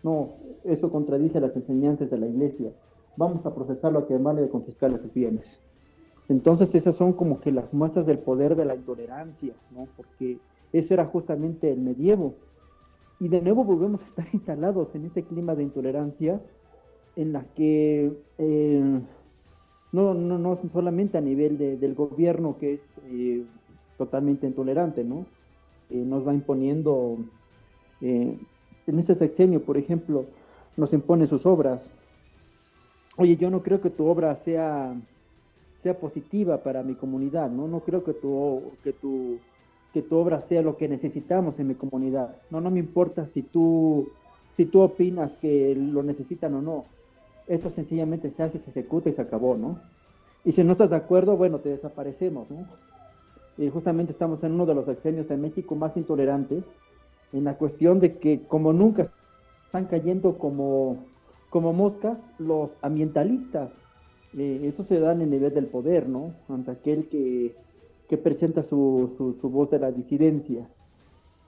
No, 0.02 0.34
eso 0.64 0.90
contradice 0.90 1.40
las 1.40 1.56
enseñanzas 1.56 2.10
de 2.10 2.18
la 2.18 2.26
iglesia. 2.26 2.72
Vamos 3.16 3.44
a 3.46 3.54
procesarlo 3.54 4.00
a 4.00 4.06
quemarle 4.06 4.42
y 4.42 4.44
a 4.46 4.50
confiscarle 4.50 4.98
sus 4.98 5.12
bienes. 5.12 5.60
Entonces 6.28 6.74
esas 6.74 6.96
son 6.96 7.12
como 7.12 7.40
que 7.40 7.52
las 7.52 7.72
muestras 7.72 8.06
del 8.06 8.18
poder 8.18 8.56
de 8.56 8.64
la 8.64 8.74
intolerancia, 8.74 9.54
¿no? 9.70 9.86
Porque 9.96 10.38
eso 10.72 10.94
era 10.94 11.04
justamente 11.06 11.70
el 11.70 11.80
medievo. 11.80 12.34
Y 13.20 13.28
de 13.28 13.40
nuevo 13.40 13.64
volvemos 13.64 14.00
a 14.02 14.04
estar 14.06 14.26
instalados 14.32 14.94
en 14.94 15.06
ese 15.06 15.22
clima 15.22 15.54
de 15.54 15.62
intolerancia 15.62 16.40
en 17.16 17.32
la 17.32 17.44
que 17.54 18.12
eh, 18.38 19.00
no, 19.92 20.14
no, 20.14 20.38
no 20.38 20.58
solamente 20.72 21.16
a 21.16 21.20
nivel 21.20 21.58
del 21.58 21.94
gobierno 21.94 22.56
que 22.58 22.74
es 22.74 22.80
eh, 23.06 23.44
totalmente 23.96 24.46
intolerante, 24.46 25.04
¿no? 25.04 25.26
Eh, 25.90 25.96
nos 25.96 26.26
va 26.26 26.34
imponiendo, 26.34 27.18
en 28.00 28.98
este 28.98 29.14
sexenio, 29.14 29.62
por 29.62 29.76
ejemplo, 29.76 30.24
nos 30.76 30.92
impone 30.92 31.26
sus 31.26 31.46
obras. 31.46 31.80
Oye, 33.16 33.36
yo 33.36 33.50
no 33.50 33.62
creo 33.62 33.80
que 33.80 33.90
tu 33.90 34.06
obra 34.06 34.36
sea, 34.36 34.94
sea 35.82 35.98
positiva 35.98 36.62
para 36.62 36.82
mi 36.82 36.94
comunidad, 36.94 37.50
¿no? 37.50 37.68
No 37.68 37.80
creo 37.80 38.04
que 38.04 38.12
tu, 38.12 38.72
que 38.82 38.92
tu 38.92 39.38
que 39.94 40.02
tu 40.02 40.16
obra 40.16 40.42
sea 40.42 40.60
lo 40.60 40.76
que 40.76 40.88
necesitamos 40.88 41.56
en 41.60 41.68
mi 41.68 41.76
comunidad. 41.76 42.34
No, 42.50 42.60
no 42.60 42.68
me 42.68 42.80
importa 42.80 43.28
si 43.32 43.42
tú, 43.42 44.08
si 44.56 44.66
tú 44.66 44.80
opinas 44.80 45.30
que 45.40 45.72
lo 45.76 46.02
necesitan 46.02 46.52
o 46.54 46.60
no. 46.60 46.84
Esto 47.46 47.70
sencillamente 47.70 48.32
se 48.36 48.42
hace, 48.42 48.58
se 48.58 48.70
ejecuta 48.70 49.08
y 49.08 49.12
se 49.12 49.22
acabó, 49.22 49.56
¿no? 49.56 49.78
Y 50.44 50.50
si 50.50 50.64
no 50.64 50.72
estás 50.72 50.90
de 50.90 50.96
acuerdo, 50.96 51.36
bueno, 51.36 51.60
te 51.60 51.68
desaparecemos, 51.68 52.50
¿no? 52.50 52.66
Y 53.56 53.70
justamente 53.70 54.10
estamos 54.10 54.42
en 54.42 54.52
uno 54.52 54.66
de 54.66 54.74
los 54.74 54.88
exenios 54.88 55.30
en 55.30 55.40
México 55.40 55.76
más 55.76 55.96
intolerantes, 55.96 56.64
en 57.32 57.44
la 57.44 57.54
cuestión 57.54 58.00
de 58.00 58.18
que 58.18 58.40
como 58.48 58.72
nunca 58.72 59.06
están 59.66 59.84
cayendo 59.84 60.38
como, 60.38 61.04
como 61.54 61.72
moscas 61.72 62.18
los 62.40 62.70
ambientalistas. 62.82 63.70
Eh, 64.36 64.62
eso 64.64 64.82
se 64.82 64.98
da 64.98 65.12
en 65.12 65.22
el 65.22 65.30
nivel 65.30 65.54
del 65.54 65.66
poder, 65.66 66.08
¿no? 66.08 66.34
Ante 66.48 66.72
aquel 66.72 67.06
que 67.06 67.54
que 68.08 68.18
presenta 68.18 68.62
su, 68.62 69.36
su, 69.40 69.48
voz 69.48 69.70
de 69.70 69.78
la 69.78 69.90
disidencia. 69.90 70.68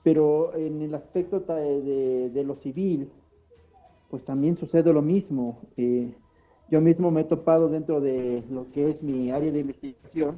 Pero 0.03 0.55
en 0.55 0.81
el 0.81 0.95
aspecto 0.95 1.39
de, 1.41 2.29
de, 2.29 2.43
lo 2.43 2.55
civil, 2.55 3.09
pues 4.09 4.23
también 4.23 4.55
sucede 4.55 4.93
lo 4.93 5.01
mismo. 5.01 5.59
Eh, 5.75 6.11
yo 6.71 6.81
mismo 6.81 7.11
me 7.11 7.21
he 7.21 7.25
topado 7.25 7.69
dentro 7.69 8.01
de 8.01 8.43
lo 8.49 8.71
que 8.71 8.89
es 8.89 9.03
mi 9.03 9.31
área 9.31 9.51
de 9.51 9.59
investigación, 9.59 10.37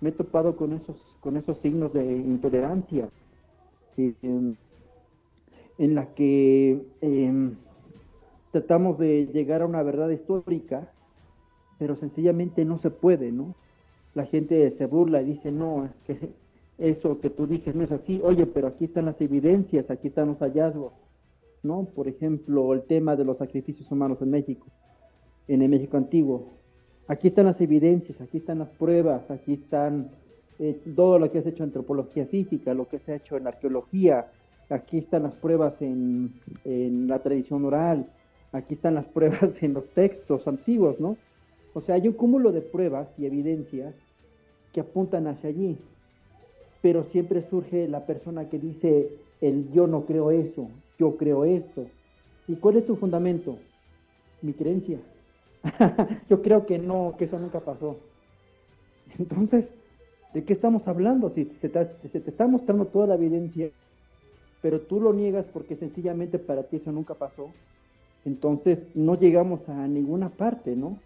me 0.00 0.10
he 0.10 0.12
topado 0.12 0.56
con 0.56 0.72
esos, 0.72 0.96
con 1.20 1.36
esos 1.36 1.58
signos 1.58 1.92
de 1.92 2.04
intolerancia, 2.04 3.08
en, 3.96 4.56
la 5.78 6.14
que 6.14 6.82
em, 7.00 7.56
tratamos 8.60 8.98
de 8.98 9.26
llegar 9.32 9.62
a 9.62 9.66
una 9.66 9.82
verdad 9.82 10.10
histórica, 10.10 10.90
pero 11.78 11.96
sencillamente 11.96 12.64
no 12.64 12.78
se 12.78 12.90
puede, 12.90 13.32
¿no? 13.32 13.54
la 14.16 14.24
gente 14.24 14.74
se 14.78 14.86
burla 14.86 15.20
y 15.20 15.26
dice, 15.26 15.52
no, 15.52 15.84
es 15.84 15.90
que 16.06 16.30
eso 16.78 17.20
que 17.20 17.28
tú 17.28 17.46
dices 17.46 17.74
no 17.74 17.84
es 17.84 17.92
así, 17.92 18.20
oye, 18.24 18.46
pero 18.46 18.68
aquí 18.68 18.86
están 18.86 19.04
las 19.04 19.20
evidencias, 19.20 19.90
aquí 19.90 20.08
están 20.08 20.28
los 20.28 20.38
hallazgos, 20.38 20.94
¿no? 21.62 21.84
Por 21.94 22.08
ejemplo, 22.08 22.72
el 22.72 22.82
tema 22.82 23.14
de 23.14 23.24
los 23.24 23.36
sacrificios 23.36 23.92
humanos 23.92 24.18
en 24.22 24.30
México, 24.30 24.66
en 25.48 25.60
el 25.60 25.68
México 25.68 25.98
antiguo. 25.98 26.54
Aquí 27.08 27.28
están 27.28 27.44
las 27.44 27.60
evidencias, 27.60 28.18
aquí 28.20 28.38
están 28.38 28.58
las 28.60 28.70
pruebas, 28.70 29.30
aquí 29.30 29.52
están 29.52 30.08
eh, 30.58 30.80
todo 30.96 31.18
lo 31.18 31.30
que 31.30 31.38
has 31.38 31.46
hecho 31.46 31.62
en 31.62 31.68
antropología 31.68 32.24
física, 32.24 32.72
lo 32.72 32.88
que 32.88 32.98
se 33.00 33.12
ha 33.12 33.16
hecho 33.16 33.36
en 33.36 33.46
arqueología, 33.46 34.28
aquí 34.70 34.96
están 34.96 35.24
las 35.24 35.34
pruebas 35.34 35.74
en, 35.82 36.32
en 36.64 37.06
la 37.06 37.18
tradición 37.18 37.66
oral, 37.66 38.06
aquí 38.52 38.74
están 38.74 38.94
las 38.94 39.06
pruebas 39.06 39.50
en 39.62 39.74
los 39.74 39.86
textos 39.90 40.46
antiguos, 40.46 40.98
¿no? 41.00 41.16
O 41.74 41.82
sea, 41.82 41.96
hay 41.96 42.08
un 42.08 42.14
cúmulo 42.14 42.52
de 42.52 42.62
pruebas 42.62 43.08
y 43.18 43.26
evidencias 43.26 43.94
que 44.72 44.80
apuntan 44.80 45.26
hacia 45.26 45.50
allí. 45.50 45.76
Pero 46.80 47.04
siempre 47.12 47.48
surge 47.50 47.88
la 47.88 48.06
persona 48.06 48.48
que 48.48 48.58
dice, 48.58 49.10
el 49.40 49.70
yo 49.72 49.86
no 49.86 50.06
creo 50.06 50.30
eso, 50.30 50.68
yo 50.98 51.16
creo 51.16 51.44
esto. 51.44 51.86
¿Y 52.48 52.56
cuál 52.56 52.76
es 52.76 52.86
tu 52.86 52.96
fundamento? 52.96 53.58
Mi 54.40 54.52
creencia. 54.52 54.98
yo 56.30 56.42
creo 56.42 56.66
que 56.66 56.78
no, 56.78 57.14
que 57.18 57.24
eso 57.24 57.38
nunca 57.38 57.60
pasó. 57.60 57.96
Entonces, 59.18 59.66
¿de 60.32 60.44
qué 60.44 60.52
estamos 60.52 60.86
hablando? 60.86 61.30
Si 61.30 61.44
se 61.60 61.68
te, 61.68 61.88
se 62.10 62.20
te 62.20 62.30
está 62.30 62.46
mostrando 62.46 62.86
toda 62.86 63.08
la 63.08 63.14
evidencia, 63.16 63.70
pero 64.62 64.80
tú 64.80 65.00
lo 65.00 65.12
niegas 65.12 65.46
porque 65.52 65.76
sencillamente 65.76 66.38
para 66.38 66.64
ti 66.64 66.76
eso 66.76 66.92
nunca 66.92 67.14
pasó, 67.14 67.50
entonces 68.26 68.80
no 68.94 69.18
llegamos 69.18 69.66
a 69.68 69.86
ninguna 69.86 70.30
parte, 70.30 70.74
¿no? 70.74 70.98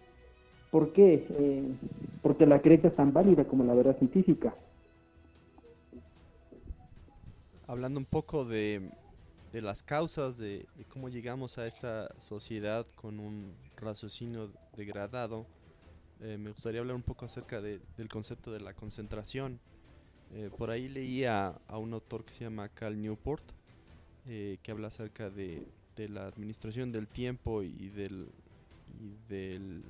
¿Por 0.71 0.91
qué? 0.91 1.27
Eh, 1.29 1.63
porque 2.23 2.47
la 2.47 2.61
creencia 2.61 2.89
es 2.89 2.95
tan 2.95 3.13
válida 3.13 3.45
como 3.45 3.63
la 3.63 3.75
verdad 3.75 3.97
científica. 3.97 4.55
Hablando 7.67 7.99
un 7.99 8.05
poco 8.05 8.43
de, 8.43 8.89
las 9.53 9.83
causas 9.83 10.39
de, 10.39 10.65
cómo 10.89 11.09
llegamos 11.09 11.59
a 11.59 11.67
esta 11.67 12.09
sociedad 12.17 12.87
con 12.95 13.19
un 13.19 13.53
raciocinio 13.77 14.49
degradado, 14.75 15.45
eh, 16.21 16.37
me 16.39 16.49
gustaría 16.49 16.79
hablar 16.79 16.95
un 16.95 17.03
poco 17.03 17.25
acerca 17.25 17.61
del 17.61 18.09
concepto 18.09 18.51
de 18.51 18.61
la 18.61 18.73
concentración. 18.73 19.59
Eh, 20.33 20.49
por 20.57 20.71
ahí 20.71 20.87
leía 20.87 21.53
a, 21.67 21.77
un 21.77 21.93
autor 21.93 22.25
que 22.25 22.33
se 22.33 22.45
llama 22.45 22.67
Cal 22.69 22.99
Newport, 22.99 23.43
que 24.25 24.71
habla 24.71 24.87
acerca 24.87 25.29
de, 25.29 25.65
de, 25.95 26.09
la 26.09 26.27
administración 26.27 26.91
del 26.91 27.07
tiempo 27.07 27.63
y 27.63 27.89
del, 27.89 28.27
y 28.99 29.29
del 29.29 29.83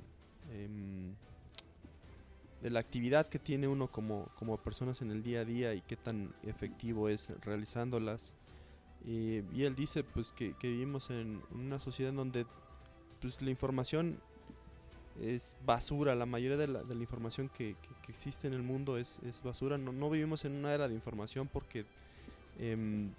Em, 0.51 1.13
de 2.61 2.69
la 2.69 2.79
actividad 2.79 3.27
que 3.27 3.39
tiene 3.39 3.67
uno 3.67 3.87
como, 3.87 4.27
como 4.37 4.55
personas 4.57 5.01
en 5.01 5.09
el 5.09 5.23
día 5.23 5.39
a 5.39 5.45
día 5.45 5.73
y 5.73 5.81
qué 5.81 5.95
tan 5.95 6.31
efectivo 6.43 7.09
es 7.09 7.31
realizándolas. 7.41 8.35
y 9.03 9.63
él 9.63 9.73
dice 9.75 10.03
pues 10.03 10.31
que, 10.31 10.53
vivimos 10.61 11.09
en 11.09 11.41
una 11.51 11.79
sociedad 11.79 12.13
donde 12.13 12.45
pues 13.19 13.41
la 13.41 13.49
información 13.49 14.19
es 15.19 15.57
basura, 15.65 16.13
la 16.13 16.27
mayoría 16.27 16.57
de 16.57 16.67
la, 16.67 16.83
de 16.83 16.93
la 16.93 17.01
información 17.01 17.49
que, 17.49 17.75
existe 18.07 18.47
en 18.47 18.53
el 18.53 18.61
mundo 18.61 18.97
es, 18.97 19.19
es 19.25 19.41
basura. 19.41 19.77
No, 19.77 19.91
no, 19.91 20.09
vivimos 20.09 20.45
en 20.45 20.53
una 20.53 20.73
era 20.73 20.87
de 20.87 20.93
información 20.93 21.47
porque 21.47 21.85
em, 22.59 23.09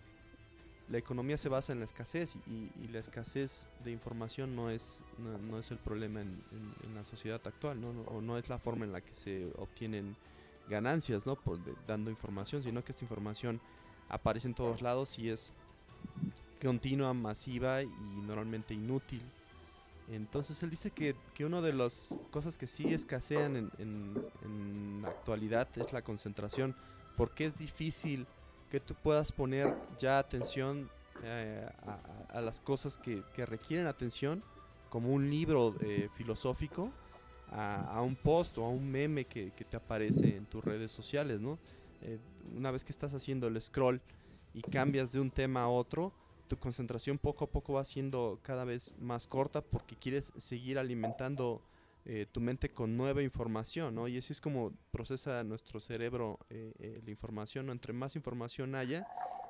la 0.89 0.99
economía 0.99 1.39
se 1.39 1.49
basa 1.49 1.73
en 1.73 1.79
la 1.79 1.85
escasez 1.85 2.37
y, 2.47 2.89
la 2.89 2.99
escasez 2.99 3.67
de 3.85 3.91
información 3.93 4.55
no 4.55 4.71
es, 4.71 5.03
no, 5.19 5.59
es 5.59 5.71
el 5.71 5.79
problema 5.79 6.21
en, 6.21 6.43
la 6.95 7.05
sociedad 7.05 7.41
actual, 7.45 7.81
¿no? 7.81 7.89
o 8.07 8.21
no 8.21 8.37
es 8.37 8.49
la 8.49 8.59
forma 8.59 8.85
en 8.85 8.93
la 8.93 9.01
que 9.01 9.15
se 9.15 9.51
obtienen 9.57 10.15
ganancias 10.69 11.27
¿no? 11.27 11.37
Por, 11.37 11.59
dando 11.87 12.11
información, 12.11 12.63
sino 12.63 12.85
que 12.85 12.93
esta 12.93 13.05
información 13.05 13.61
aparece 14.09 14.49
en 14.49 14.55
todos 14.55 14.83
lados 14.83 15.19
y 15.19 15.31
es 15.31 15.53
continua, 16.61 17.15
masiva 17.15 17.83
y 17.83 17.89
normalmente 18.27 18.75
inútil. 18.75 19.23
Entonces 20.11 20.63
él 20.63 20.71
dice 20.71 20.91
que, 20.91 21.17
que 21.35 21.45
una 21.45 21.61
de 21.63 21.73
las 21.73 22.19
cosas 22.31 22.59
que 22.59 22.67
sí 22.67 22.93
escasean 22.93 23.57
en, 23.57 23.71
en 23.79 25.03
la 25.03 25.09
actualidad 25.09 25.69
es 25.77 25.93
la 25.93 26.03
concentración, 26.03 26.77
porque 27.17 27.47
es 27.47 27.59
difícil 27.59 28.27
que 28.73 28.81
tú 28.81 28.95
puedas 28.95 29.31
poner 29.33 29.77
ya 29.99 30.19
atención 30.19 30.89
eh, 31.23 31.69
a, 32.31 32.41
las 32.41 32.59
cosas 32.59 32.97
que, 32.97 33.23
requieren 33.45 33.87
atención, 33.87 34.43
como 34.89 35.13
un 35.13 35.29
libro 35.29 35.77
eh, 35.83 36.09
filosófico, 36.15 36.91
a, 37.51 38.01
un 38.01 38.17
post 38.17 38.57
o 38.57 38.65
a 38.65 38.71
un 38.71 38.91
meme 38.91 39.27
que, 39.27 39.51
te 39.51 39.77
aparece 39.77 40.39
en 40.39 40.47
tus 40.47 40.65
redes 40.65 40.91
sociales, 40.91 41.39
¿no? 41.39 41.59
Eh, 42.01 42.19
una 42.57 42.71
vez 42.71 42.83
que 42.83 42.93
estás 42.93 43.13
haciendo 43.13 43.47
el 43.47 43.61
scroll 43.61 44.01
y 44.55 44.63
cambias 44.63 45.13
de 45.13 45.21
un 45.21 45.31
tema 45.31 45.65
a 45.65 45.69
otro, 45.69 46.11
tu 46.49 46.57
concentración 46.57 47.19
poco 47.19 47.45
a 47.45 47.51
poco 47.51 47.75
va 47.75 47.85
siendo 47.85 48.39
cada 48.41 48.65
vez 48.65 48.95
más 48.99 49.27
corta 49.27 49.61
porque 49.61 49.97
quieres 49.97 50.33
seguir 50.39 50.79
alimentando 50.79 51.61
eh, 52.05 52.27
tu 52.31 52.41
mente 52.41 52.69
con 52.69 52.97
nueva 52.97 53.23
información, 53.23 53.95
¿no? 53.95 54.09
Y 54.09 54.19
así 54.19 54.33
es 54.33 54.41
como 54.41 54.73
procesa 54.91 55.45
nuestro 55.45 55.79
cerebro 55.79 56.41
eh, 56.51 56.73
eh, 56.81 57.01
la 57.05 57.11
información, 57.13 57.71
Entre 57.71 57.93
más 57.93 58.17
información 58.17 58.75
haya, 58.75 59.07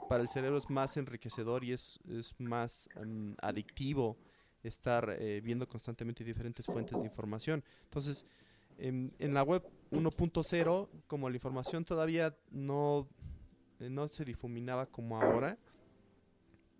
para 0.06 0.22
el 0.22 0.28
cerebro 0.28 0.58
es 0.58 0.68
más 0.68 0.98
enriquecedor 0.98 1.64
y 1.64 1.72
es, 1.72 1.98
es 2.06 2.34
más 2.38 2.90
mm, 3.02 3.32
adictivo 3.40 4.18
estar 4.62 5.18
viendo 5.42 5.66
constantemente 5.66 6.22
diferentes 6.22 6.66
fuentes 6.66 6.96
de 6.96 7.04
información. 7.04 7.64
Entonces, 7.84 8.24
en, 8.78 9.12
en 9.18 9.34
la 9.34 9.42
web 9.42 9.64
1.0, 9.90 10.88
como 11.08 11.28
la 11.28 11.34
información 11.34 11.84
todavía 11.84 12.36
no, 12.52 13.08
no 13.80 14.06
se 14.06 14.24
difuminaba 14.24 14.86
como 14.86 15.20
ahora, 15.20 15.58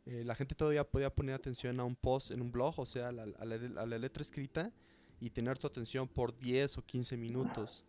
la 0.04 0.36
gente 0.36 0.54
todavía 0.54 0.88
podía 0.88 1.12
poner 1.12 1.34
atención 1.34 1.80
a 1.80 1.84
un 1.84 1.96
post 1.96 2.30
en 2.30 2.40
un 2.40 2.52
blog, 2.52 2.78
o 2.78 2.86
sea, 2.86 3.08
a 3.08 3.12
la 3.12 3.98
letra 3.98 4.22
escrita, 4.22 4.72
y 5.22 5.30
tener 5.30 5.56
tu 5.56 5.68
atención 5.68 6.08
por 6.08 6.36
10 6.36 6.78
o 6.78 6.82
15 6.84 7.16
minutos. 7.16 7.84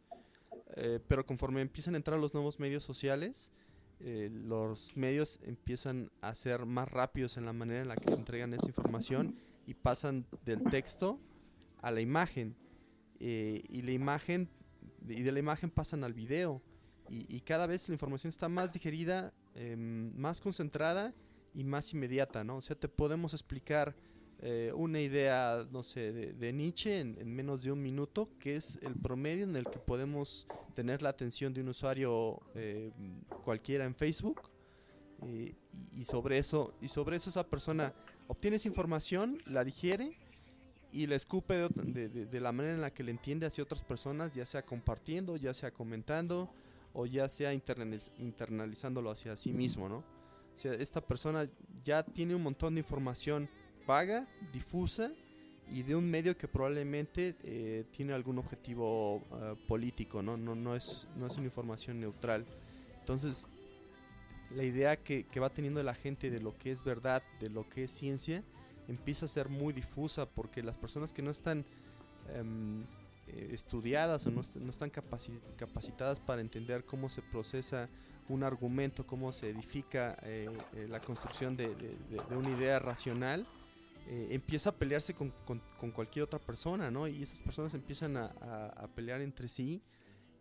eh, 0.76 1.00
pero 1.08 1.26
conforme 1.26 1.62
empiezan 1.62 1.94
a 1.94 1.98
entrar 1.98 2.20
los 2.20 2.34
nuevos 2.34 2.60
medios 2.60 2.84
sociales, 2.84 3.52
eh, 4.00 4.30
los 4.32 4.96
medios 4.96 5.40
empiezan 5.44 6.12
a 6.22 6.34
ser 6.36 6.66
más 6.66 6.92
rápidos 6.92 7.38
en 7.38 7.46
la 7.46 7.54
manera 7.54 7.82
en 7.82 7.88
la 7.88 7.96
que 7.96 8.12
entregan 8.12 8.54
esa 8.54 8.68
información 8.68 9.36
y 9.68 9.74
pasan 9.76 10.26
del 10.46 10.64
texto 10.64 11.20
a 11.82 11.92
la 11.92 12.02
imagen. 12.02 12.56
y 13.20 13.82
la 13.84 13.92
imagen, 13.92 14.50
y 15.08 15.22
de 15.22 15.32
la 15.32 15.40
imagen 15.40 15.70
pasan 15.70 16.04
al 16.04 16.14
video. 16.14 16.62
Y, 17.10 17.40
cada 17.42 17.68
vez 17.68 17.88
la 17.88 17.94
información 17.94 18.30
está 18.30 18.50
más 18.50 18.74
digerida, 18.74 19.34
em, 19.56 20.14
más 20.18 20.42
concentrada 20.42 21.14
y 21.54 21.64
más 21.64 21.94
inmediata, 21.94 22.44
¿no? 22.44 22.58
O 22.58 22.62
sea, 22.62 22.76
te 22.78 22.90
podemos 22.90 23.34
explicar 23.34 23.96
eh, 24.46 24.74
una 24.76 25.00
idea, 25.00 25.66
no 25.72 25.84
sé, 25.84 26.12
de, 26.12 26.52
Nietzsche 26.52 27.00
en, 27.00 27.34
menos 27.34 27.64
de 27.64 27.72
un 27.72 27.82
minuto, 27.82 28.28
que 28.42 28.58
es 28.58 28.78
el 28.82 28.94
promedio 28.94 29.46
en 29.46 29.56
el 29.56 29.64
que 29.64 29.80
podemos 29.80 30.48
tener 30.76 31.02
la 31.02 31.08
atención 31.08 31.54
de 31.54 31.62
un 31.62 31.70
usuario 31.70 32.42
eh, 32.54 32.92
cualquiera 33.46 33.86
en 33.86 33.96
Facebook. 33.96 34.42
Y, 35.26 36.04
sobre 36.04 36.38
eso, 36.40 36.74
y 36.82 36.90
sobre 36.90 37.16
eso 37.16 37.30
esa 37.30 37.48
persona 37.48 37.94
obtiene 38.28 38.58
esa 38.58 38.68
información, 38.68 39.38
la 39.46 39.64
digiere 39.64 40.18
y 40.92 41.08
la 41.08 41.16
escupe 41.16 41.70
de, 41.70 42.10
de, 42.10 42.42
la 42.42 42.52
manera 42.52 42.76
en 42.76 42.82
la 42.82 42.94
que 42.94 43.04
le 43.04 43.12
entiende 43.12 43.46
hacia 43.46 43.64
otras 43.64 43.82
personas, 43.82 44.34
ya 44.34 44.46
sea 44.46 44.66
compartiendo, 44.66 45.38
ya 45.38 45.54
sea 45.54 45.72
comentando 45.72 46.50
o 46.92 47.06
ya 47.06 47.30
sea 47.30 47.54
internalizándolo 47.54 49.10
hacia 49.10 49.38
sí 49.38 49.54
mismo, 49.54 49.88
¿no? 49.88 50.00
O 50.00 50.68
esta 50.68 51.00
persona 51.00 51.50
ya 51.82 52.04
tiene 52.04 52.36
un 52.36 52.44
montón 52.44 52.76
de 52.76 52.82
información 52.82 53.50
vaga, 53.86 54.28
difusa 54.52 55.12
y 55.70 55.84
de 55.84 55.96
un 55.96 56.10
medio 56.10 56.38
que 56.38 56.48
probablemente 56.48 57.36
eh, 57.44 57.86
tiene 57.92 58.14
algún 58.14 58.38
objetivo 58.38 59.24
eh, 59.32 59.56
político, 59.68 60.22
¿no? 60.22 60.38
No, 60.38 60.56
no, 60.56 60.76
es, 60.76 61.08
no 61.16 61.28
es 61.28 61.36
una 61.38 61.46
información 61.46 62.00
neutral. 62.00 62.46
Entonces, 63.00 63.48
la 64.52 64.64
idea 64.64 64.98
que, 64.98 65.26
va 65.40 65.50
teniendo 65.50 65.82
la 65.82 65.96
gente 65.96 66.30
de 66.30 66.40
lo 66.40 66.58
que 66.58 66.72
es 66.72 66.84
verdad, 66.84 67.24
de 67.40 67.50
lo 67.50 67.68
que 67.68 67.86
es 67.86 67.92
ciencia, 67.92 68.44
empieza 68.88 69.26
a 69.26 69.30
ser 69.30 69.50
muy 69.50 69.74
difusa 69.74 70.28
porque 70.28 70.62
las 70.62 70.78
personas 70.78 71.14
que 71.14 71.22
no 71.22 71.32
están 71.32 71.66
em, 72.36 72.84
eh, 73.28 73.50
estudiadas 73.52 74.28
o 74.28 74.32
no, 74.32 74.42
están 74.42 74.92
capacitadas 74.92 76.20
para 76.20 76.42
entender 76.42 76.84
cómo 76.84 77.10
se 77.10 77.22
procesa 77.22 77.90
un 78.30 78.44
argumento, 78.44 79.08
cómo 79.08 79.32
se 79.32 79.50
edifica 79.50 80.18
la 80.88 81.02
construcción 81.02 81.58
de, 81.58 81.76
una 82.30 82.52
idea 82.52 82.80
racional, 82.80 83.46
eh, 84.08 84.28
empieza 84.32 84.72
a 84.72 84.74
pelearse 84.74 85.14
con, 85.14 85.32
cualquier 85.94 86.24
otra 86.24 86.40
persona, 86.40 86.92
¿no? 86.92 87.08
Y 87.08 87.24
esas 87.24 87.40
personas 87.40 87.74
empiezan 87.74 88.18
a, 88.18 88.90
pelear 88.96 89.22
entre 89.22 89.48
sí 89.48 89.82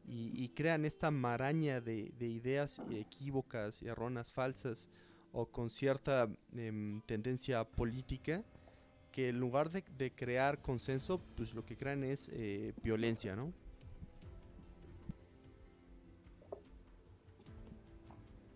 y, 0.06 0.48
crean 0.50 0.84
esta 0.84 1.10
maraña 1.10 1.80
de, 1.80 2.12
ideas 2.20 2.80
equívocas 2.90 3.82
y 3.82 3.88
erróneas 3.88 4.32
falsas 4.32 4.90
o 5.32 5.46
con 5.46 5.70
cierta 5.70 6.28
em, 6.54 7.00
tendencia 7.02 7.64
política 7.64 8.44
que 9.12 9.28
en 9.28 9.38
lugar 9.38 9.70
de, 9.70 10.10
crear 10.10 10.60
consenso, 10.60 11.20
pues 11.36 11.54
lo 11.54 11.64
que 11.64 11.76
crean 11.76 12.02
es 12.02 12.30
eh, 12.34 12.72
violencia, 12.82 13.36
¿no? 13.36 13.52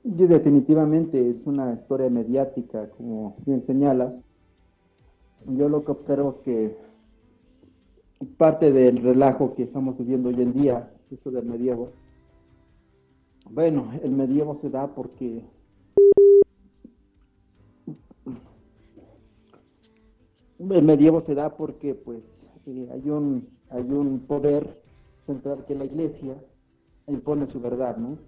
Y 0.02 0.26
definitivamente 0.26 1.30
es 1.30 1.36
una 1.44 1.74
historia 1.74 2.08
mediática, 2.08 2.88
como 2.90 3.36
bien 3.44 3.66
señalas, 3.66 4.14
yo 5.48 5.68
lo 5.68 5.84
que 5.84 5.92
observo 5.92 6.36
es 6.38 6.44
que 6.44 6.76
parte 8.36 8.72
del 8.72 9.02
relajo 9.02 9.54
que 9.54 9.64
estamos 9.64 9.96
viviendo 9.98 10.28
hoy 10.28 10.42
en 10.42 10.52
día, 10.52 10.90
esto 11.10 11.30
del 11.30 11.44
medievo, 11.44 11.90
bueno, 13.50 13.92
el 14.02 14.10
medievo 14.10 14.58
se 14.60 14.70
da 14.70 14.88
porque 14.88 15.44
el 20.58 20.82
medievo 20.82 21.20
se 21.20 21.34
da 21.34 21.56
porque 21.56 21.94
pues 21.94 22.22
eh, 22.66 22.88
hay 22.92 23.08
un 23.08 23.48
hay 23.70 23.82
un 23.90 24.20
poder 24.20 24.82
central 25.26 25.64
que 25.66 25.74
la 25.74 25.84
iglesia 25.84 26.34
impone 27.06 27.46
su 27.48 27.60
verdad, 27.60 27.96
¿no? 27.96 28.18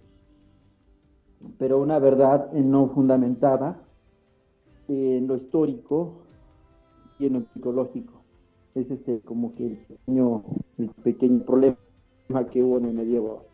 Pero 1.59 1.81
una 1.81 1.99
verdad 1.99 2.53
no 2.53 2.89
fundamentada 2.89 3.81
en 4.89 5.27
lo 5.27 5.37
histórico, 5.37 6.23
lo 7.19 7.43
psicológico. 7.53 8.23
Ese 8.75 8.99
es 9.07 9.23
como 9.25 9.55
que 9.55 9.66
el 9.66 9.77
pequeño, 9.77 10.45
el 10.79 10.89
pequeño 11.03 11.45
problema 11.45 11.77
que 12.53 12.62
hubo 12.62 12.79
en 12.79 12.87
el 12.87 12.95
medievo. 12.95 13.45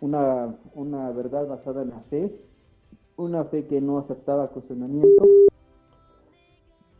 Una, 0.00 0.56
una 0.74 1.10
verdad 1.10 1.48
basada 1.48 1.82
en 1.82 1.90
la 1.90 2.00
fe, 2.10 2.32
una 3.16 3.44
fe 3.44 3.66
que 3.66 3.80
no 3.80 3.98
aceptaba 3.98 4.48
cuestionamiento, 4.48 5.26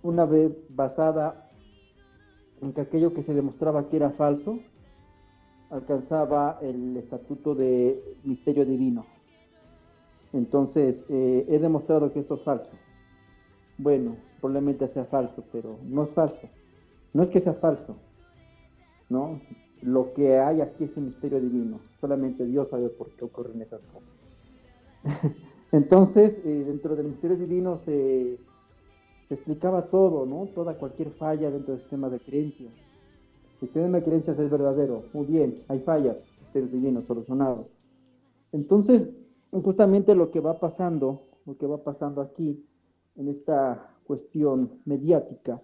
una 0.02 0.26
fe 0.26 0.50
basada 0.70 1.48
en 2.60 2.72
que 2.72 2.80
aquello 2.80 3.14
que 3.14 3.22
se 3.22 3.34
demostraba 3.34 3.88
que 3.88 3.96
era 3.96 4.10
falso 4.10 4.58
alcanzaba 5.70 6.58
el 6.62 6.96
estatuto 6.96 7.54
de 7.54 8.02
misterio 8.24 8.64
divino. 8.64 9.06
Entonces, 10.32 10.96
eh, 11.08 11.46
he 11.48 11.58
demostrado 11.58 12.12
que 12.12 12.20
esto 12.20 12.34
es 12.34 12.42
falso. 12.42 12.70
Bueno, 13.78 14.16
probablemente 14.40 14.88
sea 14.88 15.04
falso, 15.04 15.44
pero 15.52 15.78
no 15.84 16.04
es 16.04 16.10
falso. 16.10 16.48
No 17.14 17.22
es 17.22 17.30
que 17.30 17.40
sea 17.40 17.54
falso, 17.54 17.96
¿no? 19.08 19.40
Lo 19.82 20.12
que 20.12 20.38
hay 20.38 20.60
aquí 20.60 20.84
es 20.84 20.96
un 20.96 21.06
misterio 21.06 21.40
divino. 21.40 21.78
Solamente 22.00 22.44
Dios 22.44 22.68
sabe 22.68 22.88
por 22.88 23.10
qué 23.10 23.24
ocurren 23.24 23.62
esas 23.62 23.80
cosas. 23.92 25.32
Entonces, 25.72 26.34
eh, 26.44 26.64
dentro 26.66 26.96
del 26.96 27.08
misterio 27.08 27.36
divino 27.36 27.80
se, 27.84 28.38
explicaba 29.30 29.86
todo, 29.86 30.26
¿no? 30.26 30.48
Toda 30.54 30.78
cualquier 30.78 31.10
falla 31.12 31.50
dentro 31.50 31.74
del 31.74 31.82
sistema 31.82 32.08
de 32.08 32.18
creencias. 32.18 32.72
El 33.54 33.60
sistema 33.60 33.98
de 33.98 34.04
creencias 34.04 34.38
es 34.38 34.50
verdadero. 34.50 35.04
Muy 35.12 35.26
bien, 35.26 35.62
hay 35.68 35.80
fallas, 35.80 36.16
misterio 36.40 36.68
divino 36.68 37.02
solucionado. 37.02 37.68
Entonces, 38.52 39.08
justamente 39.52 40.14
lo 40.14 40.30
que 40.30 40.40
va 40.40 40.58
pasando, 40.58 41.22
lo 41.46 41.56
que 41.58 41.66
va 41.66 41.84
pasando 41.84 42.22
aquí, 42.22 42.64
en 43.18 43.28
esta 43.28 43.90
cuestión 44.06 44.70
mediática, 44.86 45.60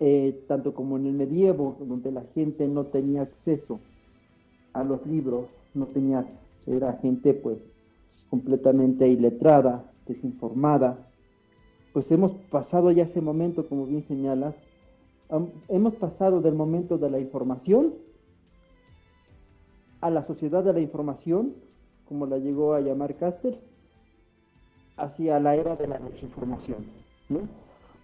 eh, 0.00 0.44
tanto 0.48 0.74
como 0.74 0.96
en 0.96 1.06
el 1.06 1.12
medievo, 1.12 1.76
donde 1.80 2.10
la 2.10 2.24
gente 2.34 2.66
no 2.66 2.86
tenía 2.86 3.22
acceso 3.22 3.78
a 4.72 4.82
los 4.84 5.06
libros, 5.06 5.46
no 5.74 5.86
tenía, 5.86 6.26
era 6.66 6.94
gente 6.94 7.34
pues 7.34 7.58
completamente 8.30 9.06
iletrada, 9.06 9.84
desinformada, 10.06 11.08
pues 11.92 12.10
hemos 12.10 12.32
pasado 12.50 12.90
ya 12.90 13.04
ese 13.04 13.20
momento, 13.20 13.66
como 13.68 13.86
bien 13.86 14.06
señalas, 14.08 14.54
hemos 15.68 15.94
pasado 15.96 16.40
del 16.40 16.54
momento 16.54 16.96
de 16.96 17.10
la 17.10 17.18
información 17.18 17.94
a 20.00 20.10
la 20.10 20.26
sociedad 20.26 20.64
de 20.64 20.72
la 20.72 20.80
información, 20.80 21.54
como 22.08 22.26
la 22.26 22.38
llegó 22.38 22.72
a 22.72 22.80
llamar 22.80 23.16
Castells, 23.16 23.58
hacia 24.98 25.40
la 25.40 25.54
era 25.54 25.76
de 25.76 25.86
la 25.86 25.98
desinformación. 25.98 26.84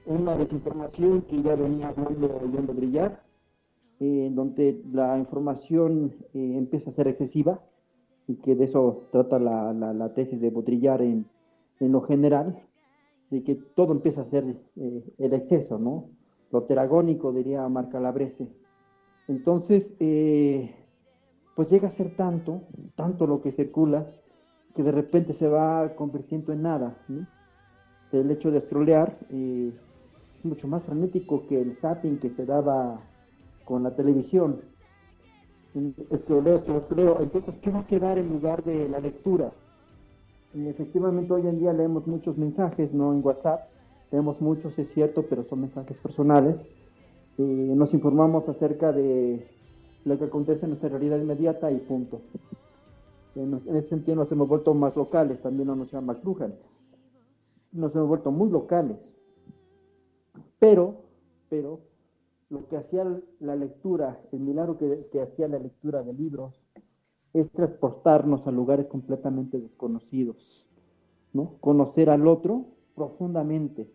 Una 0.06 0.36
desinformación 0.36 1.22
que 1.22 1.42
ya 1.42 1.54
venía 1.54 1.92
viendo 1.92 2.72
brillar, 2.74 3.22
eh, 4.00 4.26
en 4.26 4.34
donde 4.34 4.82
la 4.92 5.18
información 5.18 6.12
eh, 6.34 6.54
empieza 6.56 6.90
a 6.90 6.94
ser 6.94 7.08
excesiva, 7.08 7.60
y 8.26 8.36
que 8.36 8.54
de 8.54 8.64
eso 8.64 9.04
trata 9.12 9.38
la, 9.38 10.12
tesis 10.14 10.40
de 10.40 10.50
Baudrillard 10.50 11.02
en, 11.02 11.26
en, 11.80 11.92
lo 11.92 12.02
general, 12.02 12.58
de 13.30 13.42
que 13.42 13.54
todo 13.54 13.92
empieza 13.92 14.22
a 14.22 14.30
ser 14.30 14.56
eh, 14.76 15.04
el 15.18 15.32
exceso, 15.32 15.78
¿no? 15.78 16.08
Lo 16.50 16.62
teragónico, 16.64 17.32
diría 17.32 17.68
Marc 17.68 17.92
Calabrese. 17.92 18.46
Entonces, 19.26 19.90
pues 21.54 21.70
llega 21.70 21.88
a 21.88 21.96
ser 21.96 22.14
tanto, 22.16 22.62
tanto 22.94 23.26
lo 23.26 23.40
que 23.40 23.52
circula, 23.52 24.06
que 24.74 24.82
de 24.82 24.92
repente 24.92 25.34
se 25.34 25.48
va 25.48 25.94
convirtiendo 25.94 26.52
en 26.52 26.62
nada. 26.62 26.96
El 28.12 28.30
hecho 28.30 28.50
de 28.50 28.60
scrollear 28.60 29.16
eh, 29.30 29.72
es 30.38 30.44
mucho 30.44 30.68
más 30.68 30.82
frenético 30.84 31.46
que 31.46 31.60
el 31.60 31.76
zapping 31.76 32.18
que 32.18 32.30
se 32.30 32.44
daba 32.44 33.00
con 33.64 33.82
la 33.82 33.94
televisión. 33.94 34.60
Scrolleo, 36.16 36.58
scrolleo. 36.58 37.20
Entonces, 37.20 37.56
¿qué 37.58 37.70
va 37.70 37.80
a 37.80 37.86
quedar 37.86 38.18
en 38.18 38.28
lugar 38.28 38.62
de 38.64 38.88
la 38.88 39.00
lectura? 39.00 39.52
efectivamente, 40.54 41.32
hoy 41.32 41.48
en 41.48 41.58
día 41.58 41.72
leemos 41.72 42.06
muchos 42.06 42.38
mensajes, 42.38 42.92
no 42.94 43.12
en 43.12 43.24
WhatsApp. 43.24 43.68
Leemos 44.12 44.40
muchos, 44.40 44.78
es 44.78 44.88
cierto, 44.92 45.24
pero 45.28 45.42
son 45.44 45.62
mensajes 45.62 45.96
personales. 45.96 46.56
Eh, 47.38 47.42
nos 47.42 47.92
informamos 47.92 48.48
acerca 48.48 48.92
de 48.92 49.44
lo 50.04 50.16
que 50.16 50.24
acontece 50.26 50.66
en 50.66 50.70
nuestra 50.70 50.90
realidad 50.90 51.18
inmediata 51.18 51.72
y 51.72 51.78
punto. 51.78 52.20
En, 53.36 53.54
ese 53.66 53.88
sentido 53.88 54.16
nos 54.16 54.30
hemos 54.30 54.48
vuelto 54.48 54.74
más 54.74 54.94
locales, 54.96 55.40
también 55.42 55.68
nos 55.68 55.90
llama 55.90 56.14
McLuhan. 56.14 56.54
Nos 57.72 57.94
hemos 57.94 58.08
vuelto 58.08 58.30
muy 58.30 58.50
locales. 58.50 58.96
Pero, 60.58 60.94
pero, 61.48 61.80
lo 62.48 62.68
que 62.68 62.76
hacía 62.76 63.04
la 63.40 63.56
lectura, 63.56 64.20
el 64.32 64.40
milagro 64.40 64.78
que, 64.78 65.20
hacía 65.20 65.48
la 65.48 65.58
lectura 65.58 66.02
de 66.02 66.12
libros, 66.12 66.54
es 67.32 67.50
transportarnos 67.50 68.46
a 68.46 68.52
lugares 68.52 68.86
completamente 68.86 69.58
desconocidos, 69.58 70.64
¿no? 71.32 71.56
Conocer 71.60 72.10
al 72.10 72.28
otro 72.28 72.66
profundamente. 72.94 73.90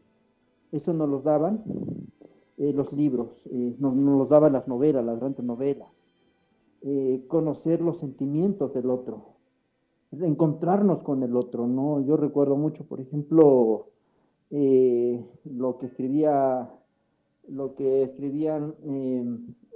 Eso 0.73 0.93
nos 0.93 1.07
lo 1.07 1.21
daban 1.21 1.63
eh, 2.57 2.73
los 2.73 2.91
libros, 2.91 3.29
eh, 3.45 3.75
nos, 3.79 3.95
nos, 3.95 4.19
los 4.19 4.29
daban 4.29 4.51
las 4.53 4.67
novelas, 4.67 5.05
las 5.05 5.19
grandes 5.19 5.45
novelas. 5.45 5.87
Eh, 6.81 7.25
conocer 7.27 7.81
los 7.81 7.99
sentimientos 7.99 8.73
del 8.73 8.89
otro, 8.89 9.35
encontrarnos 10.11 11.03
con 11.03 11.23
el 11.23 11.35
otro, 11.35 11.67
¿no? 11.67 12.01
Yo 12.01 12.15
recuerdo 12.15 12.55
mucho, 12.55 12.85
por 12.85 13.01
ejemplo, 13.01 13.87
lo 14.49 15.77
que 15.77 15.85
escribía, 15.85 16.69
lo 17.47 17.75
que 17.75 18.03
escribían 18.03 18.73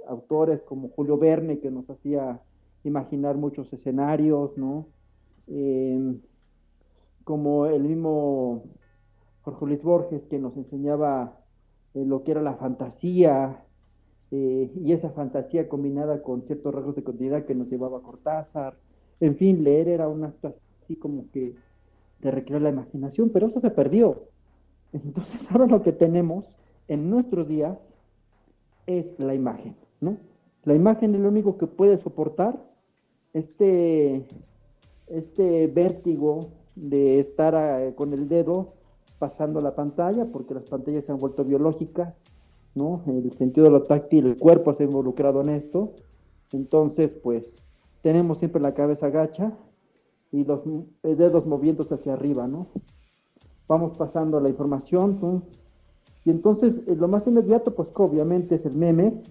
autores 0.08 0.62
como 0.62 0.88
Julio 0.88 1.18
Verne, 1.18 1.60
que 1.60 1.70
nos 1.70 1.88
hacía 1.88 2.40
imaginar 2.82 3.36
muchos 3.36 3.72
escenarios, 3.72 4.56
¿no? 4.56 4.86
como 7.24 7.66
el 7.66 7.82
mismo 7.82 8.64
Jorge 9.42 9.66
Luis 9.66 9.82
Borges, 9.82 10.22
que 10.24 10.38
nos 10.38 10.56
enseñaba 10.56 11.40
eh, 11.94 12.04
lo 12.04 12.22
que 12.22 12.32
era 12.32 12.42
la 12.42 12.54
fantasía, 12.54 13.63
eh, 14.30 14.70
y 14.74 14.92
esa 14.92 15.10
fantasía 15.10 15.68
combinada 15.68 16.22
con 16.22 16.42
ciertos 16.42 16.74
rasgos 16.74 16.96
de 16.96 17.04
continuidad 17.04 17.44
que 17.44 17.54
nos 17.54 17.68
llevaba 17.68 17.98
a 17.98 18.02
Cortázar. 18.02 18.74
En 19.20 19.36
fin, 19.36 19.62
leer 19.62 19.88
era 19.88 20.08
un 20.08 20.24
acto 20.24 20.54
así 20.82 20.96
como 20.96 21.30
que 21.32 21.54
de 22.20 22.30
recrear 22.30 22.62
la 22.62 22.70
imaginación, 22.70 23.30
pero 23.30 23.46
eso 23.46 23.60
se 23.60 23.70
perdió. 23.70 24.24
Entonces 24.92 25.40
ahora 25.50 25.66
lo 25.66 25.82
que 25.82 25.92
tenemos 25.92 26.46
en 26.88 27.10
nuestros 27.10 27.48
días 27.48 27.78
es 28.86 29.18
la 29.18 29.34
imagen, 29.34 29.76
¿no? 30.00 30.16
La 30.64 30.74
imagen 30.74 31.14
es 31.14 31.20
lo 31.20 31.28
único 31.28 31.58
que 31.58 31.66
puede 31.66 31.98
soportar 31.98 32.58
este, 33.34 34.24
este 35.08 35.66
vértigo 35.66 36.48
de 36.74 37.20
estar 37.20 37.54
eh, 37.54 37.94
con 37.94 38.12
el 38.12 38.28
dedo 38.28 38.72
pasando 39.18 39.60
la 39.60 39.74
pantalla, 39.74 40.26
porque 40.26 40.54
las 40.54 40.64
pantallas 40.64 41.04
se 41.04 41.12
han 41.12 41.18
vuelto 41.18 41.44
biológicas, 41.44 42.14
¿no? 42.74 43.02
El 43.06 43.32
sentido 43.32 43.64
de 43.64 43.70
lo 43.70 43.82
táctil, 43.82 44.26
el 44.26 44.36
cuerpo 44.36 44.74
ha 44.78 44.82
involucrado 44.82 45.42
en 45.42 45.50
esto. 45.50 45.92
Entonces, 46.52 47.12
pues, 47.22 47.50
tenemos 48.02 48.38
siempre 48.38 48.60
la 48.60 48.74
cabeza 48.74 49.10
gacha 49.10 49.52
y 50.32 50.44
los 50.44 50.62
dedos 51.02 51.46
moviéndose 51.46 51.94
hacia 51.94 52.14
arriba, 52.14 52.46
¿no? 52.46 52.66
Vamos 53.68 53.96
pasando 53.96 54.40
la 54.40 54.48
información, 54.48 55.42
Y 56.24 56.30
entonces, 56.30 56.80
eh, 56.86 56.96
lo 56.96 57.06
más 57.06 57.26
inmediato, 57.26 57.74
pues, 57.74 57.88
obviamente 57.94 58.54
es 58.56 58.64
el 58.64 58.74
meme, 58.74 59.22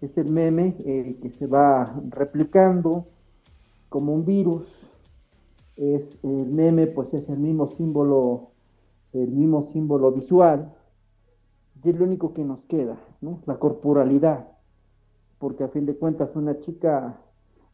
es 0.00 0.16
el 0.18 0.30
meme 0.30 0.76
eh, 0.84 1.16
que 1.20 1.30
se 1.30 1.46
va 1.46 1.94
replicando 2.10 3.06
como 3.88 4.14
un 4.14 4.24
virus, 4.24 4.66
es 5.76 6.18
el 6.22 6.46
meme, 6.50 6.86
pues 6.86 7.12
es 7.14 7.28
el 7.28 7.38
mismo 7.38 7.68
símbolo 7.68 8.50
el 9.12 9.28
mismo 9.28 9.62
símbolo 9.72 10.12
visual, 10.12 10.72
y 11.82 11.90
es 11.90 11.98
lo 11.98 12.04
único 12.04 12.34
que 12.34 12.44
nos 12.44 12.62
queda, 12.62 12.98
¿no? 13.20 13.40
La 13.46 13.58
corporalidad, 13.58 14.48
porque 15.38 15.64
a 15.64 15.68
fin 15.68 15.86
de 15.86 15.96
cuentas 15.96 16.34
una 16.34 16.58
chica 16.60 17.18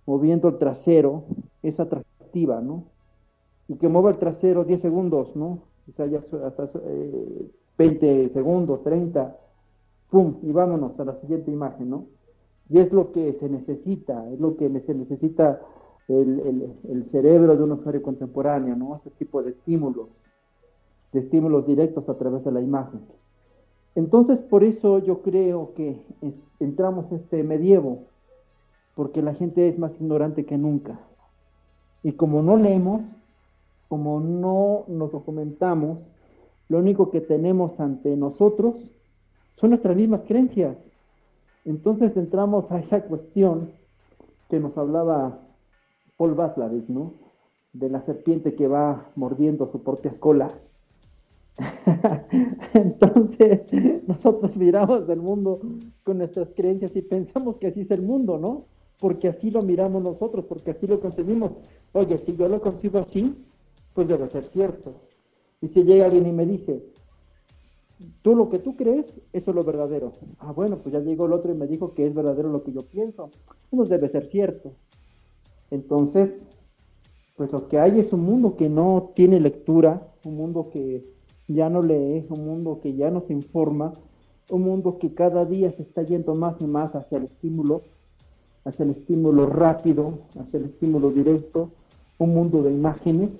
moviendo 0.06 0.48
el 0.48 0.58
trasero 0.58 1.24
es 1.62 1.80
atractiva, 1.80 2.60
¿no? 2.60 2.84
Y 3.68 3.76
que 3.76 3.88
mueva 3.88 4.10
el 4.10 4.18
trasero 4.18 4.64
10 4.64 4.80
segundos, 4.80 5.34
¿no? 5.34 5.60
Quizá 5.84 6.06
ya 6.06 6.18
hasta 6.18 6.70
20 7.78 8.24
eh, 8.24 8.30
segundos, 8.32 8.82
30, 8.84 9.36
¡pum! 10.10 10.36
Y 10.42 10.52
vámonos 10.52 10.98
a 11.00 11.04
la 11.04 11.16
siguiente 11.20 11.50
imagen, 11.50 11.90
¿no? 11.90 12.06
Y 12.68 12.78
es 12.78 12.92
lo 12.92 13.12
que 13.12 13.32
se 13.34 13.48
necesita, 13.48 14.30
es 14.30 14.40
lo 14.40 14.56
que 14.56 14.68
se 14.80 14.94
necesita 14.94 15.60
el, 16.08 16.76
el 16.88 17.10
cerebro 17.10 17.56
de 17.56 17.62
un 17.64 17.72
usuario 17.72 18.02
contemporáneo, 18.02 18.76
¿no? 18.76 18.96
Ese 18.96 19.10
tipo 19.10 19.42
de 19.42 19.50
estímulos 19.50 20.08
de 21.12 21.20
estímulos 21.20 21.66
directos 21.66 22.08
a 22.08 22.18
través 22.18 22.44
de 22.44 22.52
la 22.52 22.60
imagen. 22.60 23.00
Entonces, 23.96 24.38
por 24.38 24.62
eso 24.62 24.98
yo 24.98 25.22
creo 25.22 25.72
que 25.74 25.98
entramos 26.60 27.10
este 27.12 27.42
medievo, 27.42 28.04
porque 28.94 29.22
la 29.22 29.34
gente 29.34 29.68
es 29.68 29.78
más 29.78 29.92
ignorante 29.98 30.44
que 30.44 30.58
nunca. 30.58 31.00
Y 32.02 32.12
como 32.12 32.42
no 32.42 32.56
leemos, 32.58 33.00
como 33.88 34.20
no 34.20 34.84
nos 34.86 35.12
documentamos, 35.12 35.98
lo 36.68 36.78
único 36.78 37.10
que 37.10 37.22
tenemos 37.22 37.80
ante 37.80 38.14
nosotros 38.16 38.74
son 39.56 39.70
nuestras 39.70 39.96
mismas 39.96 40.20
creencias. 40.26 40.76
Entonces 41.64 42.14
entramos 42.18 42.70
a 42.70 42.78
esa 42.78 43.00
cuestión 43.02 43.70
que 44.50 44.60
nos 44.60 44.76
hablaba 44.76 45.40
Paul 46.18 46.34
Václavic, 46.34 46.86
¿no? 46.88 47.14
De 47.72 47.88
la 47.88 48.02
serpiente 48.02 48.54
que 48.54 48.68
va 48.68 49.06
mordiendo 49.16 49.66
su 49.68 49.82
propia 49.82 50.20
cola 50.20 50.52
Entonces, 52.74 53.62
nosotros 54.06 54.56
miramos 54.56 55.08
el 55.08 55.20
mundo 55.20 55.60
con 56.02 56.18
nuestras 56.18 56.54
creencias 56.54 56.94
y 56.94 57.02
pensamos 57.02 57.58
que 57.58 57.68
así 57.68 57.82
es 57.82 57.90
el 57.90 58.02
mundo, 58.02 58.38
¿no? 58.38 58.66
Porque 58.98 59.28
así 59.28 59.50
lo 59.50 59.62
miramos 59.62 60.02
nosotros, 60.02 60.44
porque 60.46 60.72
así 60.72 60.86
lo 60.86 61.00
concebimos. 61.00 61.52
Oye, 61.92 62.18
si 62.18 62.36
yo 62.36 62.48
lo 62.48 62.60
concibo 62.60 62.98
así, 62.98 63.34
pues 63.94 64.08
debe 64.08 64.28
ser 64.28 64.44
cierto. 64.52 64.94
Y 65.60 65.68
si 65.68 65.82
llega 65.84 66.06
alguien 66.06 66.26
y 66.26 66.32
me 66.32 66.46
dice, 66.46 66.84
tú 68.22 68.34
lo 68.34 68.48
que 68.48 68.58
tú 68.58 68.76
crees, 68.76 69.06
eso 69.32 69.50
es 69.50 69.54
lo 69.54 69.64
verdadero. 69.64 70.12
Ah, 70.38 70.52
bueno, 70.52 70.78
pues 70.78 70.92
ya 70.92 71.00
llegó 71.00 71.26
el 71.26 71.32
otro 71.32 71.52
y 71.52 71.56
me 71.56 71.66
dijo 71.66 71.94
que 71.94 72.06
es 72.06 72.14
verdadero 72.14 72.50
lo 72.50 72.62
que 72.62 72.72
yo 72.72 72.82
pienso. 72.82 73.30
Pues 73.70 73.88
debe 73.88 74.08
ser 74.10 74.26
cierto. 74.30 74.72
Entonces, 75.70 76.30
pues 77.36 77.52
lo 77.52 77.68
que 77.68 77.78
hay 77.78 78.00
es 78.00 78.12
un 78.12 78.20
mundo 78.20 78.56
que 78.56 78.68
no 78.68 79.12
tiene 79.14 79.40
lectura, 79.40 80.12
un 80.24 80.36
mundo 80.36 80.70
que 80.70 81.15
ya 81.48 81.68
no 81.68 81.82
lee, 81.82 82.26
un 82.28 82.44
mundo 82.44 82.80
que 82.82 82.94
ya 82.94 83.10
no 83.10 83.22
se 83.22 83.32
informa, 83.32 83.94
un 84.50 84.62
mundo 84.62 84.98
que 84.98 85.14
cada 85.14 85.44
día 85.44 85.72
se 85.72 85.82
está 85.82 86.02
yendo 86.02 86.34
más 86.34 86.60
y 86.60 86.66
más 86.66 86.94
hacia 86.94 87.18
el 87.18 87.24
estímulo, 87.24 87.82
hacia 88.64 88.84
el 88.84 88.90
estímulo 88.90 89.46
rápido, 89.46 90.18
hacia 90.38 90.58
el 90.58 90.66
estímulo 90.66 91.10
directo, 91.10 91.70
un 92.18 92.34
mundo 92.34 92.62
de 92.62 92.72
imágenes, 92.72 93.30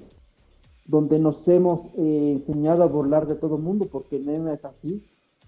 donde 0.87 1.19
nos 1.19 1.47
hemos 1.49 1.81
eh, 1.97 2.33
enseñado 2.33 2.83
a 2.83 2.87
burlar 2.87 3.27
de 3.27 3.35
todo 3.35 3.57
el 3.57 3.63
mundo, 3.63 3.87
porque 3.91 4.17
el 4.17 4.25
meme 4.25 4.55
es 4.55 4.65
así, 4.65 5.05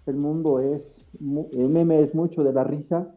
el 0.06 0.16
mundo 0.16 0.60
es, 0.60 1.06
el 1.20 1.68
meme 1.68 2.00
es 2.02 2.14
mucho 2.14 2.42
de 2.42 2.52
la 2.52 2.64
risa, 2.64 3.14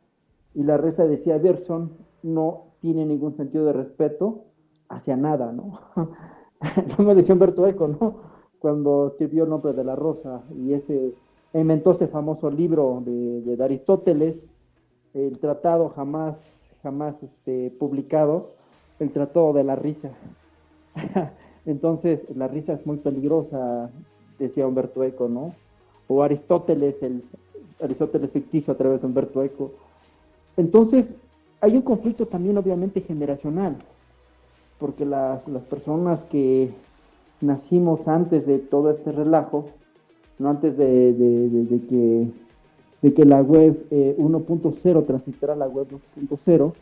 y 0.53 0.63
la 0.63 0.77
risa, 0.77 1.05
decía 1.07 1.37
Berson, 1.37 1.91
no 2.23 2.65
tiene 2.81 3.05
ningún 3.05 3.37
sentido 3.37 3.65
de 3.65 3.73
respeto 3.73 4.45
hacia 4.89 5.15
nada, 5.15 5.51
¿no? 5.51 5.79
no 6.97 7.05
me 7.05 7.15
decía 7.15 7.33
Humberto 7.33 7.65
Eco, 7.65 7.87
¿no? 7.87 8.30
Cuando 8.61 9.07
escribió 9.07 9.43
El 9.43 9.49
nombre 9.49 9.73
de 9.73 9.83
la 9.83 9.95
rosa 9.95 10.43
y 10.55 10.73
ese 10.73 11.13
inventó 11.53 11.91
ese 11.91 12.07
famoso 12.07 12.49
libro 12.49 13.01
de, 13.03 13.57
Aristóteles, 13.61 14.35
el 15.13 15.37
tratado 15.39 15.89
jamás, 15.89 16.37
jamás 16.81 17.15
este, 17.21 17.71
publicado, 17.77 18.51
el 18.99 19.11
tratado 19.11 19.51
de 19.51 19.63
la 19.63 19.75
risa. 19.75 20.11
Entonces, 21.65 22.21
la 22.35 22.47
risa 22.47 22.73
es 22.73 22.85
muy 22.85 22.97
peligrosa, 22.97 23.89
decía 24.39 24.65
Humberto 24.65 25.03
Eco, 25.03 25.27
¿no? 25.27 25.53
O 26.07 26.23
Aristóteles, 26.23 27.03
el 27.03 27.23
Aristóteles 27.81 28.31
ficticio 28.31 28.73
a 28.73 28.77
través 28.77 29.01
de 29.01 29.07
Humberto 29.07 29.43
Eco. 29.43 29.71
Entonces, 30.55 31.05
hay 31.59 31.75
un 31.75 31.81
conflicto 31.81 32.27
también 32.27 32.57
obviamente 32.57 33.01
generacional, 33.01 33.75
porque 34.79 35.05
las, 35.05 35.45
las 35.47 35.63
personas 35.63 36.21
que 36.31 36.71
nacimos 37.41 38.07
antes 38.07 38.45
de 38.45 38.59
todo 38.59 38.91
este 38.91 39.11
relajo, 39.11 39.65
no 40.39 40.49
antes 40.49 40.77
de, 40.77 41.13
que, 41.89 42.27
de 43.01 43.13
que 43.13 43.25
la 43.25 43.41
web 43.41 43.85
1.0 43.89 44.99
eh, 44.99 45.03
transitara 45.05 45.53
a 45.53 45.57
la 45.57 45.67
web 45.67 45.87
2.0, 46.17 46.73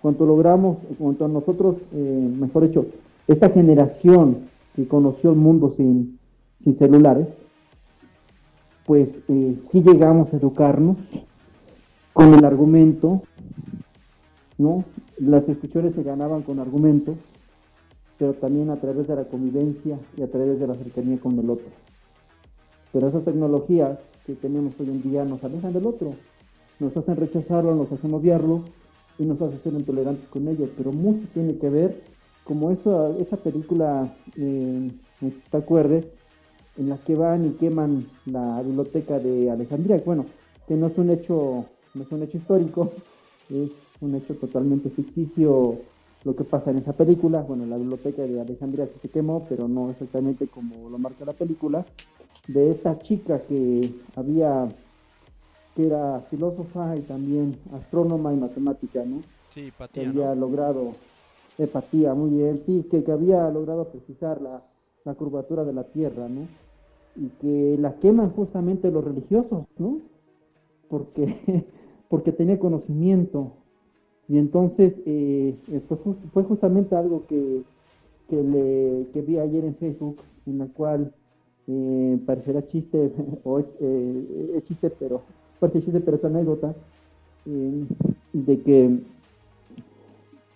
cuando 0.00 0.26
logramos, 0.26 0.78
cuando 0.98 1.28
nosotros, 1.28 1.76
eh, 1.92 2.34
mejor 2.38 2.68
dicho, 2.68 2.86
esta 3.26 3.50
generación 3.50 4.48
que 4.74 4.86
conoció 4.86 5.30
el 5.30 5.36
mundo 5.36 5.74
sin, 5.76 6.18
sin 6.62 6.78
celulares, 6.78 7.26
pues 8.86 9.08
eh, 9.28 9.56
sí 9.70 9.82
llegamos 9.82 10.32
a 10.32 10.36
educarnos 10.36 10.96
con 12.12 12.32
el 12.32 12.44
argumento, 12.44 13.22
¿no? 14.56 14.84
Las 15.18 15.46
discusiones 15.46 15.94
se 15.94 16.02
ganaban 16.02 16.42
con 16.42 16.58
argumentos, 16.58 17.16
pero 18.18 18.34
también 18.34 18.70
a 18.70 18.76
través 18.76 19.06
de 19.06 19.16
la 19.16 19.24
convivencia 19.24 19.98
y 20.16 20.22
a 20.22 20.30
través 20.30 20.58
de 20.58 20.66
la 20.66 20.74
cercanía 20.74 21.18
con 21.18 21.38
el 21.38 21.48
otro. 21.48 21.66
Pero 22.92 23.08
esas 23.08 23.24
tecnologías 23.24 23.98
que 24.26 24.34
tenemos 24.34 24.74
hoy 24.80 24.88
en 24.88 25.02
día 25.02 25.24
nos 25.24 25.42
alejan 25.44 25.72
del 25.72 25.86
otro, 25.86 26.10
nos 26.80 26.96
hacen 26.96 27.16
rechazarlo, 27.16 27.74
nos 27.74 27.90
hacen 27.92 28.12
odiarlo 28.12 28.64
y 29.18 29.24
nos 29.24 29.40
hacen 29.40 29.62
ser 29.62 29.72
intolerantes 29.72 30.28
con 30.28 30.48
ellos, 30.48 30.68
pero 30.76 30.92
mucho 30.92 31.26
tiene 31.32 31.56
que 31.58 31.70
ver, 31.70 32.02
como 32.44 32.70
eso, 32.70 33.16
esa 33.18 33.36
película, 33.36 34.14
eh, 34.36 34.90
¿te 35.50 35.56
acuerdes? 35.56 36.06
En 36.76 36.88
la 36.88 36.96
que 36.98 37.14
van 37.14 37.44
y 37.44 37.50
queman 37.50 38.06
la 38.26 38.62
biblioteca 38.62 39.18
de 39.18 39.50
Alejandría, 39.50 40.02
bueno, 40.04 40.24
que 40.66 40.74
no 40.74 40.86
es 40.86 40.98
un 40.98 41.10
hecho, 41.10 41.66
no 41.94 42.02
es 42.02 42.12
un 42.12 42.22
hecho 42.22 42.38
histórico, 42.38 42.92
es 43.50 43.70
un 44.00 44.14
hecho 44.14 44.34
totalmente 44.34 44.90
ficticio 44.90 45.78
lo 46.28 46.36
que 46.36 46.44
pasa 46.44 46.70
en 46.70 46.76
esa 46.76 46.92
película. 46.92 47.40
Bueno, 47.40 47.64
la 47.64 47.78
biblioteca 47.78 48.22
de 48.22 48.38
Alejandría 48.38 48.86
se 49.00 49.08
quemó, 49.08 49.46
pero 49.48 49.66
no 49.66 49.90
exactamente 49.90 50.46
como 50.46 50.90
lo 50.90 50.98
marca 50.98 51.24
la 51.24 51.32
película. 51.32 51.86
De 52.46 52.70
esta 52.70 52.98
chica 52.98 53.40
que 53.48 53.94
había, 54.14 54.68
que 55.74 55.86
era 55.86 56.20
filósofa 56.30 56.96
y 56.96 57.00
también 57.00 57.58
astrónoma 57.72 58.34
y 58.34 58.36
matemática, 58.36 59.04
¿no? 59.06 59.22
Sí, 59.48 59.72
que 59.92 60.06
había 60.06 60.34
logrado, 60.34 60.92
empatía, 61.56 62.12
muy 62.12 62.30
bien, 62.30 62.62
sí, 62.66 62.86
que, 62.90 63.02
que 63.02 63.12
había 63.12 63.48
logrado 63.48 63.86
precisar 63.86 64.42
la, 64.42 64.62
la 65.04 65.14
curvatura 65.14 65.64
de 65.64 65.72
la 65.72 65.84
Tierra, 65.84 66.28
¿no? 66.28 66.42
Y 67.16 67.28
que 67.40 67.76
la 67.80 67.94
queman 67.94 68.32
justamente 68.32 68.90
los 68.90 69.02
religiosos, 69.02 69.64
¿no? 69.78 69.98
Porque, 70.90 71.64
porque 72.10 72.32
tenía 72.32 72.58
conocimiento, 72.58 73.52
y 74.28 74.36
entonces 74.36 74.92
eh, 75.06 75.54
fue, 76.32 76.42
justamente 76.44 76.94
algo 76.94 77.26
que, 77.26 77.62
que, 78.28 78.42
le, 78.42 79.06
que 79.12 79.22
vi 79.22 79.38
ayer 79.38 79.64
en 79.64 79.74
Facebook, 79.76 80.18
en 80.46 80.58
la 80.58 80.66
cual 80.66 81.12
eh, 81.66 82.18
parecerá 82.26 82.66
chiste, 82.68 83.12
o 83.44 83.60
eh, 83.60 84.54
es 84.56 84.64
chiste, 84.64 84.90
pero 84.90 85.22
parece 85.58 85.82
chiste, 85.82 86.00
pero 86.00 86.18
es 86.18 86.24
anécdota, 86.24 86.74
eh, 87.46 87.84
de 88.32 88.60
que 88.62 88.98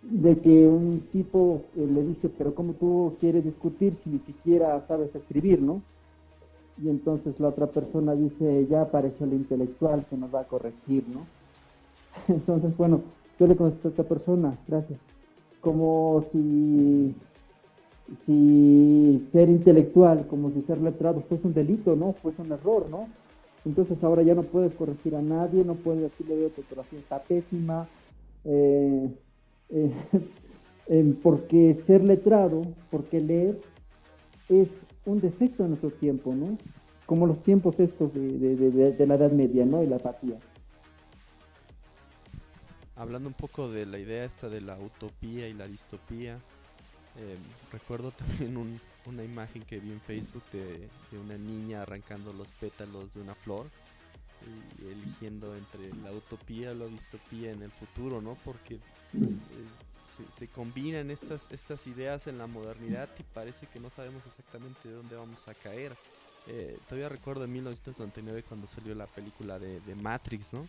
de 0.02 0.36
que 0.40 0.66
un 0.66 1.00
tipo 1.12 1.62
le 1.76 2.02
dice, 2.02 2.28
pero 2.28 2.54
¿cómo 2.54 2.72
tú 2.74 3.14
quieres 3.20 3.44
discutir 3.44 3.96
si 4.02 4.10
ni 4.10 4.18
siquiera 4.20 4.84
sabes 4.88 5.14
escribir, 5.14 5.62
no? 5.62 5.80
Y 6.82 6.88
entonces 6.88 7.38
la 7.38 7.48
otra 7.48 7.68
persona 7.68 8.14
dice, 8.14 8.66
ya 8.68 8.82
apareció 8.82 9.24
el 9.26 9.34
intelectual 9.34 10.04
que 10.10 10.16
nos 10.16 10.34
va 10.34 10.40
a 10.40 10.48
corregir, 10.48 11.04
¿no? 11.08 11.24
Entonces, 12.28 12.76
bueno, 12.76 13.02
yo 13.42 13.48
le 13.48 13.56
contesto 13.56 13.88
a 13.88 13.90
esta 13.90 14.04
persona, 14.04 14.56
gracias, 14.68 15.00
como 15.60 16.24
si, 16.30 17.12
si 18.24 19.28
ser 19.32 19.48
intelectual, 19.48 20.28
como 20.28 20.52
si 20.52 20.62
ser 20.62 20.80
letrado 20.80 21.22
fuese 21.22 21.48
un 21.48 21.54
delito, 21.54 21.96
¿no? 21.96 22.12
Fuese 22.22 22.40
un 22.40 22.52
error, 22.52 22.88
¿no? 22.88 23.08
Entonces 23.64 23.98
ahora 24.04 24.22
ya 24.22 24.36
no 24.36 24.44
puedes 24.44 24.72
corregir 24.74 25.16
a 25.16 25.22
nadie, 25.22 25.64
no 25.64 25.74
puedes 25.74 26.02
decirle 26.02 26.36
de 26.36 26.50
fotografía 26.50 27.00
está 27.00 27.20
pésima, 27.20 27.88
eh, 28.44 29.10
eh, 29.70 31.14
porque 31.22 31.82
ser 31.84 32.04
letrado, 32.04 32.62
porque 32.92 33.20
leer 33.20 33.60
es 34.48 34.68
un 35.04 35.20
defecto 35.20 35.64
en 35.64 35.70
nuestro 35.70 35.90
tiempo, 35.90 36.32
¿no? 36.32 36.58
Como 37.06 37.26
los 37.26 37.42
tiempos 37.42 37.74
estos 37.80 38.14
de, 38.14 38.56
de 38.56 39.06
la 39.08 39.16
Edad 39.16 39.32
Media, 39.32 39.66
¿no? 39.66 39.82
Y 39.82 39.88
la 39.88 39.96
apatía 39.96 40.38
hablando 43.02 43.28
un 43.28 43.34
poco 43.34 43.68
de 43.68 43.84
la 43.84 43.98
idea 43.98 44.24
esta 44.24 44.48
de 44.48 44.60
la 44.60 44.78
utopía 44.78 45.48
y 45.48 45.54
la 45.54 45.66
distopía, 45.66 46.34
em, 47.16 47.38
recuerdo 47.72 48.10
también 48.12 48.80
una 49.06 49.24
imagen 49.24 49.62
que 49.62 49.80
vi 49.80 49.90
en 49.90 50.00
Facebook 50.00 50.44
de, 50.52 50.88
una 51.20 51.36
niña 51.36 51.82
arrancando 51.82 52.32
los 52.32 52.52
pétalos 52.52 53.14
de 53.14 53.20
una 53.20 53.34
flor 53.34 53.66
y 54.80 54.90
eligiendo 54.90 55.54
entre 55.56 55.94
la 56.02 56.12
utopía 56.12 56.72
o 56.72 56.74
la 56.74 56.86
distopía 56.86 57.52
en 57.52 57.62
el 57.62 57.70
futuro, 57.70 58.20
¿no? 58.20 58.36
Porque 58.44 58.74
eh, 58.74 58.80
se, 60.32 60.48
combinan 60.48 61.10
estas, 61.10 61.48
estas 61.52 61.86
ideas 61.86 62.26
en 62.26 62.38
la 62.38 62.46
modernidad 62.48 63.08
y 63.18 63.22
parece 63.22 63.66
que 63.66 63.78
no 63.78 63.88
sabemos 63.88 64.26
exactamente 64.26 64.88
de 64.88 64.94
dónde 64.94 65.16
vamos 65.16 65.46
a 65.46 65.54
caer. 65.54 65.96
Eh, 66.48 66.76
todavía 66.88 67.08
recuerdo 67.08 67.44
en 67.44 67.52
1999 67.52 68.44
cuando 68.48 68.66
salió 68.66 68.96
la 68.96 69.06
película 69.06 69.60
de, 69.60 69.80
de 69.80 69.94
Matrix, 69.94 70.54
¿no? 70.54 70.66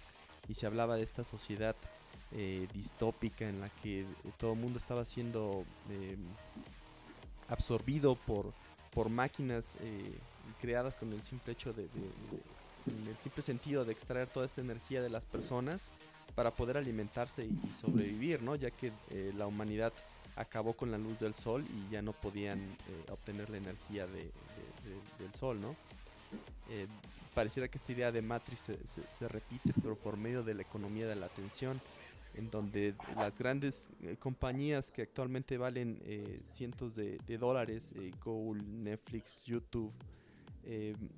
Y 0.47 0.53
se 0.53 0.67
hablaba 0.67 0.97
de 0.97 1.03
esta 1.03 1.23
sociedad 1.23 1.75
eh, 2.36 2.67
distópica 2.73 3.47
en 3.47 3.61
la 3.61 3.69
que 3.69 4.07
todo 4.38 4.53
el 4.53 4.59
mundo 4.59 4.79
estaba 4.79 5.05
siendo 5.05 5.65
eh, 5.91 6.17
absorbido 7.47 8.15
por, 8.15 8.51
por 8.91 9.09
máquinas 9.09 9.77
eh, 9.81 10.17
creadas 10.59 10.97
con 10.97 11.13
el 11.13 11.21
simple 11.21 11.53
hecho 11.53 11.73
de, 11.73 11.84
el 11.84 13.17
simple 13.19 13.43
sentido 13.43 13.86
de 13.86 13.91
extraer 13.91 14.27
toda 14.27 14.47
esta 14.47 14.61
energía 14.61 15.03
de 15.03 15.11
las 15.11 15.27
personas 15.27 15.91
para 16.34 16.49
poder 16.49 16.75
alimentarse 16.75 17.45
y, 17.45 17.73
sobrevivir, 17.75 18.41
¿no? 18.41 18.55
Ya 18.55 18.71
que 18.71 18.91
la 19.38 19.45
humanidad 19.45 19.93
acabó 20.36 20.73
con 20.73 20.89
la 20.89 20.97
luz 20.97 21.19
del 21.19 21.36
sol 21.36 21.63
y 21.69 21.91
ya 21.91 22.01
no 22.01 22.13
podían 22.13 22.59
obtener 23.11 23.51
la 23.51 23.57
energía 23.57 24.07
del 24.07 25.34
sol, 25.36 25.61
¿no? 25.61 25.75
pareciera 27.36 27.67
que 27.67 27.77
esta 27.77 27.91
idea 27.91 28.11
de 28.11 28.21
Matrix 28.21 28.61
se, 28.61 28.77
se, 29.11 29.27
repite, 29.27 29.71
pero 29.81 29.95
por 29.95 30.17
medio 30.17 30.43
de 30.43 30.55
la 30.55 30.63
economía 30.63 31.07
de 31.07 31.15
la 31.15 31.27
atención 31.27 31.79
en 32.34 32.49
donde 32.49 32.95
las 33.15 33.38
grandes 33.38 33.89
eh, 34.01 34.17
compañías 34.17 34.91
que 34.91 35.03
actualmente 35.03 35.57
valen 35.57 35.99
eh, 36.03 36.41
cientos 36.45 36.95
de, 36.95 37.19
dólares, 37.38 37.93
eh, 37.95 38.11
Google, 38.23 38.63
Netflix, 38.63 39.43
YouTube, 39.45 39.91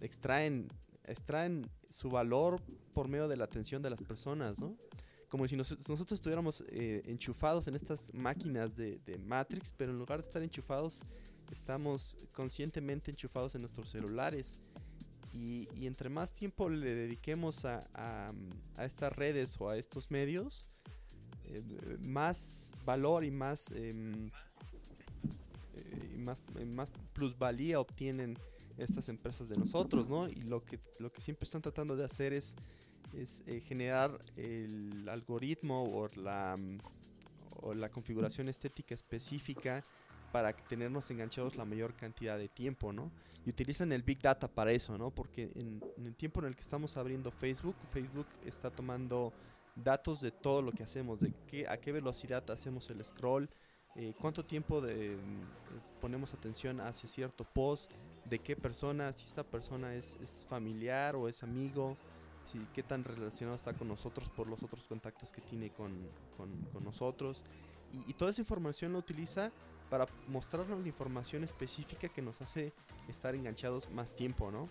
extraen, 0.02 0.68
extraen 1.04 1.70
su 1.90 2.10
valor 2.10 2.60
por 2.94 3.08
medio 3.08 3.28
de 3.28 3.38
la 3.38 3.44
atención 3.44 3.82
de 3.84 3.92
las 3.92 4.02
personas, 4.02 4.60
¿no? 4.60 4.76
Como 5.30 5.48
si 5.48 5.56
nosotros 5.56 6.12
estuviéramos 6.12 6.64
enchufados 6.72 7.68
en 7.68 7.76
estas 7.76 8.12
máquinas 8.14 8.76
de, 8.76 9.00
Matrix, 9.24 9.72
pero 9.72 9.92
en 9.92 10.00
lugar 10.00 10.20
de 10.20 10.24
estar 10.24 10.42
enchufados, 10.42 11.04
estamos 11.52 12.18
conscientemente 12.32 13.12
enchufados 13.12 13.54
en 13.54 13.62
nuestros 13.62 13.90
celulares. 13.90 14.58
Y, 15.32 15.68
entre 15.86 16.10
más 16.10 16.32
tiempo 16.32 16.70
le 16.70 16.96
dediquemos 16.96 17.66
a, 17.66 17.86
a 17.94 18.86
estas 18.86 19.14
redes 19.14 19.60
o 19.60 19.70
a 19.70 19.78
estos 19.78 20.10
medios, 20.10 20.68
eh, 21.50 21.98
más 22.02 22.74
valor 22.86 23.24
y 23.24 23.32
más, 23.32 23.72
em, 23.72 24.30
eh, 25.74 26.18
más, 26.18 26.44
eh, 26.58 26.66
más 26.66 26.92
plusvalía 27.14 27.80
obtienen 27.80 28.38
estas 28.78 29.10
empresas 29.10 29.50
de 29.50 29.56
nosotros, 29.56 30.08
¿no? 30.10 30.28
Y 30.28 30.42
lo 30.42 30.64
que, 30.64 30.80
lo 31.00 31.12
que 31.12 31.22
siempre 31.22 31.46
están 31.46 31.62
tratando 31.62 31.96
de 31.96 32.04
hacer 32.04 32.34
es, 32.34 32.56
es 33.14 33.44
generar 33.66 34.20
el 34.36 35.08
algoritmo 35.08 35.84
o 35.84 36.10
la, 36.16 36.58
o 37.62 37.74
la 37.74 37.90
configuración 37.90 38.50
estética 38.50 38.94
específica 38.94 39.84
para 40.32 40.54
tenernos 40.54 41.10
enganchados 41.12 41.56
la 41.56 41.64
mayor 41.64 41.96
cantidad 41.96 42.38
de 42.38 42.50
tiempo, 42.50 42.92
¿no? 42.92 43.10
Y 43.46 43.50
utilizan 43.52 43.92
el 43.94 44.04
Big 44.04 44.20
Data 44.20 44.48
para 44.48 44.72
eso, 44.72 44.98
¿no? 44.98 45.12
Porque 45.12 45.52
en 45.56 45.82
el 46.06 46.16
tiempo 46.16 46.42
en 46.42 46.48
el 46.48 46.56
que 46.56 46.62
estamos 46.62 46.98
abriendo 46.98 47.32
Facebook, 47.32 47.76
Facebook 47.94 48.28
está 48.44 48.70
tomando 48.70 49.32
datos 49.76 50.22
de 50.22 50.32
todo 50.32 50.62
lo 50.62 50.72
que 50.72 50.84
hacemos, 50.84 51.20
de 51.20 51.34
qué, 51.48 51.68
a 51.68 51.78
qué 51.78 51.92
velocidad 51.92 52.50
hacemos 52.50 52.90
el 52.90 53.04
scroll, 53.04 53.50
eh, 53.96 54.14
cuánto 54.20 54.44
tiempo 54.44 54.82
de, 54.82 55.16
mm, 55.18 56.00
ponemos 56.02 56.34
atención 56.34 56.82
hacia 56.82 57.08
cierto 57.08 57.44
post, 57.44 57.92
de 58.26 58.40
qué 58.40 58.56
persona, 58.56 59.12
si 59.14 59.26
esta 59.26 59.44
persona 59.44 59.94
es, 59.94 60.18
es 60.22 60.46
familiar 60.50 61.16
o 61.16 61.28
es 61.28 61.44
amigo, 61.44 61.98
si, 62.46 62.60
qué 62.74 62.84
tan 62.84 63.04
relacionado 63.04 63.56
está 63.56 63.74
con 63.74 63.88
nosotros 63.88 64.30
por 64.30 64.48
los 64.48 64.64
otros 64.64 64.88
contactos 64.88 65.32
que 65.32 65.42
tiene 65.42 65.70
con, 65.72 65.94
con, 66.38 66.50
con 66.74 66.84
nosotros. 66.84 67.44
Y, 67.94 68.10
y, 68.10 68.14
toda 68.14 68.32
esa 68.32 68.42
información 68.42 68.94
la 68.94 69.00
utiliza 69.00 69.52
para 69.90 70.08
mostrarnos 70.28 70.80
la 70.80 70.88
información 70.88 71.44
específica 71.44 72.10
que 72.10 72.22
nos 72.22 72.42
hace 72.42 72.74
estar 73.08 73.36
enganchados 73.36 73.90
más 73.92 74.14
tiempo, 74.14 74.52
¿no? 74.52 74.70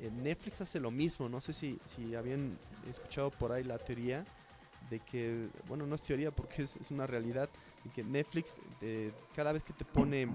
Eh, 0.00 0.10
Netflix 0.10 0.60
hace 0.60 0.80
lo 0.80 0.90
mismo, 0.90 1.28
no 1.28 1.40
sé 1.40 1.52
si, 1.52 1.78
si 1.84 2.14
habían 2.14 2.58
escuchado 2.90 3.30
por 3.30 3.52
ahí 3.52 3.64
la 3.64 3.78
teoría 3.78 4.24
de 4.90 5.00
que, 5.00 5.48
bueno, 5.68 5.86
no 5.86 5.94
es 5.94 6.02
teoría 6.02 6.30
porque 6.30 6.62
es, 6.62 6.90
una 6.90 7.06
realidad, 7.06 7.48
de 7.84 7.90
que 7.90 8.04
Netflix 8.04 8.56
cada 9.34 9.52
vez 9.52 9.62
que 9.64 9.72
te 9.72 9.84
pone 9.84 10.28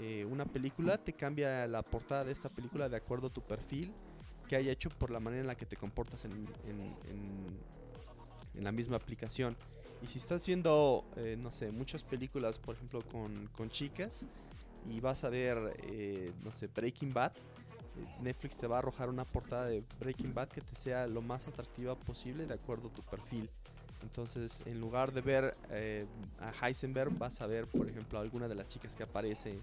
eh, 0.00 0.26
una 0.28 0.46
película, 0.46 0.96
te 0.96 1.12
cambia 1.12 1.66
la 1.66 1.82
portada 1.82 2.24
de 2.24 2.32
esta 2.32 2.48
película 2.48 2.88
de 2.88 2.96
acuerdo 2.96 3.26
a 3.26 3.30
tu 3.30 3.42
perfil 3.42 3.92
que 4.48 4.56
haya 4.56 4.72
hecho 4.72 4.88
por 4.90 5.10
la 5.10 5.20
manera 5.20 5.42
en 5.42 5.46
la 5.46 5.54
que 5.54 5.66
te 5.66 5.76
comportas 5.76 6.24
en, 6.24 6.32
en, 6.66 8.64
la 8.64 8.72
misma 8.72 8.96
aplicación. 8.96 9.56
Y 10.02 10.06
si 10.06 10.18
estás 10.18 10.44
viendo, 10.46 11.04
eh, 11.16 11.36
no 11.38 11.50
sé, 11.52 11.70
muchas 11.70 12.04
películas, 12.04 12.58
por 12.58 12.74
ejemplo, 12.74 13.02
con, 13.08 13.48
con 13.56 13.70
chicas, 13.70 14.26
y 14.88 15.00
vas 15.00 15.24
a 15.24 15.30
ver, 15.30 15.76
eh, 15.84 16.32
no 16.42 16.52
sé, 16.52 16.66
Breaking 16.66 17.12
Bad, 17.12 17.32
Netflix 18.20 18.56
te 18.56 18.66
va 18.66 18.76
a 18.76 18.78
arrojar 18.80 19.08
una 19.08 19.24
portada 19.24 19.66
de 19.66 19.82
Breaking 20.00 20.34
Bad 20.34 20.48
que 20.48 20.60
te 20.60 20.74
sea 20.74 21.06
lo 21.06 21.22
más 21.22 21.48
atractiva 21.48 21.94
posible 21.94 22.46
de 22.46 22.54
acuerdo 22.54 22.88
a 22.88 22.92
tu 22.92 23.02
perfil. 23.02 23.50
Entonces, 24.02 24.62
en 24.66 24.80
lugar 24.80 25.12
de 25.12 25.20
ver 25.20 25.56
eh, 25.70 26.06
a 26.40 26.66
Heisenberg, 26.66 27.16
vas 27.18 27.40
a 27.40 27.46
ver, 27.46 27.66
por 27.66 27.88
ejemplo, 27.88 28.18
a 28.18 28.22
alguna 28.22 28.48
de 28.48 28.54
las 28.54 28.68
chicas 28.68 28.96
que 28.96 29.02
aparece 29.02 29.58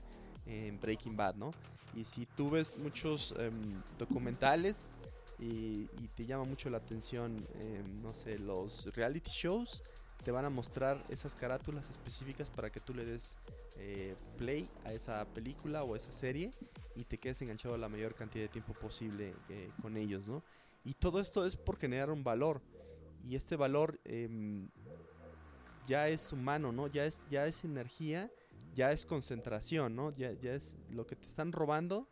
en 0.46 0.80
Breaking 0.80 1.16
Bad, 1.16 1.36
¿no? 1.36 1.52
Y 1.96 2.06
si 2.06 2.26
tú 2.26 2.50
ves 2.50 2.78
muchos 2.78 3.34
em, 3.38 3.82
documentales 3.98 4.98
y, 5.40 5.86
te 6.16 6.26
llama 6.26 6.44
mucho 6.44 6.70
la 6.70 6.78
atención, 6.78 7.46
em, 7.60 8.02
no 8.02 8.14
sé, 8.14 8.38
los 8.40 8.94
reality 8.96 9.30
shows, 9.32 9.84
te 10.24 10.32
van 10.32 10.46
a 10.46 10.50
mostrar 10.50 11.04
esas 11.10 11.36
carátulas 11.36 11.90
específicas 11.90 12.50
para 12.50 12.70
que 12.70 12.80
tú 12.80 12.94
le 12.94 13.06
des 13.06 13.38
eh, 13.78 14.16
play 14.38 14.70
a 14.84 14.92
esa 14.92 15.26
película 15.34 15.84
o 15.84 15.94
a 15.94 15.98
esa 15.98 16.12
serie 16.12 16.52
y 16.96 17.06
te 17.06 17.18
quedes 17.18 17.42
enganchado 17.42 17.78
la 17.78 17.88
mayor 17.88 18.14
cantidad 18.16 18.44
de 18.44 18.50
tiempo 18.50 18.74
posible 18.74 19.34
eh, 19.48 19.72
con 19.82 19.96
ellos, 19.96 20.28
¿no? 20.28 20.44
Y 20.84 20.94
todo 20.94 21.22
esto 21.22 21.46
es 21.46 21.56
por 21.56 21.78
generar 21.78 22.10
un 22.10 22.24
valor 22.24 22.62
y 23.28 23.36
este 23.36 23.56
valor 23.56 24.00
em, 24.06 24.70
ya 25.86 26.08
es 26.08 26.32
humano, 26.32 26.72
¿no? 26.72 26.88
Ya 26.88 27.06
es, 27.06 27.24
ya 27.30 27.46
es 27.46 27.64
energía, 27.64 28.32
ya 28.74 28.92
es 28.92 29.06
concentración, 29.06 29.96
¿no? 29.96 30.12
Ya, 30.12 30.34
ya 30.34 30.54
es 30.54 30.78
lo 30.94 31.06
que 31.06 31.16
te 31.16 31.28
están 31.28 31.52
robando. 31.52 32.08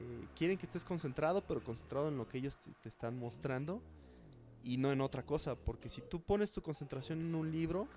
Eh, 0.00 0.26
quieren 0.36 0.58
que 0.58 0.66
estés 0.66 0.84
concentrado, 0.84 1.46
pero 1.46 1.62
concentrado 1.62 2.08
en 2.08 2.16
lo 2.16 2.28
que 2.28 2.38
ellos 2.38 2.58
te, 2.58 2.88
están 2.88 3.18
mostrando 3.18 3.80
y 4.64 4.78
no 4.78 4.90
en 4.90 5.00
otra 5.00 5.24
cosa. 5.24 5.54
Porque 5.54 5.88
si 5.88 6.00
tú 6.02 6.20
pones 6.20 6.50
tu 6.50 6.62
concentración 6.62 7.20
en 7.20 7.34
un 7.34 7.50
libro, 7.50 7.88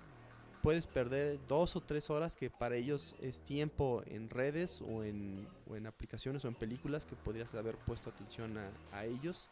puedes 0.62 0.86
perder 0.86 1.40
dos 1.48 1.74
o 1.76 1.80
tres 1.80 2.10
horas 2.10 2.36
que 2.36 2.50
para 2.50 2.76
ellos 2.76 3.16
es 3.20 3.42
tiempo 3.42 4.02
en 4.06 4.30
redes 4.30 4.82
o 4.82 5.02
en, 5.02 5.48
o 5.68 5.76
en 5.76 5.86
aplicaciones 5.86 6.44
o 6.44 6.48
en 6.48 6.54
películas 6.54 7.06
que 7.06 7.16
podrías 7.16 7.52
haber 7.54 7.76
puesto 7.76 8.10
atención 8.10 8.56
a, 8.58 8.70
a 8.92 9.04
ellos 9.04 9.50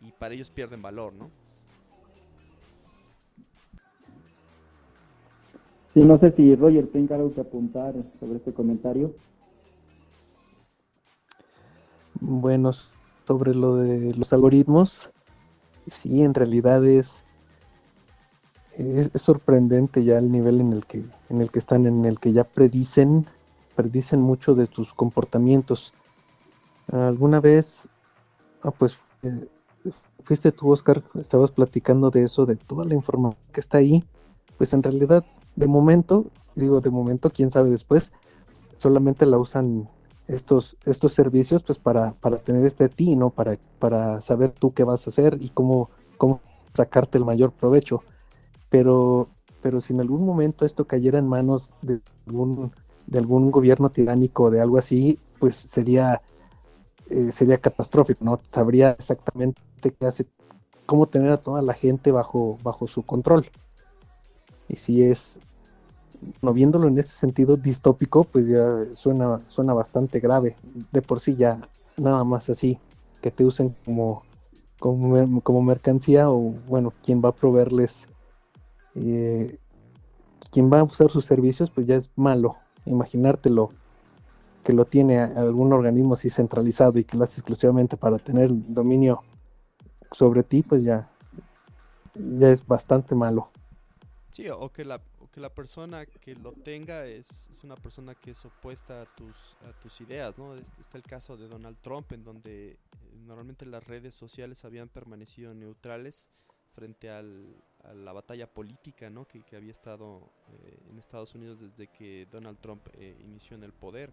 y 0.00 0.12
para 0.12 0.34
ellos 0.34 0.50
pierden 0.50 0.82
valor, 0.82 1.12
¿no? 1.12 1.30
No 6.04 6.18
sé 6.18 6.32
si 6.32 6.54
Roger 6.54 6.86
tenga 6.88 7.16
algo 7.16 7.32
que 7.32 7.40
apuntar 7.40 7.94
sobre 8.20 8.36
este 8.36 8.52
comentario. 8.52 9.14
Bueno, 12.20 12.72
sobre 13.26 13.54
lo 13.54 13.76
de 13.76 14.12
los 14.14 14.32
algoritmos, 14.32 15.10
sí, 15.86 16.22
en 16.22 16.34
realidad 16.34 16.84
es, 16.84 17.24
es, 18.76 19.10
sorprendente 19.14 20.04
ya 20.04 20.18
el 20.18 20.30
nivel 20.32 20.60
en 20.60 20.72
el 20.72 20.84
que 20.86 21.04
en 21.28 21.40
el 21.40 21.50
que 21.50 21.58
están, 21.58 21.86
en 21.86 22.04
el 22.04 22.18
que 22.18 22.32
ya 22.32 22.44
predicen, 22.44 23.26
predicen 23.76 24.20
mucho 24.20 24.54
de 24.54 24.66
tus 24.66 24.92
comportamientos. 24.94 25.94
Alguna 26.90 27.40
vez, 27.40 27.88
ah, 28.62 28.70
pues 28.70 28.98
eh, 29.22 29.46
fuiste 30.24 30.52
tú, 30.52 30.70
Oscar, 30.70 31.02
estabas 31.14 31.50
platicando 31.52 32.10
de 32.10 32.24
eso, 32.24 32.46
de 32.46 32.56
toda 32.56 32.84
la 32.84 32.94
información 32.94 33.38
que 33.52 33.60
está 33.60 33.78
ahí, 33.78 34.04
pues 34.56 34.72
en 34.72 34.82
realidad 34.82 35.24
de 35.58 35.66
momento, 35.66 36.30
digo 36.54 36.80
de 36.80 36.90
momento, 36.90 37.30
quién 37.30 37.50
sabe 37.50 37.70
después, 37.70 38.12
solamente 38.76 39.26
la 39.26 39.38
usan 39.38 39.88
estos, 40.28 40.76
estos 40.84 41.12
servicios 41.12 41.64
pues 41.64 41.78
para, 41.78 42.12
para 42.12 42.38
tener 42.38 42.64
este 42.64 42.84
a 42.84 42.88
ti, 42.88 43.16
¿no? 43.16 43.30
Para, 43.30 43.58
para 43.80 44.20
saber 44.20 44.52
tú 44.52 44.72
qué 44.72 44.84
vas 44.84 45.06
a 45.06 45.10
hacer 45.10 45.38
y 45.40 45.48
cómo, 45.48 45.90
cómo 46.16 46.40
sacarte 46.74 47.18
el 47.18 47.24
mayor 47.24 47.50
provecho. 47.50 48.04
Pero, 48.70 49.28
pero 49.60 49.80
si 49.80 49.94
en 49.94 50.00
algún 50.00 50.24
momento 50.24 50.64
esto 50.64 50.86
cayera 50.86 51.18
en 51.18 51.26
manos 51.26 51.72
de 51.82 52.00
algún, 52.26 52.70
de 53.08 53.18
algún 53.18 53.50
gobierno 53.50 53.90
tiránico 53.90 54.52
de 54.52 54.60
algo 54.60 54.78
así, 54.78 55.18
pues 55.40 55.56
sería, 55.56 56.22
eh, 57.10 57.32
sería 57.32 57.58
catastrófico, 57.58 58.24
¿no? 58.24 58.40
Sabría 58.48 58.90
exactamente 58.90 59.60
qué 59.98 60.06
hace, 60.06 60.24
cómo 60.86 61.06
tener 61.06 61.32
a 61.32 61.42
toda 61.42 61.62
la 61.62 61.74
gente 61.74 62.12
bajo, 62.12 62.58
bajo 62.62 62.86
su 62.86 63.02
control. 63.02 63.50
Y 64.68 64.76
si 64.76 65.02
es, 65.02 65.40
no 66.42 66.52
viéndolo 66.52 66.88
en 66.88 66.98
ese 66.98 67.16
sentido 67.16 67.56
distópico, 67.56 68.24
pues 68.24 68.46
ya 68.46 68.84
suena, 68.94 69.44
suena 69.44 69.72
bastante 69.72 70.20
grave. 70.20 70.56
De 70.92 71.02
por 71.02 71.20
sí 71.20 71.36
ya, 71.36 71.60
nada 71.96 72.24
más 72.24 72.50
así, 72.50 72.78
que 73.20 73.30
te 73.30 73.44
usen 73.44 73.74
como, 73.84 74.22
como, 74.78 75.62
mercancía 75.62 76.30
o 76.30 76.54
bueno, 76.68 76.92
quien 77.02 77.22
va 77.22 77.30
a 77.30 77.34
proveerles, 77.34 78.06
eh, 78.94 79.58
quien 80.50 80.72
va 80.72 80.80
a 80.80 80.84
usar 80.84 81.10
sus 81.10 81.24
servicios, 81.24 81.70
pues 81.70 81.86
ya 81.86 81.96
es 81.96 82.10
malo. 82.16 82.56
Imaginártelo 82.86 83.70
que 84.64 84.72
lo 84.72 84.84
tiene 84.84 85.18
algún 85.20 85.72
organismo 85.72 86.14
así 86.14 86.30
centralizado 86.30 86.98
y 86.98 87.04
que 87.04 87.16
lo 87.16 87.24
hace 87.24 87.40
exclusivamente 87.40 87.96
para 87.96 88.18
tener 88.18 88.50
dominio 88.52 89.22
sobre 90.12 90.42
ti, 90.42 90.62
pues 90.62 90.82
ya, 90.82 91.10
ya 92.14 92.50
es 92.50 92.66
bastante 92.66 93.14
malo. 93.14 93.50
Sí, 94.30 94.48
o 94.48 94.70
que 94.70 94.84
la, 94.84 95.00
que 95.30 95.40
la 95.40 95.54
persona 95.54 96.06
que 96.06 96.34
lo 96.34 96.52
tenga 96.52 97.06
es, 97.06 97.48
es, 97.50 97.64
una 97.64 97.76
persona 97.76 98.14
que 98.14 98.32
es 98.32 98.44
opuesta 98.44 99.02
a 99.02 99.06
tus, 99.06 99.56
a 99.62 99.72
tus 99.80 100.00
ideas, 100.00 100.36
¿no? 100.38 100.56
Está 100.56 100.98
el 100.98 101.04
caso 101.04 101.36
de 101.36 101.48
Donald 101.48 101.78
Trump, 101.80 102.12
en 102.12 102.24
donde 102.24 102.70
eh, 102.72 102.78
normalmente 103.26 103.66
las 103.66 103.84
redes 103.84 104.14
sociales 104.14 104.64
habían 104.64 104.88
permanecido 104.88 105.54
neutrales 105.54 106.30
frente 106.68 107.10
al, 107.10 107.56
a 107.84 107.92
la 107.92 108.12
batalla 108.12 108.52
política, 108.52 109.10
¿no? 109.10 109.26
Que, 109.26 109.42
que 109.42 109.56
había 109.56 109.72
estado 109.72 110.32
eh, 110.50 110.78
en 110.90 110.98
Estados 110.98 111.34
Unidos 111.34 111.60
desde 111.60 111.88
que 111.88 112.26
Donald 112.30 112.58
Trump 112.60 112.86
eh, 112.94 113.16
inició 113.20 113.56
en 113.56 113.64
el 113.64 113.72
poder. 113.72 114.12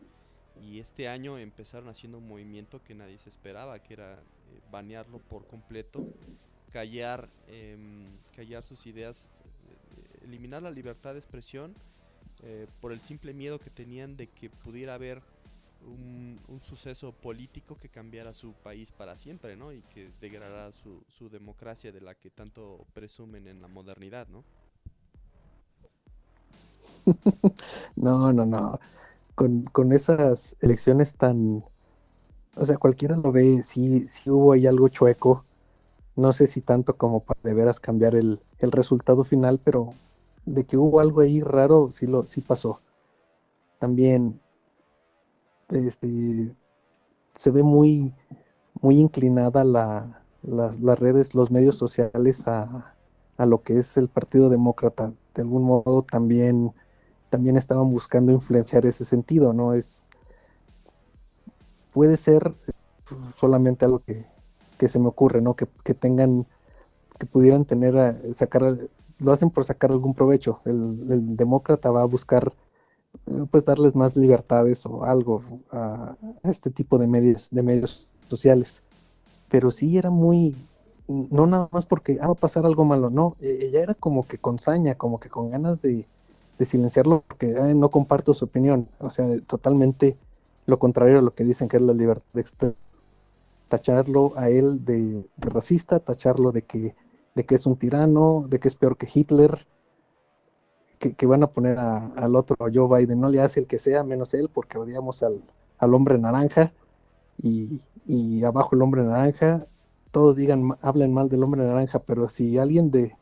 Y 0.61 0.79
este 0.79 1.09
año 1.09 1.37
empezaron 1.37 1.89
haciendo 1.89 2.17
un 2.17 2.27
movimiento 2.27 2.81
que 2.81 2.95
nadie 2.95 3.17
se 3.17 3.27
esperaba, 3.29 3.77
que 3.83 3.93
era 3.93 4.23
banearlo 4.71 5.19
por 5.19 5.47
completo, 5.47 6.07
callar, 6.71 7.29
em, 7.47 8.17
callar 8.35 8.63
sus 8.63 8.85
ideas 8.85 9.29
eliminar 10.25 10.61
la 10.61 10.71
libertad 10.71 11.13
de 11.13 11.19
expresión 11.19 11.73
eh, 12.43 12.67
por 12.81 12.91
el 12.91 12.99
simple 12.99 13.33
miedo 13.33 13.59
que 13.59 13.69
tenían 13.69 14.17
de 14.17 14.27
que 14.27 14.49
pudiera 14.49 14.95
haber 14.95 15.21
un, 15.85 16.39
suceso 16.61 17.11
político 17.11 17.75
que 17.75 17.89
cambiara 17.89 18.33
su 18.33 18.53
país 18.53 18.91
para 18.91 19.15
siempre, 19.15 19.55
¿no? 19.55 19.71
Y 19.71 19.81
que 19.83 20.09
degradara 20.19 20.71
su, 20.71 21.03
su 21.09 21.29
democracia 21.29 21.91
de 21.91 22.01
la 22.01 22.15
que 22.15 22.31
tanto 22.31 22.85
presumen 22.93 23.47
en 23.47 23.61
la 23.61 23.67
modernidad, 23.67 24.27
¿no? 24.29 24.43
no, 27.95 28.33
no, 28.33 28.45
no. 28.45 28.79
Con, 29.35 29.63
con, 29.65 29.93
esas 29.93 30.55
elecciones 30.61 31.15
tan... 31.15 31.63
O 32.55 32.65
sea, 32.65 32.77
cualquiera 32.77 33.15
lo 33.17 33.31
ve, 33.31 33.61
si 33.61 34.07
sí 34.07 34.29
hubo 34.29 34.53
ahí 34.53 34.65
algo 34.65 34.87
chueco. 34.87 35.45
No 36.15 36.33
sé 36.33 36.47
si 36.47 36.61
tanto 36.61 36.95
como 36.95 37.19
para 37.19 37.41
de 37.43 37.53
veras 37.53 37.79
cambiar 37.79 38.15
el, 38.15 38.39
el 38.59 38.71
resultado 38.71 39.23
final, 39.23 39.59
pero 39.63 39.93
de 40.45 40.65
que 40.65 40.77
hubo 40.77 40.99
algo 40.99 41.21
ahí 41.21 41.41
raro, 41.41 41.89
sí, 41.91 42.07
lo, 42.07 42.25
sí 42.25 42.41
pasó. 42.41 42.81
También 43.79 44.39
este, 45.69 46.55
se 47.35 47.51
ve 47.51 47.63
muy, 47.63 48.13
muy 48.81 48.99
inclinada 48.99 49.63
la, 49.63 50.21
las 50.43 50.99
redes, 50.99 51.33
los 51.33 51.51
medios 51.51 51.77
sociales 51.77 52.47
a, 52.47 52.95
a, 53.37 53.45
lo 53.45 53.61
que 53.63 53.77
es 53.77 53.97
el 53.97 54.07
Partido 54.07 54.49
Demócrata. 54.49 55.13
De 55.33 55.41
algún 55.41 55.63
modo 55.63 56.03
también, 56.03 56.73
también 57.29 57.57
estaban 57.57 57.91
buscando 57.91 58.31
influenciar 58.31 58.85
ese 58.85 59.05
sentido, 59.05 59.53
¿no? 59.53 59.73
Es, 59.73 60.03
puede 61.91 62.17
ser 62.17 62.53
solamente 63.39 63.85
algo 63.85 63.99
que, 63.99 64.25
que 64.77 64.87
se 64.87 64.99
me 64.99 65.07
ocurre, 65.07 65.41
¿no? 65.41 65.55
Que, 65.55 65.67
que 65.83 65.93
tengan, 65.93 66.45
que 67.19 67.25
pudieran 67.25 67.65
tener, 67.65 68.15
sacar 68.33 68.77
lo 69.19 69.31
hacen 69.31 69.49
por 69.49 69.65
sacar 69.65 69.91
algún 69.91 70.13
provecho. 70.13 70.61
El, 70.65 71.35
demócrata 71.35 71.89
va 71.91 72.01
a 72.01 72.05
buscar 72.05 72.53
eh, 73.27 73.45
pues 73.49 73.65
darles 73.65 73.95
más 73.95 74.15
libertades 74.15 74.85
o 74.85 75.03
algo 75.03 75.43
a, 75.71 76.15
este 76.43 76.69
tipo 76.69 76.97
de 76.97 77.07
medios, 77.07 77.49
de 77.51 77.63
medios 77.63 78.07
sociales. 78.29 78.83
Pero 79.49 79.71
sí 79.71 79.97
era 79.97 80.09
muy, 80.09 80.55
no 81.07 81.45
nada 81.45 81.69
más 81.71 81.85
porque 81.85 82.17
ah, 82.21 82.27
va 82.27 82.33
a 82.33 82.35
pasar 82.35 82.65
algo 82.65 82.83
malo, 82.83 83.09
no, 83.09 83.35
e, 83.39 83.67
ella 83.67 83.81
era 83.81 83.93
como 83.93 84.27
que 84.27 84.37
con 84.37 84.59
saña, 84.59 84.95
como 84.95 85.19
que 85.19 85.29
con 85.29 85.51
ganas 85.51 85.81
de, 85.81 86.05
silenciarlo 86.59 87.23
porque 87.27 87.47
no 87.75 87.89
comparto 87.89 88.33
su 88.33 88.45
opinión, 88.45 88.87
o 88.99 89.09
sea, 89.09 89.27
totalmente 89.45 90.17
lo 90.65 90.79
contrario 90.79 91.19
a 91.19 91.21
lo 91.21 91.33
que 91.35 91.43
dicen 91.43 91.67
que 91.67 91.77
es 91.77 91.83
la 91.83 91.93
libertad 91.93 92.25
de 92.33 92.41
expresión. 92.41 92.77
Tacharlo 93.67 94.33
a 94.37 94.49
él 94.49 94.85
de 94.85 95.27
racista, 95.37 95.99
tacharlo 95.99 96.51
de 96.51 96.61
que 96.61 96.95
de 97.35 97.45
que 97.45 97.55
es 97.55 97.65
un 97.65 97.75
tirano, 97.77 98.45
de 98.47 98.59
que 98.59 98.69
es 98.69 98.75
peor 98.75 98.97
que 98.97 99.07
Hitler, 99.13 99.67
que, 100.97 101.25
van 101.25 101.43
a 101.43 101.51
poner 101.51 101.77
al 101.77 102.35
otro 102.35 102.55
Joe 102.73 102.97
Biden, 102.97 103.19
no 103.19 103.29
le 103.29 103.41
hace 103.41 103.59
el 103.59 103.67
que 103.67 103.79
sea 103.79 104.03
menos 104.03 104.33
él, 104.33 104.49
porque 104.51 104.77
odiamos 104.77 105.21
al, 105.23 105.43
hombre 105.79 106.17
naranja, 106.17 106.73
y, 107.37 107.81
abajo 108.43 108.75
el 108.75 108.81
hombre 108.81 109.03
naranja, 109.03 109.67
todos 110.11 110.37
digan, 110.37 110.77
hablen 110.81 111.13
mal 111.13 111.29
del 111.29 111.43
hombre 111.43 111.65
naranja, 111.65 111.99
pero 111.99 112.29
si 112.29 112.57
alguien 112.57 112.89
de 112.91 113.13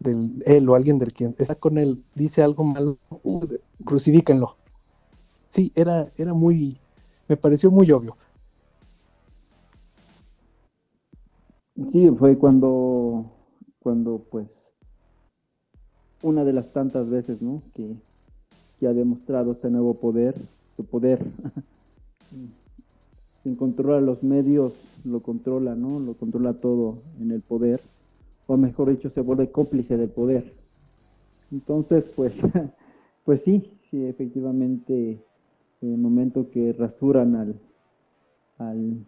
del, 0.00 0.42
él 0.44 0.68
o 0.68 0.74
alguien 0.74 0.98
del 0.98 1.12
quien 1.12 1.34
está 1.38 1.54
con 1.54 1.78
él 1.78 2.04
dice 2.14 2.42
algo 2.42 2.64
malo, 2.64 2.98
uh, 3.22 3.46
crucifíquenlo. 3.84 4.56
Sí, 5.48 5.72
era, 5.74 6.10
era 6.16 6.34
muy, 6.34 6.78
me 7.28 7.36
pareció 7.36 7.70
muy 7.70 7.90
obvio. 7.92 8.16
Sí, 11.92 12.10
fue 12.18 12.36
cuando 12.38 13.24
cuando 13.84 14.22
pues 14.30 14.48
una 16.22 16.42
de 16.42 16.54
las 16.54 16.72
tantas 16.72 17.08
veces 17.08 17.42
¿no? 17.42 17.62
que, 17.74 17.94
ha 18.86 18.92
demostrado 18.92 19.52
este 19.52 19.70
nuevo 19.70 19.94
poder, 19.94 20.34
su 20.76 20.84
poder, 20.84 21.18
sin 23.42 23.56
controlar 23.56 24.02
los 24.02 24.22
medios, 24.22 24.74
lo 25.04 25.20
controla, 25.20 25.74
¿no? 25.74 26.00
Lo 26.00 26.12
controla 26.12 26.52
todo 26.52 26.98
en 27.18 27.30
el 27.30 27.40
poder, 27.40 27.80
o 28.46 28.58
mejor 28.58 28.90
dicho, 28.90 29.08
se 29.08 29.22
vuelve 29.22 29.50
cómplice 29.50 29.96
del 29.96 30.10
poder. 30.10 30.52
Entonces, 31.50 32.04
pues, 32.14 32.38
pues 33.24 33.40
sí, 33.40 33.72
sí, 33.90 34.04
efectivamente, 34.04 35.18
en 35.80 35.92
el 35.92 35.98
momento 35.98 36.50
que 36.50 36.74
rasuran 36.74 37.36
al, 37.36 37.54
al, 38.58 39.06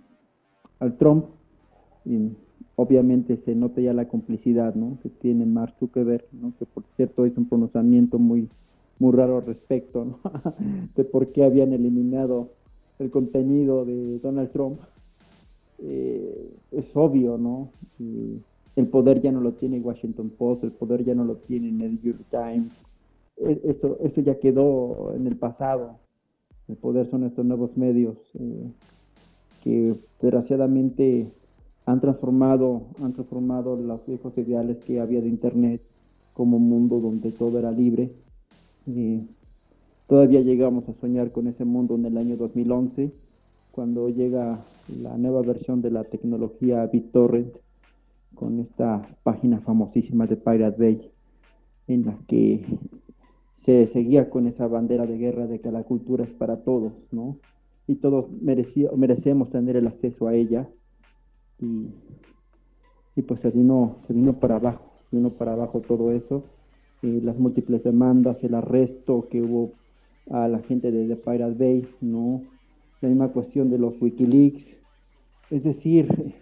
al 0.79 0.97
Trump, 0.97 1.27
obviamente 2.77 3.37
se 3.39 3.55
nota 3.55 3.81
ya 3.81 3.93
la 3.93 4.09
complicidad 4.09 4.75
¿no? 4.75 4.99
que 5.03 5.09
tiene 5.09 5.47
Mark 5.47 5.75
Zuckerberg, 5.79 6.25
¿no? 6.33 6.53
que 6.59 6.67
por 6.67 6.85
cierto 6.97 7.25
es 7.25 7.37
un 7.37 7.49
pronunciamiento 7.49 8.19
muy, 8.19 8.49
muy 8.99 9.13
raro 9.13 9.39
al 9.39 9.47
respecto 9.47 10.21
de 10.97 11.05
por 11.05 11.33
qué 11.33 11.45
habían 11.45 11.73
eliminado 11.73 12.51
el 12.99 13.11
contenido 13.11 13.85
de 13.85 14.19
Donald 14.19 14.51
Trump. 14.53 14.81
Eh, 15.79 16.51
es 16.73 16.95
obvio, 16.95 17.37
¿no? 17.39 17.71
el 18.77 18.89
poder 18.89 19.23
ya 19.23 19.33
no 19.33 19.41
lo 19.41 19.53
tiene 19.53 19.81
Washington 19.81 20.31
Post, 20.31 20.65
el 20.65 20.73
poder 20.73 21.05
ya 21.05 21.15
no 21.15 21.25
lo 21.25 21.37
tiene 21.37 21.69
el 21.69 21.79
New 21.79 22.01
York 22.03 22.21
Times. 22.31 22.73
E, 23.39 23.61
eso, 23.65 23.99
eso 24.03 24.21
ya 24.21 24.39
quedó 24.39 25.15
en 25.15 25.27
el 25.27 25.37
pasado. 25.37 25.99
El 26.69 26.77
poder 26.77 27.07
son 27.07 27.25
estos 27.25 27.45
nuevos 27.45 27.77
medios 27.77 28.17
eh, 28.35 28.71
que 29.63 29.95
desgraciadamente 30.21 31.31
han 31.87 32.01
transformado, 32.01 32.83
han 33.01 33.13
transformado 33.13 33.77
los 33.77 34.05
viejos 34.05 34.37
ideales 34.37 34.79
que 34.85 35.01
había 35.01 35.21
de 35.21 35.29
Internet 35.29 35.81
como 36.35 36.57
un 36.57 36.69
mundo 36.69 37.01
donde 37.01 37.31
todo 37.31 37.59
era 37.59 37.71
libre. 37.71 38.13
todavía 40.09 40.41
llegamos 40.41 40.89
a 40.89 40.95
soñar 40.95 41.33
con 41.33 41.47
ese 41.47 41.65
mundo 41.65 41.95
en 41.95 42.05
el 42.07 42.19
año 42.19 42.37
2011, 42.37 43.13
cuando 43.71 44.09
llega 44.09 44.65
la 45.01 45.17
nueva 45.17 45.43
versión 45.43 45.81
de 45.81 45.91
la 45.93 46.05
tecnología 46.05 46.85
BitTorrent, 46.87 47.55
con 48.35 48.61
esta 48.61 49.09
página 49.23 49.61
famosísima 49.61 50.27
de 50.27 50.37
Pirate 50.37 50.77
Bay, 50.79 51.11
en 51.87 52.07
la 52.07 52.19
que 52.27 52.65
se 53.65 53.87
seguía 53.89 54.29
con 54.29 54.47
esa 54.47 54.67
bandera 54.67 55.07
de 55.07 55.19
guerra 55.19 55.47
de 55.47 55.61
que 55.61 55.71
la 55.71 55.85
cultura 55.85 56.25
es 56.25 56.31
para 56.31 56.57
todos, 56.59 56.93
¿no? 57.13 57.39
Y 57.87 57.97
todos 57.97 58.27
merecemos 58.43 59.51
tener 59.51 59.77
el 59.77 59.87
acceso 59.87 60.27
a 60.27 60.35
ella 60.35 60.69
y, 61.59 63.23
pues 63.23 63.41
se 63.41 63.51
vino, 63.51 63.97
se 64.07 64.13
vino 64.13 64.39
para 64.39 64.57
abajo, 64.57 64.93
se 65.11 65.17
vino 65.17 65.31
para 65.31 65.53
abajo 65.53 65.81
todo 65.81 66.13
eso, 66.13 66.45
eh, 67.03 67.21
las 67.23 67.39
múltiples 67.39 67.83
demandas, 67.83 68.43
el 68.45 68.55
arresto 68.55 69.29
que 69.31 69.43
hubo 69.43 69.73
a 70.31 70.49
la 70.49 70.59
gente 70.61 70.91
de, 70.91 71.07
The 71.07 71.17
Pirate 71.17 71.55
Bay, 71.55 71.89
¿no? 72.01 72.43
La 73.01 73.09
misma 73.09 73.29
cuestión 73.29 73.71
de 73.71 73.79
los 73.79 74.01
Wikileaks, 74.01 74.77
es 75.51 75.63
decir, 75.63 76.35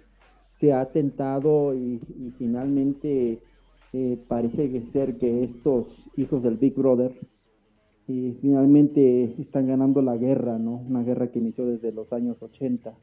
se 0.58 0.72
ha 0.72 0.80
atentado 0.80 1.74
y, 1.74 2.00
finalmente 2.38 3.40
eh, 3.92 4.18
parece 4.26 4.80
ser 4.90 5.18
que 5.18 5.44
estos 5.44 5.86
hijos 6.16 6.42
del 6.42 6.56
Big 6.56 6.74
Brother 6.74 7.12
eh, 8.08 8.36
finalmente 8.40 9.40
están 9.40 9.68
ganando 9.68 10.02
la 10.02 10.16
guerra, 10.16 10.58
¿no? 10.58 10.76
Una 10.76 11.02
guerra 11.02 11.30
que 11.30 11.38
inició 11.38 11.66
desde 11.66 11.92
los 11.92 12.12
años 12.12 12.42
80 12.42 12.94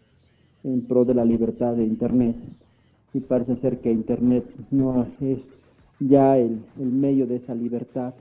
en 0.64 0.82
pro 0.88 1.06
de 1.06 1.14
la 1.14 1.26
libertad 1.26 1.74
de 1.76 1.84
Internet. 1.84 2.36
Y 3.14 3.20
parece 3.22 3.56
ser 3.58 3.80
que 3.82 3.92
Internet 3.92 4.46
no 4.72 5.06
es 5.20 5.40
ya 6.00 6.38
el, 6.38 6.62
medio 6.78 7.28
de 7.28 7.38
esa 7.38 7.54
libertad, 7.54 8.14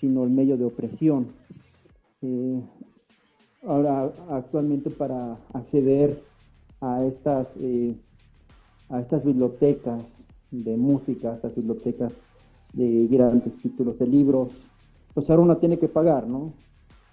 sino 0.00 0.24
el 0.24 0.30
medio 0.30 0.56
de 0.56 0.64
opresión. 0.64 1.28
Eh, 2.22 2.60
ahora, 3.66 4.12
actualmente 4.30 4.90
para 4.90 5.38
acceder 5.52 6.22
a 6.80 7.04
estas, 7.04 7.46
eh, 7.60 7.94
a 8.88 9.00
estas 9.00 9.24
bibliotecas 9.24 10.02
de 10.50 10.76
música, 10.76 11.32
a 11.32 11.34
estas 11.36 11.54
bibliotecas 11.54 12.12
de 12.72 13.06
grandes 13.08 13.54
títulos 13.62 13.98
de 13.98 14.06
libros, 14.06 14.50
pues 15.14 15.28
ahora 15.28 15.42
uno 15.42 15.56
tiene 15.58 15.78
que 15.78 15.88
pagar, 15.88 16.26
¿no? 16.26 16.52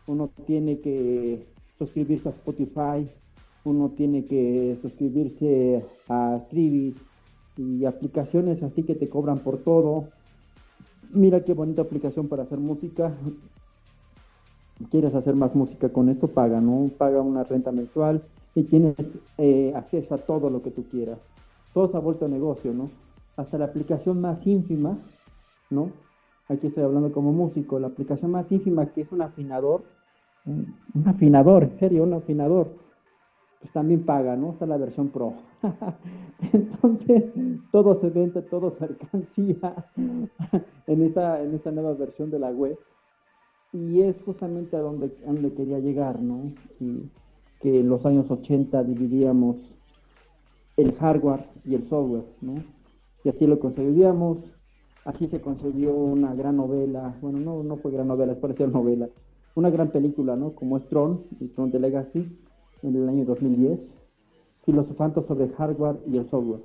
Uno 0.08 0.30
tiene 0.46 0.80
que 0.80 1.46
suscribirse 1.78 2.30
a 2.30 2.32
Spotify, 2.32 3.08
uno 3.64 3.90
tiene 3.90 4.26
que 4.26 4.78
suscribirse 4.82 5.86
a 6.08 6.40
Scribit 6.46 6.98
y 7.58 7.86
aplicaciones 7.86 8.64
así 8.64 8.84
que 8.84 8.96
te 8.96 9.10
cobran 9.10 9.40
por 9.40 9.58
todo. 9.58 10.06
Mira 11.12 11.44
qué 11.44 11.54
bonita 11.54 11.82
aplicación 11.82 12.28
para 12.28 12.44
hacer 12.44 12.60
música. 12.60 13.14
Quieres 14.92 15.14
hacer 15.14 15.36
más 15.36 15.56
música 15.56 15.90
con 15.90 16.08
esto, 16.10 16.30
paga, 16.30 16.62
¿no? 16.62 16.90
Paga 16.98 17.22
una 17.22 17.44
renta 17.44 17.72
mensual 17.72 18.22
y 18.56 18.64
tienes 18.64 18.96
eh, 19.38 19.74
acceso 19.76 20.16
a 20.16 20.20
todo 20.20 20.50
lo 20.50 20.62
que 20.62 20.72
tú 20.72 20.86
quieras. 20.90 21.20
Todo 21.74 21.92
se 21.92 21.98
ha 21.98 22.00
vuelto 22.00 22.28
negocio, 22.30 22.74
¿no? 22.74 22.90
Hasta 23.36 23.58
la 23.58 23.66
aplicación 23.66 24.22
más 24.22 24.46
ínfima, 24.48 24.98
¿no? 25.70 25.92
Aquí 26.48 26.68
estoy 26.68 26.84
hablando 26.84 27.12
como 27.12 27.34
músico, 27.34 27.78
la 27.78 27.88
aplicación 27.88 28.32
más 28.32 28.50
ínfima 28.52 28.86
que 28.88 29.02
es 29.02 29.12
un 29.12 29.22
afinador, 29.22 29.84
un 30.46 31.04
afinador, 31.06 31.64
en 31.64 31.78
serio, 31.78 32.04
un 32.04 32.14
afinador 32.14 32.70
pues 33.60 33.74
también 33.74 34.06
paga, 34.06 34.36
¿no? 34.36 34.52
Está 34.52 34.66
la 34.66 34.78
versión 34.78 35.10
pro. 35.10 35.34
Entonces, 36.54 37.26
todo 37.72 38.00
se 38.00 38.10
vende, 38.10 38.42
todo 38.44 38.76
se 38.78 38.86
alcancía 38.86 39.86
en 40.88 41.04
esta, 41.04 41.42
en 41.42 41.56
esta 41.56 41.72
nueva 41.72 41.94
versión 41.94 42.32
de 42.32 42.40
la 42.40 42.52
web. 42.52 42.78
Y 43.74 44.02
es 44.02 44.16
justamente 44.24 44.76
a 44.76 44.80
donde, 44.80 45.12
donde 45.26 45.54
quería 45.54 45.80
llegar, 45.80 46.22
¿no? 46.22 46.52
que 47.60 47.82
en 47.82 47.90
los 47.90 48.06
años 48.06 48.32
80 48.32 48.84
dividíamos 48.84 49.58
el 50.78 50.96
hardware 50.96 51.46
y 51.66 51.76
el 51.76 51.88
software, 51.90 52.26
¿no? 52.42 52.64
Y 53.24 53.30
así 53.30 53.46
lo 53.46 53.60
concebíamos, 53.60 54.38
así 55.04 55.28
se 55.28 55.42
concedió 55.42 55.94
una 55.94 56.34
gran 56.34 56.56
novela, 56.56 57.18
bueno, 57.22 57.40
no, 57.40 57.64
no 57.64 57.76
fue 57.78 57.92
gran 57.92 58.08
novela, 58.08 58.32
es 58.32 58.38
parecida 58.40 58.68
novela, 58.68 59.10
una 59.56 59.70
gran 59.70 59.92
película, 59.92 60.38
¿no? 60.38 60.54
Como 60.54 60.78
es 60.78 60.88
Tron, 60.88 61.26
y 61.42 61.48
Tron 61.50 61.70
de 61.70 61.80
Legacy, 61.80 62.40
en 62.84 62.96
el 62.96 63.10
año 63.10 63.26
2010, 63.26 63.80
filosofando 64.66 65.26
sobre 65.28 65.46
el 65.46 65.54
hardware 65.54 65.98
y 66.08 66.18
el 66.18 66.30
software, 66.30 66.62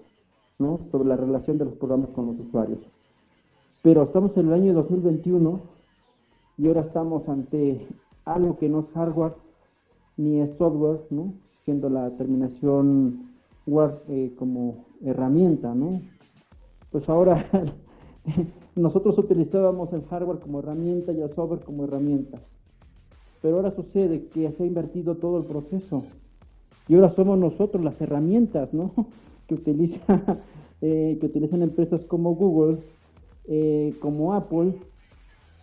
¿no? 0.59 0.81
sobre 0.91 1.09
la 1.09 1.17
relación 1.17 1.59
de 1.59 1.65
los 1.67 1.75
programas 1.75 2.11
con 2.11 2.27
los 2.27 2.41
usuarios. 2.47 2.81
Pero 3.83 4.05
estamos 4.05 4.37
en 4.37 4.49
el 4.49 4.55
año 4.55 4.75
2021 4.75 5.61
y 6.59 6.69
ahora 6.69 6.83
estamos 6.83 7.29
ante 7.29 7.87
algo 8.25 8.57
que 8.59 8.69
no 8.69 8.81
es 8.81 8.87
hardware 8.95 9.35
ni 10.17 10.41
es 10.41 10.57
software, 10.57 11.01
¿no? 11.11 11.35
siendo 11.65 11.89
la 11.89 12.11
terminación 12.17 13.31
Word 13.67 13.95
eh, 14.09 14.33
como 14.39 14.85
herramienta. 15.05 15.75
¿no? 15.75 16.01
Pues 16.91 17.09
ahora 17.09 17.45
nosotros 18.77 19.19
utilizábamos 19.19 19.93
el 19.93 20.05
hardware 20.05 20.39
como 20.39 20.61
herramienta 20.61 21.13
y 21.13 21.21
el 21.21 21.35
software 21.35 21.61
como 21.61 21.85
herramienta. 21.85 22.39
Pero 23.45 23.57
ahora 23.57 23.77
sucede 23.77 24.25
que 24.29 24.51
se 24.53 24.63
ha 24.63 24.67
invertido 24.67 25.17
todo 25.17 25.37
el 25.37 25.45
proceso 25.45 26.05
y 26.89 26.95
ahora 26.95 27.15
somos 27.15 27.39
nosotros 27.39 27.85
las 27.85 28.01
herramientas 28.01 28.73
¿no? 28.73 28.95
que, 29.47 29.57
utiliza, 29.57 30.39
eh, 30.81 31.19
que 31.21 31.27
utilizan 31.27 31.61
empresas 31.61 32.01
como 32.07 32.35
Google, 32.37 32.79
eh, 33.47 33.95
como 34.01 34.33
Apple, 34.33 34.73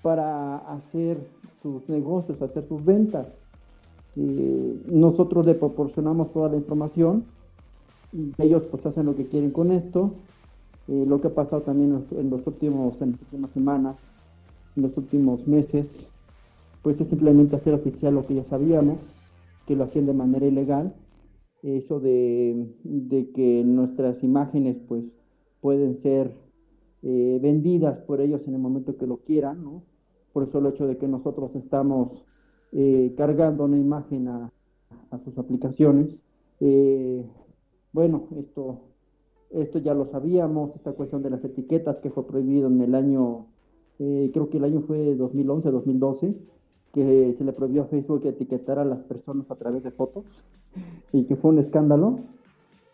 para 0.04 0.58
hacer 0.58 1.18
sus 1.64 1.90
negocios, 1.90 2.40
hacer 2.40 2.68
sus 2.68 2.86
ventas. 2.86 3.26
nosotros 4.16 5.44
le 5.48 5.56
proporcionamos 5.56 6.32
toda 6.34 6.50
la 6.50 6.58
información 6.58 7.26
y 8.14 8.32
ellos 8.38 8.62
pues 8.70 8.86
hacen 8.86 9.08
lo 9.08 9.16
que 9.16 9.26
quieren 9.26 9.50
con 9.50 9.72
esto. 9.72 10.12
Eh, 10.88 11.04
lo 11.08 11.20
que 11.20 11.30
ha 11.30 11.34
pasado 11.34 11.64
también 11.64 12.06
en 12.12 12.30
los 12.30 12.46
últimos 12.46 13.02
en 13.02 13.14
las 13.14 13.22
últimas 13.22 13.50
semanas, 13.50 13.96
en 14.76 14.84
los 14.84 14.96
últimos 14.96 15.48
meses, 15.48 15.88
pues 16.82 17.00
es 17.00 17.10
simplemente 17.10 17.56
hacer 17.56 17.74
oficial 17.74 18.16
lo 18.16 18.26
que 18.26 18.36
ya 18.36 18.44
sabíamos, 18.46 19.00
que 19.68 19.76
lo 19.76 19.84
hacían 19.84 20.06
de 20.06 20.14
manera 20.14 20.46
ilegal, 20.46 20.94
eso 21.64 22.00
de, 22.00 22.68
que 23.36 23.64
nuestras 23.64 24.24
imágenes 24.24 24.78
pues 24.88 25.04
pueden 25.62 26.02
ser 26.02 26.34
eh, 27.04 27.40
vendidas 27.42 28.00
por 28.00 28.20
ellos 28.20 28.42
en 28.48 28.56
el 28.56 28.60
momento 28.60 28.98
que 28.98 29.06
lo 29.06 29.18
quieran, 29.18 29.64
¿no? 29.64 29.84
Por 30.34 30.44
eso 30.44 30.60
el 30.60 30.68
hecho 30.68 30.88
de 30.88 30.98
que 30.98 31.08
nosotros 31.08 31.56
estamos 31.56 32.26
eh, 32.72 33.14
cargando 33.16 33.66
una 33.66 33.78
imagen 33.78 34.28
a, 34.28 34.52
sus 35.26 35.38
aplicaciones. 35.38 36.24
Eh, 36.62 37.24
bueno, 37.92 38.28
esto, 38.38 38.80
esto 39.52 39.80
ya 39.80 39.94
lo 39.94 40.10
sabíamos, 40.10 40.74
esta 40.76 40.94
cuestión 40.94 41.22
de 41.22 41.30
las 41.30 41.44
etiquetas 41.44 41.98
que 41.98 42.10
fue 42.10 42.26
prohibido 42.26 42.68
en 42.68 42.82
el 42.82 42.96
año, 42.96 43.48
creo 43.98 44.50
que 44.50 44.58
el 44.58 44.64
año 44.64 44.82
fue 44.82 45.16
2011, 45.16 45.70
2012 45.70 46.36
que 46.94 47.36
se 47.38 47.44
le 47.44 47.54
prohibió 47.54 47.84
a 47.84 47.86
Facebook 47.86 48.26
etiquetar 48.26 48.80
a 48.80 48.86
las 48.86 49.00
personas 49.00 49.50
a 49.50 49.56
través 49.56 49.84
de 49.84 49.92
fotos 49.92 50.26
y 51.12 51.26
que 51.26 51.36
fue 51.36 51.52
un 51.52 51.60
escándalo. 51.60 52.18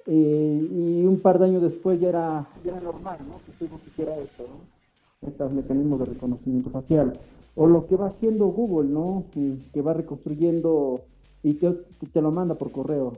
Eh, 0.06 0.68
y 0.72 1.06
un 1.06 1.20
par 1.20 1.38
de 1.38 1.46
años 1.46 1.62
después 1.62 2.00
ya 2.00 2.10
era, 2.10 2.48
era 2.64 2.80
normal, 2.80 3.20
¿no? 3.28 3.40
Que 3.46 3.52
Facebook 3.54 3.82
hiciera 3.88 4.16
esto, 4.18 4.44
¿no? 4.44 5.28
Estos 5.28 5.52
mecanismos 5.52 6.00
de 6.00 6.06
reconocimiento 6.06 6.70
facial. 6.70 7.14
O 7.56 7.68
lo 7.68 7.88
que 7.88 7.98
va 7.98 8.08
haciendo 8.08 8.48
Google, 8.48 8.90
¿no? 8.90 9.26
Que, 9.32 9.82
va 9.82 9.94
reconstruyendo 9.94 11.02
y 11.44 11.56
que 11.56 11.72
te 12.14 12.22
lo 12.22 12.32
manda 12.32 12.56
por 12.56 12.72
correo, 12.72 13.14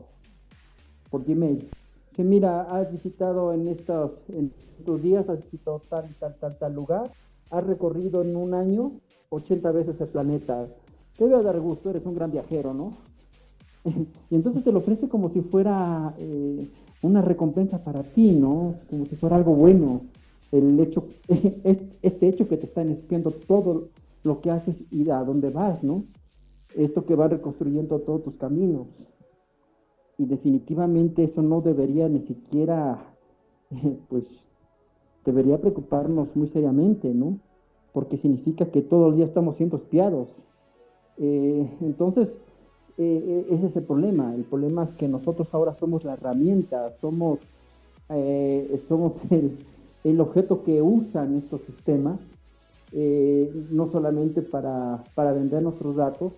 por 1.11 1.25
Gmail. 1.25 1.69
Que 2.13 2.23
mira, 2.23 2.63
has 2.63 2.91
visitado 2.91 3.53
en 3.53 3.67
estos, 3.67 4.11
en 4.29 4.51
estos 4.79 5.01
días, 5.01 5.29
has 5.29 5.43
visitado 5.43 5.81
tal, 5.89 6.15
tal, 6.19 6.35
tal, 6.39 6.57
tal 6.57 6.73
lugar, 6.73 7.11
has 7.51 7.67
recorrido 7.67 8.23
en 8.23 8.35
un 8.35 8.53
año 8.53 8.93
80 9.29 9.71
veces 9.71 9.99
el 9.99 10.07
planeta. 10.07 10.67
Te 11.17 11.27
debe 11.27 11.43
dar 11.43 11.59
gusto, 11.59 11.89
eres 11.89 12.05
un 12.05 12.15
gran 12.15 12.31
viajero, 12.31 12.73
¿no? 12.73 12.93
y 14.29 14.35
entonces 14.35 14.63
te 14.63 14.71
lo 14.71 14.79
ofrece 14.79 15.07
como 15.07 15.29
si 15.29 15.41
fuera 15.41 16.13
eh, 16.17 16.67
una 17.01 17.21
recompensa 17.21 17.83
para 17.83 18.03
ti, 18.03 18.31
¿no? 18.31 18.75
Como 18.89 19.05
si 19.05 19.15
fuera 19.15 19.35
algo 19.35 19.53
bueno. 19.53 20.01
El 20.51 20.79
hecho, 20.79 21.05
este 22.01 22.27
hecho 22.27 22.47
que 22.47 22.57
te 22.57 22.65
están 22.65 22.89
espiando 22.89 23.31
todo 23.31 23.89
lo 24.23 24.41
que 24.41 24.51
haces 24.51 24.75
y 24.91 25.09
a 25.09 25.23
dónde 25.23 25.49
vas, 25.49 25.83
¿no? 25.83 26.03
Esto 26.75 27.05
que 27.05 27.15
va 27.15 27.27
reconstruyendo 27.27 27.99
todos 27.99 28.23
tus 28.23 28.35
caminos. 28.35 28.87
Y 30.17 30.25
definitivamente 30.25 31.23
eso 31.23 31.41
no 31.41 31.61
debería 31.61 32.09
ni 32.09 32.21
siquiera, 32.21 32.99
pues, 34.09 34.23
debería 35.23 35.59
preocuparnos 35.59 36.35
muy 36.35 36.49
seriamente, 36.49 37.13
¿no? 37.13 37.39
Porque 37.93 38.17
significa 38.17 38.65
que 38.65 38.81
todo 38.81 39.09
el 39.09 39.15
día 39.15 39.25
estamos 39.25 39.57
siendo 39.57 39.77
espiados. 39.77 40.27
Eh, 41.17 41.69
entonces, 41.81 42.29
eh, 42.97 43.23
eh, 43.27 43.47
ese 43.51 43.67
es 43.67 43.75
el 43.75 43.83
problema. 43.83 44.33
El 44.33 44.43
problema 44.43 44.85
es 44.85 44.89
que 44.91 45.07
nosotros 45.07 45.47
ahora 45.51 45.75
somos 45.79 46.03
la 46.03 46.13
herramienta, 46.13 46.93
somos, 47.01 47.39
somos 48.87 49.13
el, 50.03 50.21
objeto 50.21 50.63
que 50.63 50.81
usan 50.81 51.37
estos 51.37 51.61
sistemas, 51.61 52.19
no 53.71 53.91
solamente 53.91 54.41
para, 54.41 55.03
vender 55.15 55.61
nuestros 55.61 55.95
datos, 55.95 56.33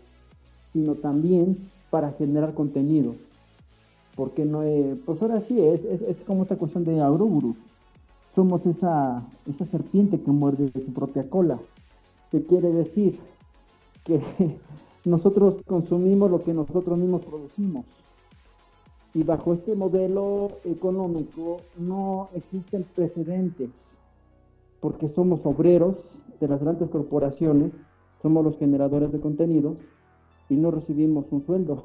sino 0.74 0.96
también 0.96 1.58
para 1.90 2.12
generar 2.14 2.54
contenido. 2.54 3.16
Porque 4.16 4.44
no 4.46 4.62
pues 5.06 5.22
ahora 5.22 5.42
sí, 5.48 5.60
es, 5.62 5.84
es, 5.86 6.18
como 6.28 6.44
esta 6.44 6.58
cuestión 6.58 6.84
de 6.84 7.00
Auroburu. 7.00 7.56
Somos 8.36 8.66
esa, 8.66 9.28
esa 9.48 9.66
serpiente 9.66 10.22
que 10.22 10.32
muerde 10.32 10.70
su 10.74 10.94
propia 10.94 11.30
cola. 11.30 11.60
¿Qué 12.32 12.44
quiere 12.44 12.72
decir? 12.72 13.20
Que 14.04 14.22
nosotros 15.06 15.62
consumimos 15.68 16.32
lo 16.32 16.40
que 16.40 16.54
nosotros 16.54 16.98
mismos 16.98 17.26
producimos. 17.26 17.86
Y 19.14 19.24
bajo 19.24 19.54
este 19.54 19.76
modelo 19.76 20.48
económico 20.64 21.58
no 21.78 22.30
existen 22.34 22.86
precedentes, 22.96 23.70
porque 24.80 25.10
somos 25.10 25.42
obreros 25.44 25.98
de 26.40 26.48
las 26.48 26.62
grandes 26.62 26.90
corporaciones, 26.90 27.72
somos 28.22 28.44
los 28.46 28.58
generadores 28.58 29.12
de 29.12 29.20
contenido 29.20 29.76
y 30.48 30.56
no 30.56 30.72
recibimos 30.72 31.26
un 31.32 31.46
sueldo. 31.46 31.84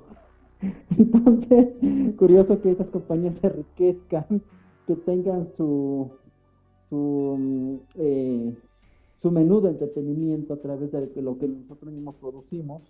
Entonces, 0.98 1.74
curioso 2.18 2.60
que 2.60 2.70
estas 2.70 2.89
compañías 2.90 3.35
se 3.40 3.48
enriquezcan, 3.48 4.43
que 4.86 4.94
tengan 4.94 5.48
su, 5.56 6.10
su 6.89 7.37
mm, 7.39 7.77
eh, 7.97 8.55
su 9.23 9.31
menú 9.31 9.61
de 9.61 9.71
entretenimiento 9.71 10.55
a 10.55 10.59
través 10.59 10.93
de 10.93 11.23
lo 11.23 11.39
que 11.39 11.49
nosotros 11.49 11.93
mismos 11.93 12.15
producimos 12.21 12.83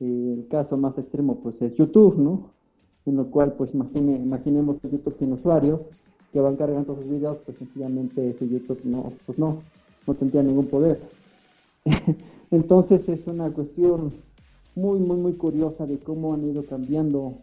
el 0.00 0.46
caso 0.50 0.76
más 0.76 0.98
extremo 0.98 1.36
pues 1.42 1.60
es 1.62 1.74
YouTube, 1.74 2.18
¿no? 2.18 2.50
En 3.06 3.16
lo 3.16 3.30
cual 3.30 3.54
pues 3.54 3.72
imagine, 3.74 4.16
imaginemos 4.16 4.76
YouTube 4.82 5.16
tiene 5.16 5.34
usuarios 5.34 5.80
que 6.32 6.40
van 6.40 6.56
cargando 6.56 6.96
sus 6.96 7.08
videos, 7.08 7.38
pues 7.44 7.58
sencillamente 7.58 8.30
ese 8.30 8.48
YouTube 8.48 8.80
no, 8.84 9.12
pues 9.26 9.38
no, 9.38 9.58
no 10.06 10.14
tendría 10.14 10.42
ningún 10.42 10.66
poder. 10.66 11.00
Entonces 12.50 13.08
es 13.08 13.26
una 13.26 13.50
cuestión 13.50 14.12
muy, 14.74 14.98
muy, 14.98 15.16
muy 15.16 15.32
curiosa 15.34 15.86
de 15.86 15.98
cómo 15.98 16.34
han 16.34 16.48
ido 16.48 16.64
cambiando, 16.64 17.34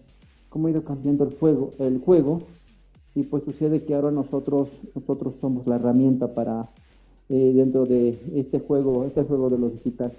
cómo 0.49 0.67
ha 0.67 0.71
ido 0.71 0.83
cambiando 0.83 1.25
el 1.25 1.37
juego, 1.37 1.71
el 1.77 1.99
juego, 1.99 2.39
y 3.15 3.23
pues 3.23 3.43
sucede 3.43 3.83
que 3.83 3.95
ahora 3.95 4.11
nosotros, 4.11 4.69
nosotros 4.95 5.35
somos 5.41 5.67
la 5.67 5.75
herramienta 5.75 6.33
para 6.33 6.69
eh, 7.29 7.51
dentro 7.55 7.85
de 7.85 8.19
este 8.35 8.59
juego, 8.59 9.05
este 9.05 9.23
juego 9.23 9.49
de 9.49 9.57
los 9.57 9.73
digitales 9.73 10.17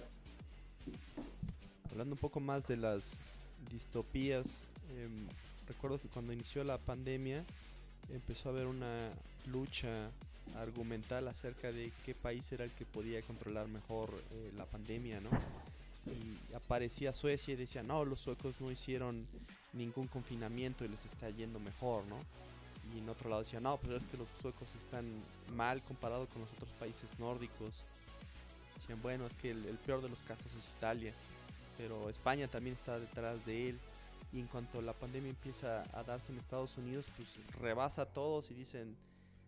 hablando 2.01 2.15
un 2.15 2.21
poco 2.21 2.41
más 2.41 2.65
de 2.65 2.79
las 2.79 3.21
distopías, 3.71 4.67
em, 4.97 5.27
recuerdo 5.69 6.01
que 6.01 6.09
cuando 6.09 6.33
inició 6.33 6.65
la 6.65 6.79
pandemia 6.79 7.45
empezó 8.09 8.49
a 8.49 8.53
haber 8.53 8.67
una 8.67 9.11
lucha 9.53 10.11
argumental 10.57 11.29
acerca 11.29 11.71
de 11.71 11.93
qué 12.07 12.15
país 12.15 12.51
era 12.53 12.65
el 12.65 12.71
que 12.71 12.87
podía 12.87 13.21
controlar 13.21 13.69
mejor 13.69 14.09
eh, 14.31 14.51
la 14.57 14.65
pandemia, 14.65 15.21
¿no? 15.21 15.29
Y 16.07 16.55
aparecía 16.55 17.13
Suecia 17.13 17.53
y 17.53 17.59
decía, 17.59 17.83
no, 17.83 18.03
los 18.07 18.21
suecos 18.21 18.55
no 18.63 18.71
hicieron 18.71 19.27
ningún 19.75 20.07
confinamiento 20.07 20.87
y 20.87 20.89
les 20.89 21.05
está 21.05 21.29
yendo 21.29 21.61
mejor, 21.61 22.05
¿no? 22.07 22.17
Y 22.95 22.99
en 22.99 23.09
otro 23.09 23.31
lado 23.31 23.43
decía, 23.43 23.61
no, 23.61 23.79
pero 23.79 23.97
es 23.97 24.07
que 24.07 24.17
los 24.17 24.29
suecos 24.31 24.69
están 24.75 25.07
mal 25.55 25.83
comparado 25.83 26.27
con 26.29 26.43
los 26.43 26.53
otros 26.53 26.71
países 26.79 27.19
nórdicos. 27.19 27.85
Decían, 28.77 29.01
bueno, 29.03 29.27
es 29.27 29.37
que 29.37 29.51
el 29.51 29.79
peor 29.85 30.03
de 30.03 30.09
los 30.09 30.23
casos 30.23 30.53
es 30.55 30.69
Italia 30.77 31.15
pero 31.81 32.11
España 32.11 32.47
también 32.47 32.77
está 32.77 32.99
detrás 32.99 33.47
de 33.47 33.71
él. 33.71 33.79
Y 34.33 34.41
en 34.41 34.47
cuanto 34.47 34.81
la 34.83 34.93
pandemia 34.93 35.31
empieza 35.31 35.85
a 35.93 36.05
darse 36.05 36.31
en 36.31 36.39
Estados 36.39 36.77
Unidos, 36.77 37.07
pues 37.17 37.41
rebasa 37.59 38.03
a 38.03 38.07
todos 38.07 38.51
y 38.51 38.55
dicen, 38.55 38.97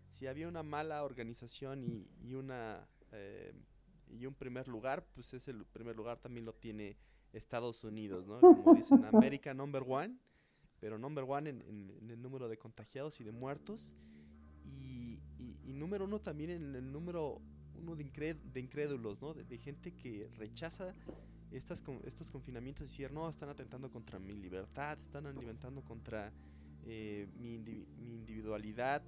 si 0.08 0.26
había 0.26 0.48
una 0.48 0.62
mala 0.62 1.04
organización 1.04 1.84
y, 1.84 2.34
una 2.34 2.88
eh, 3.12 3.52
y 4.08 4.26
un 4.26 4.34
primer 4.34 4.66
lugar, 4.66 5.04
pues 5.14 5.34
ese 5.34 5.54
primer 5.72 5.94
lugar 5.94 6.18
también 6.18 6.46
lo 6.46 6.54
tiene 6.54 6.96
Estados 7.32 7.84
Unidos, 7.84 8.26
¿no? 8.26 8.40
Como 8.40 8.74
dicen, 8.74 9.04
América 9.04 9.54
number 9.54 9.84
one, 9.86 10.16
pero 10.82 10.98
number 10.98 11.24
one 11.24 11.48
en, 11.48 12.10
el 12.10 12.20
número 12.20 12.48
de 12.48 12.58
contagiados 12.58 13.20
y 13.20 13.24
de 13.24 13.30
muertos. 13.30 13.94
Y, 14.66 15.20
número 15.72 16.04
uno 16.04 16.20
también 16.20 16.50
en 16.50 16.74
el 16.74 16.92
número 16.92 17.40
uno 17.80 17.96
de, 17.96 18.60
incrédulos, 18.60 19.22
¿no? 19.22 19.32
de 19.32 19.58
gente 19.58 19.92
que 19.92 20.28
rechaza 20.36 20.92
estas, 21.52 21.84
estos 22.04 22.30
confinamientos 22.30 22.88
decir, 22.88 23.12
no, 23.12 23.28
están 23.28 23.48
atentando 23.48 23.90
contra 23.90 24.18
mi 24.18 24.32
libertad, 24.32 24.98
están 25.00 25.26
alimentando 25.26 25.82
contra 25.82 26.32
eh, 26.84 27.28
mi, 27.38 27.54
individualidad, 27.54 29.02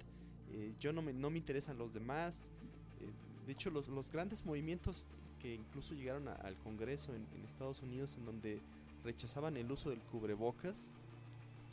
eh, 0.49 0.73
yo 0.79 0.93
no 0.93 1.01
me, 1.01 1.13
no 1.13 1.29
me 1.29 1.37
interesan 1.37 1.77
los 1.77 1.93
demás. 1.93 2.51
Eh, 2.99 3.11
de 3.45 3.51
hecho, 3.51 3.69
los, 3.69 3.87
los, 3.89 4.11
grandes 4.11 4.45
movimientos 4.45 5.05
que 5.39 5.53
incluso 5.53 5.93
llegaron 5.93 6.27
al 6.27 6.57
Congreso 6.57 7.13
en, 7.13 7.45
Estados 7.45 7.81
Unidos, 7.81 8.15
en 8.17 8.25
donde 8.25 8.61
rechazaban 9.03 9.55
el 9.57 9.71
uso 9.71 9.89
del 9.89 9.99
cubrebocas, 9.99 10.91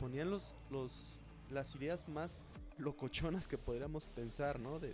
ponían 0.03 0.29
los, 0.29 0.57
los, 0.69 1.21
las 1.49 1.75
ideas 1.75 2.09
más 2.09 2.43
locochonas 2.77 3.47
que 3.47 3.57
podríamos 3.57 4.05
pensar, 4.07 4.59
¿no? 4.59 4.77
De, 4.77 4.93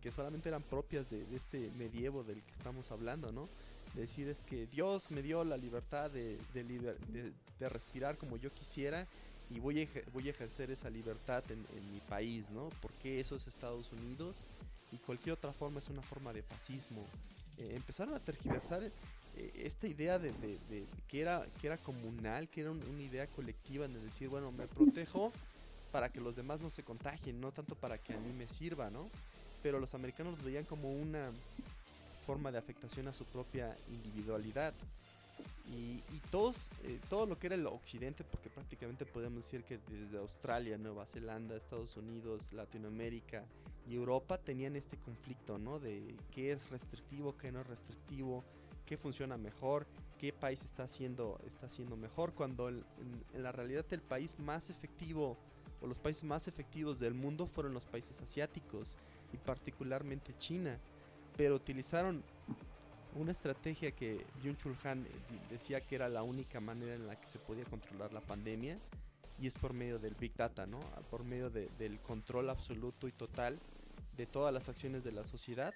que 0.00 0.10
solamente 0.10 0.48
eran 0.48 0.62
propias 0.62 1.10
de, 1.10 1.26
de, 1.26 1.36
este 1.36 1.70
medievo 1.76 2.24
del 2.24 2.40
que 2.42 2.52
estamos 2.52 2.90
hablando, 2.90 3.32
¿no? 3.32 3.50
decir 3.94 4.28
es 4.28 4.42
que 4.42 4.66
Dios 4.68 5.10
me 5.10 5.20
dio 5.20 5.44
la 5.44 5.58
libertad 5.58 6.10
de, 6.10 6.38
de, 6.54 7.68
respirar 7.68 8.16
como 8.16 8.38
yo 8.38 8.50
quisiera 8.54 9.06
y 9.50 9.58
voy 9.58 9.82
a, 9.82 9.86
voy 10.14 10.28
a 10.28 10.30
ejercer 10.30 10.70
esa 10.70 10.88
libertad 10.88 11.42
en, 11.50 11.66
mi 11.92 12.00
país, 12.00 12.50
¿no? 12.50 12.70
Porque 12.80 13.20
eso 13.20 13.36
es 13.36 13.46
Estados 13.46 13.92
Unidos 13.92 14.46
y 14.90 14.96
cualquier 14.96 15.34
otra 15.34 15.52
forma 15.52 15.80
es 15.80 15.88
una 15.90 16.02
forma 16.02 16.32
de 16.32 16.42
fascismo. 16.42 17.04
Eh, 17.58 17.72
empezaron 17.74 18.14
a 18.14 18.20
tergiversar 18.20 18.90
esta 19.54 19.86
idea 19.86 20.18
de, 20.18 20.32
que, 21.08 21.20
era, 21.20 21.46
que 21.60 21.66
era 21.66 21.78
comunal, 21.78 22.48
que 22.48 22.62
era 22.62 22.70
una 22.70 23.02
idea 23.02 23.26
colectiva, 23.26 23.86
de 23.88 24.00
decir, 24.00 24.28
bueno, 24.28 24.52
me 24.52 24.66
protejo 24.66 25.32
para 25.92 26.10
que 26.10 26.20
los 26.20 26.36
demás 26.36 26.60
no 26.60 26.70
se 26.70 26.82
contagien, 26.82 27.40
no 27.40 27.52
tanto 27.52 27.74
para 27.74 27.98
que 27.98 28.14
a 28.14 28.18
mí 28.18 28.32
me 28.32 28.46
sirva, 28.46 28.90
¿no? 28.90 29.10
Pero 29.62 29.78
los 29.78 29.94
americanos 29.94 30.34
los 30.34 30.42
veían 30.42 30.64
como 30.64 30.90
una 30.92 31.32
forma 32.26 32.52
de 32.52 32.58
afectación 32.58 33.08
a 33.08 33.12
su 33.12 33.24
propia 33.24 33.76
individualidad. 33.88 34.74
Y, 35.72 36.00
todos, 36.30 36.70
eh, 36.82 36.98
todo 37.08 37.26
lo 37.26 37.38
que 37.38 37.46
era 37.46 37.56
el 37.56 37.66
occidente, 37.66 38.24
porque 38.24 38.50
prácticamente 38.50 39.06
podemos 39.06 39.44
decir 39.44 39.62
que 39.62 39.78
desde 39.88 40.18
Australia, 40.18 40.76
Nueva 40.78 41.06
Zelanda, 41.06 41.56
Estados 41.56 41.96
Unidos, 41.96 42.52
Latinoamérica 42.52 43.44
y 43.88 43.94
Europa 43.94 44.38
tenían 44.38 44.76
este 44.76 44.96
conflicto, 44.96 45.58
¿no? 45.58 45.78
De 45.78 46.16
qué 46.32 46.50
es 46.50 46.70
restrictivo, 46.70 47.36
qué 47.36 47.52
no 47.52 47.60
es 47.60 47.66
restrictivo, 47.68 48.44
qué 48.90 48.98
funciona 48.98 49.36
mejor, 49.36 49.86
qué 50.18 50.32
país 50.32 50.64
está 50.64 50.82
haciendo, 50.82 51.40
está 51.46 51.66
haciendo 51.66 51.96
mejor, 51.96 52.34
cuando 52.34 52.68
en, 52.68 52.84
la 53.32 53.52
realidad 53.52 53.86
el 53.92 54.02
país 54.02 54.36
más 54.40 54.68
efectivo 54.68 55.38
o 55.80 55.86
los 55.86 56.00
países 56.00 56.24
más 56.24 56.48
efectivos 56.48 56.98
del 56.98 57.14
mundo 57.14 57.46
fueron 57.46 57.72
los 57.72 57.86
países 57.86 58.20
asiáticos 58.20 58.98
y 59.32 59.36
particularmente 59.36 60.36
China 60.36 60.76
pero 61.36 61.54
utilizaron 61.54 62.24
una 63.14 63.30
estrategia 63.30 63.92
que 63.92 64.26
Byung-Chul 64.42 64.74
Han 64.82 65.06
decía 65.48 65.80
que 65.80 65.94
era 65.94 66.08
la 66.08 66.24
única 66.24 66.58
manera 66.58 66.96
en 66.96 67.06
la 67.06 67.14
que 67.14 67.28
se 67.28 67.38
podía 67.38 67.64
controlar 67.66 68.12
la 68.12 68.20
pandemia 68.20 68.76
y 69.40 69.46
es 69.46 69.54
por 69.54 69.72
medio 69.72 70.00
del 70.00 70.16
Big 70.16 70.34
Data, 70.34 70.66
¿no? 70.66 70.80
Por 71.10 71.22
medio 71.22 71.48
del 71.48 72.00
control 72.00 72.50
absoluto 72.50 73.06
y 73.06 73.12
total 73.12 73.60
de 74.16 74.26
todas 74.26 74.52
las 74.52 74.68
acciones 74.68 75.04
de 75.04 75.12
la 75.12 75.22
sociedad 75.22 75.72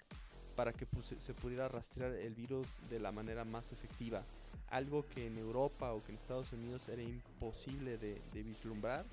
para 0.55 0.73
que 0.73 0.87
se 1.03 1.35
pudiera 1.35 1.69
rastrear 1.69 2.13
el 2.13 2.35
virus 2.35 2.81
de 2.89 3.01
la 3.01 3.13
manera 3.13 3.45
más 3.45 3.73
efectiva. 3.73 4.25
Algo 4.71 5.05
que 5.07 5.27
en 5.27 5.39
Europa 5.39 5.93
o 5.93 6.03
que 6.03 6.13
en 6.13 6.19
Estados 6.19 6.53
Unidos 6.53 6.89
era 6.89 7.03
imposible 7.03 7.99
de, 7.99 8.21
de 8.33 8.43
vislumbrar 8.43 9.05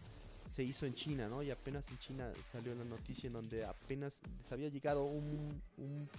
se 0.46 0.64
hizo 0.64 0.86
en 0.86 0.94
China, 0.94 1.28
¿no? 1.28 1.44
Y 1.44 1.52
apenas 1.52 1.90
en 1.92 1.98
China 1.98 2.32
salió 2.42 2.74
la 2.76 2.84
noticia 2.84 3.28
en 3.28 3.34
donde 3.34 3.66
apenas 3.66 4.22
se 4.44 4.54
había 4.54 4.70
llegado 4.70 5.04
un, 5.04 5.62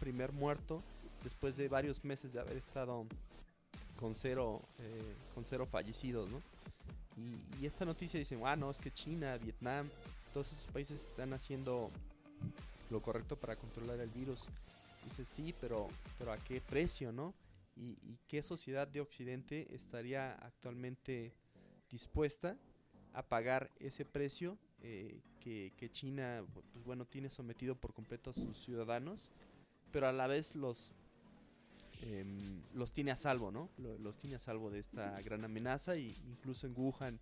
primer 0.01 0.32
muerto 0.32 0.82
después 1.23 1.57
de 1.57 1.69
varios 1.69 2.05
meses 2.05 2.32
de 2.32 2.40
haber 2.40 2.57
estado 2.57 3.07
con 3.99 4.15
cero, 4.15 4.62
eh, 4.78 5.15
con 5.35 5.44
cero 5.44 5.66
fallecidos, 5.66 6.28
¿no? 6.28 6.43
Y, 7.61 7.66
esta 7.66 7.85
noticia 7.85 8.19
dice, 8.19 8.40
ah, 8.44 8.57
no, 8.57 8.70
es 8.70 8.78
que 8.78 8.90
China, 8.90 9.36
Vietnam, 9.39 9.89
todos 10.32 10.51
estos 10.51 10.66
países 10.73 11.01
están 11.05 11.32
haciendo 11.32 11.90
lo 12.90 13.01
correcto 13.01 13.36
para 13.36 13.55
controlar 13.55 14.01
el 14.01 14.11
virus. 14.11 14.49
Dice, 15.04 15.24
sí, 15.24 15.54
pero, 15.60 15.88
pero 16.18 16.32
¿a 16.32 16.38
qué 16.38 16.60
precio, 16.60 17.12
no? 17.12 17.34
¿Y, 17.76 17.96
qué 18.28 18.42
sociedad 18.42 18.86
de 18.86 19.00
Occidente 19.00 19.66
estaría 19.74 20.34
actualmente 20.34 21.32
dispuesta 21.90 22.56
a 23.12 23.22
pagar 23.22 23.70
ese 23.78 24.04
precio 24.04 24.56
eh, 24.82 25.20
que, 25.40 25.90
China, 25.90 26.44
pues 26.72 26.84
bueno, 26.84 27.04
tiene 27.04 27.28
sometido 27.28 27.74
por 27.74 27.92
completo 27.92 28.30
a 28.30 28.34
sus 28.34 28.56
ciudadanos, 28.56 29.30
pero 29.90 30.06
a 30.06 30.12
la 30.12 30.26
vez 30.28 30.54
los, 30.54 30.92
em, 32.02 32.62
los 32.74 32.92
tiene 32.92 33.10
a 33.10 33.16
salvo, 33.16 33.50
¿no? 33.50 33.68
Los, 33.78 34.16
tiene 34.18 34.36
a 34.36 34.38
salvo 34.38 34.70
de 34.70 34.78
esta 34.78 35.20
gran 35.22 35.44
amenaza 35.44 35.96
y 35.96 36.16
incluso 36.28 36.66
en 36.66 36.74
Wuhan 36.76 37.18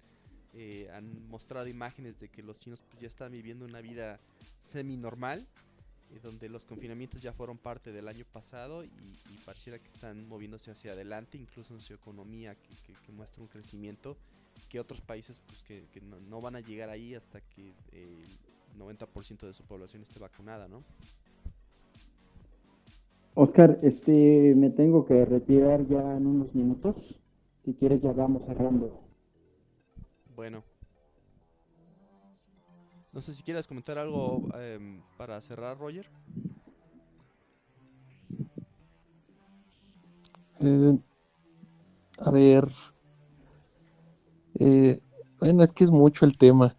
eh, 0.52 0.90
han 0.92 1.26
mostrado 1.28 1.66
imágenes 1.66 2.20
de 2.20 2.28
que 2.28 2.42
los 2.42 2.58
chinos 2.60 2.80
pues, 2.80 3.00
ya 3.00 3.08
están 3.08 3.32
viviendo 3.32 3.64
una 3.64 3.80
vida 3.80 4.20
semi 4.60 4.96
normal 4.96 5.46
eh, 6.10 6.20
donde 6.22 6.48
los 6.48 6.66
confinamientos 6.66 7.20
ya 7.20 7.32
fueron 7.32 7.58
parte 7.58 7.92
del 7.92 8.08
año 8.08 8.24
pasado 8.32 8.84
y, 8.84 8.90
pareciera 9.44 9.78
que 9.78 9.88
están 9.88 10.28
moviéndose 10.28 10.70
hacia 10.70 10.92
adelante, 10.92 11.38
incluso 11.38 11.74
en 11.74 11.80
su 11.80 11.94
economía 11.94 12.54
que, 12.54 13.12
muestra 13.12 13.42
un 13.42 13.48
crecimiento 13.48 14.16
que 14.68 14.78
otros 14.78 15.00
países 15.00 15.40
pues 15.40 15.62
que, 15.62 15.82
no, 16.28 16.40
van 16.40 16.56
a 16.56 16.60
llegar 16.60 16.90
ahí 16.90 17.14
hasta 17.14 17.40
que 17.40 17.72
el 17.92 18.22
90% 18.78 19.46
de 19.46 19.52
su 19.52 19.64
población 19.64 20.02
esté 20.02 20.20
vacunada, 20.20 20.68
¿no? 20.68 20.84
Oscar, 23.34 23.78
este, 23.82 24.54
me 24.54 24.70
tengo 24.70 25.06
que 25.06 25.24
retirar 25.24 25.86
ya 25.88 26.16
en 26.16 26.26
unos 26.26 26.54
minutos. 26.54 27.18
Si 27.64 27.74
quieres 27.74 28.02
ya 28.02 28.12
vamos 28.12 28.42
cerrando. 28.46 29.00
Bueno, 30.34 30.64
no 33.12 33.20
sé 33.20 33.34
si 33.34 33.42
quieres 33.42 33.66
comentar 33.66 33.98
algo 33.98 34.48
em, 34.58 35.02
para 35.16 35.40
cerrar, 35.40 35.78
Roger. 35.78 36.08
Eh, 40.60 40.98
a 42.18 42.30
ver. 42.30 42.68
Eh, 44.58 44.98
bueno, 45.40 45.64
es 45.64 45.72
que 45.72 45.84
es 45.84 45.90
mucho 45.90 46.24
el 46.24 46.36
tema. 46.36 46.76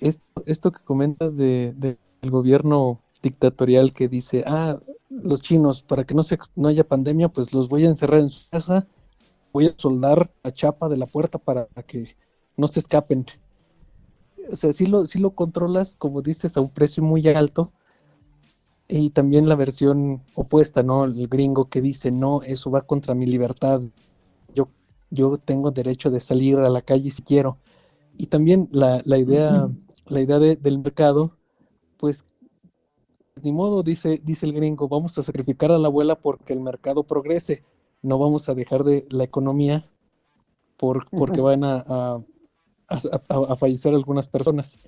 Esto, 0.00 0.72
que 0.72 0.82
comentas 0.84 1.36
de, 1.36 1.72
del 1.76 2.30
gobierno 2.30 3.00
dictatorial 3.22 3.92
que 3.92 4.08
dice, 4.08 4.44
ah, 4.46 4.78
los 5.08 5.40
chinos, 5.40 5.82
para 5.82 6.04
que 6.04 6.14
no, 6.14 6.22
se, 6.22 6.38
no 6.54 6.68
haya 6.68 6.86
pandemia, 6.86 7.28
pues 7.28 7.52
los 7.54 7.68
voy 7.68 7.86
a 7.86 7.88
encerrar 7.88 8.20
en 8.20 8.30
su 8.30 8.48
casa, 8.50 8.86
voy 9.52 9.66
a 9.66 9.74
soldar 9.76 10.30
la 10.42 10.52
chapa 10.52 10.88
de 10.88 10.98
la 10.98 11.06
puerta 11.06 11.38
para 11.38 11.66
que 11.86 12.16
no 12.56 12.68
se 12.68 12.80
escapen 12.80 13.24
o 14.50 14.56
sea, 14.56 14.72
sí 14.72 14.86
lo, 14.86 15.04
lo 15.14 15.30
controlas, 15.30 15.96
como 15.96 16.22
dices, 16.22 16.56
a 16.56 16.60
un 16.60 16.70
precio 16.70 17.02
muy 17.02 17.26
alto. 17.28 17.72
Y 18.88 19.10
también 19.10 19.48
la 19.48 19.54
versión 19.54 20.22
opuesta, 20.34 20.82
¿no? 20.82 21.04
El 21.04 21.26
gringo 21.28 21.68
que 21.68 21.80
dice, 21.80 22.10
no, 22.10 22.42
eso 22.42 22.70
va 22.70 22.82
contra 22.82 23.14
mi 23.14 23.26
libertad. 23.26 23.80
Yo, 24.54 24.68
yo 25.10 25.38
tengo 25.38 25.70
derecho 25.70 26.10
de 26.10 26.20
salir 26.20 26.58
a 26.58 26.68
la 26.68 26.82
calle 26.82 27.10
si 27.10 27.22
quiero. 27.22 27.58
Y 28.18 28.26
también 28.26 28.68
la, 28.70 29.00
idea, 29.18 29.68
la 30.06 30.20
idea 30.20 30.38
del 30.38 30.78
mercado, 30.78 31.36
pues 31.96 32.24
ni 33.42 33.52
modo, 33.52 33.82
dice, 33.82 34.20
dice 34.22 34.46
el 34.46 34.52
gringo, 34.52 34.88
vamos 34.88 35.18
a 35.18 35.22
sacrificar 35.22 35.72
a 35.72 35.78
la 35.78 35.88
abuela 35.88 36.14
porque 36.16 36.52
el 36.52 36.60
mercado 36.60 37.04
progrese. 37.04 37.62
No 38.02 38.18
vamos 38.18 38.48
a 38.48 38.54
dejar 38.54 38.84
de 38.84 39.06
la 39.10 39.24
economía 39.24 39.88
por, 40.76 41.08
porque 41.10 41.40
van 41.40 41.64
a 41.64 41.82
a, 41.86 42.20
fallecer 43.58 43.94
algunas 43.94 44.28
personas. 44.28 44.78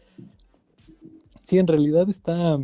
Sí, 1.46 1.58
en 1.58 1.66
realidad 1.66 2.08
está, 2.08 2.58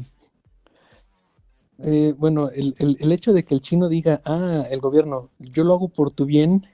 eh, 1.79 2.15
bueno, 2.17 2.49
el, 2.51 3.13
hecho 3.13 3.33
de 3.33 3.45
que 3.45 3.55
el 3.55 3.61
chino 3.61 3.89
diga, 3.89 4.21
ah, 4.25 4.65
el 4.71 4.81
gobierno, 4.81 5.31
yo 5.39 5.65
lo 5.65 5.75
hago 5.75 5.89
por 5.89 6.13
tu 6.13 6.27
bien 6.27 6.67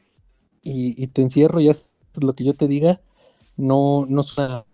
y, 0.62 1.06
te 1.08 1.22
encierro 1.22 1.60
y 1.60 1.68
haces 1.68 1.94
lo 2.20 2.34
que 2.34 2.44
yo 2.44 2.54
te 2.54 2.68
diga, 2.68 3.00
no, 3.56 4.04
no 4.06 4.22
suena, 4.22 4.64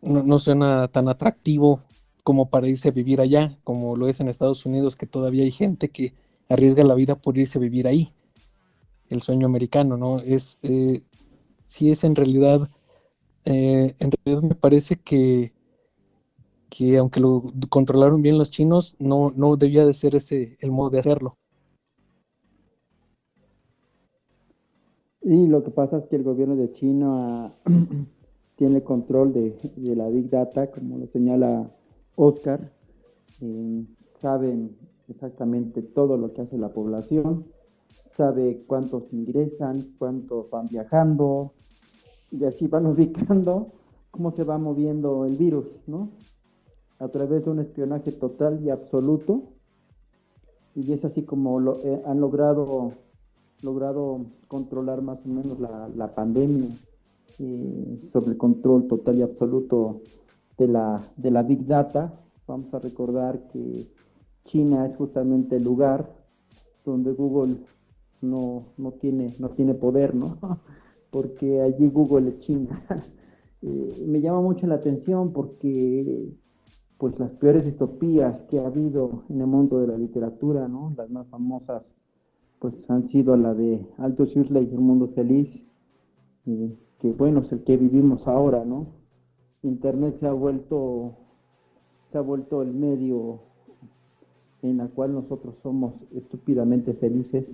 no, 0.00 0.38
suena 0.38 0.88
tan 0.88 1.08
atractivo 1.08 1.82
como 2.22 2.48
para 2.48 2.68
irse 2.68 2.88
a 2.88 2.92
vivir 2.92 3.20
allá, 3.20 3.58
como 3.64 3.96
lo 3.96 4.08
es 4.08 4.20
en 4.20 4.28
Estados 4.28 4.64
Unidos, 4.66 4.96
que 4.96 5.06
todavía 5.06 5.44
hay 5.44 5.52
gente 5.52 5.90
que 5.90 6.14
arriesga 6.48 6.84
la 6.84 6.94
vida 6.94 7.16
por 7.16 7.36
irse 7.36 7.58
a 7.58 7.60
vivir 7.60 7.86
ahí. 7.86 8.12
El 9.08 9.22
sueño 9.22 9.46
americano, 9.46 9.96
¿no? 9.96 10.18
Es, 10.20 10.58
eh, 10.62 11.00
si 11.66 11.90
es 11.90 12.04
en 12.04 12.14
realidad, 12.14 12.70
eh, 13.44 13.94
en 13.98 14.10
realidad 14.10 14.48
me 14.48 14.54
parece 14.54 14.96
que, 14.96 15.52
que 16.70 16.96
aunque 16.96 17.20
lo 17.20 17.52
controlaron 17.68 18.22
bien 18.22 18.38
los 18.38 18.50
chinos, 18.50 18.94
no, 18.98 19.32
no 19.34 19.56
debía 19.56 19.84
de 19.84 19.92
ser 19.92 20.14
ese 20.14 20.56
el 20.60 20.70
modo 20.70 20.90
de 20.90 21.00
hacerlo. 21.00 21.36
Y 25.22 25.48
lo 25.48 25.64
que 25.64 25.72
pasa 25.72 25.98
es 25.98 26.04
que 26.04 26.16
el 26.16 26.22
gobierno 26.22 26.54
de 26.54 26.72
China 26.72 27.52
tiene 28.56 28.84
control 28.84 29.32
de, 29.32 29.58
la 29.76 30.08
Big 30.08 30.30
Data, 30.30 30.70
como 30.70 30.98
lo 30.98 31.08
señala 31.08 31.68
Oscar. 32.14 32.72
Eh, 33.40 33.84
saben 34.22 34.76
exactamente 35.08 35.82
todo 35.82 36.16
lo 36.16 36.32
que 36.32 36.42
hace 36.42 36.56
la 36.56 36.72
población 36.72 37.44
sabe 38.16 38.64
cuántos 38.66 39.12
ingresan, 39.12 39.94
cuántos 39.98 40.48
van 40.50 40.68
viajando, 40.68 41.52
y 42.30 42.44
así 42.44 42.66
van 42.66 42.86
ubicando 42.86 43.72
cómo 44.10 44.32
se 44.32 44.44
va 44.44 44.58
moviendo 44.58 45.24
el 45.24 45.36
virus, 45.36 45.66
¿no? 45.86 46.10
A 46.98 47.08
través 47.08 47.44
de 47.44 47.50
un 47.50 47.60
espionaje 47.60 48.12
total 48.12 48.62
y 48.64 48.70
absoluto. 48.70 49.42
Y 50.74 50.92
es 50.92 51.04
así 51.04 51.22
como 51.22 51.60
lo, 51.60 51.76
eh, 51.84 52.02
han 52.06 52.20
logrado, 52.20 52.92
logrado 53.62 54.26
controlar 54.48 55.02
más 55.02 55.18
o 55.24 55.28
menos 55.28 55.58
la, 55.60 56.14
pandemia, 56.14 56.70
eh, 57.38 58.10
sobre 58.12 58.32
el 58.32 58.38
control 58.38 58.86
total 58.88 59.18
y 59.18 59.22
absoluto 59.22 60.00
de 60.56 60.68
la, 60.68 61.02
de 61.16 61.30
la 61.30 61.42
Big 61.42 61.66
Data. 61.66 62.12
Vamos 62.46 62.72
a 62.72 62.78
recordar 62.78 63.48
que 63.48 63.86
China 64.44 64.86
es 64.86 64.96
justamente 64.96 65.56
el 65.56 65.64
lugar 65.64 66.08
donde 66.84 67.12
Google 67.12 67.56
no, 68.22 68.64
no, 68.78 68.92
tiene, 68.92 69.34
no 69.38 69.50
tiene 69.50 69.74
poder, 69.74 70.14
¿no? 70.14 70.38
Porque 71.10 71.60
allí 71.62 71.88
Google 71.88 72.30
es 72.30 72.40
China. 72.40 72.84
Eh, 73.62 74.04
me 74.06 74.20
llama 74.20 74.42
mucho 74.42 74.66
la 74.66 74.74
atención 74.74 75.32
porque 75.32 76.30
pues 76.98 77.18
las 77.18 77.30
peores 77.32 77.64
distopías 77.64 78.42
que 78.50 78.60
ha 78.60 78.66
habido 78.66 79.24
en 79.30 79.40
el 79.40 79.46
mundo 79.46 79.80
de 79.80 79.86
la 79.86 79.98
literatura, 79.98 80.68
¿no? 80.68 80.92
Las 80.96 81.10
más 81.10 81.26
famosas 81.28 81.82
pues 82.58 82.88
han 82.90 83.08
sido 83.08 83.36
la 83.36 83.54
de 83.54 83.86
Aldous 83.98 84.36
Huxley 84.36 84.68
y 84.70 84.74
El 84.74 84.80
Mundo 84.80 85.08
Feliz, 85.08 85.48
que 86.44 87.12
bueno, 87.12 87.40
es 87.40 87.52
el 87.52 87.64
que 87.64 87.76
vivimos 87.76 88.26
ahora, 88.28 88.64
¿no? 88.64 88.86
Internet 89.62 90.16
se 90.20 90.26
ha 90.26 90.32
vuelto 90.32 91.16
se 92.12 92.18
ha 92.18 92.20
vuelto 92.20 92.62
el 92.62 92.72
medio 92.72 93.40
en 94.62 94.80
el 94.80 94.88
cual 94.90 95.12
nosotros 95.12 95.54
somos 95.62 95.94
estúpidamente 96.14 96.94
felices 96.94 97.44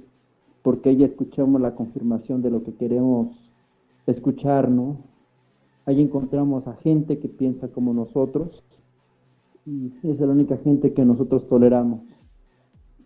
porque 0.63 0.97
ya 0.97 1.07
escuchamos 1.07 1.61
la 1.61 1.75
confirmación 1.75 2.43
de 2.43 2.51
lo 2.51 2.63
que 2.63 2.75
queremos 2.75 3.29
escuchar, 4.07 4.71
¿no? 4.71 4.99
Ahí 5.87 6.01
encontramos 6.01 6.67
a 6.69 6.77
gente 6.77 7.19
que 7.19 7.29
piensa 7.29 7.69
como 7.69 7.93
nosotros 7.93 8.63
y 9.67 9.93
es 10.03 10.21
la 10.21 10.29
única 10.29 10.57
gente 10.59 10.93
que 10.93 11.05
nosotros 11.05 11.49
toleramos. 11.49 12.03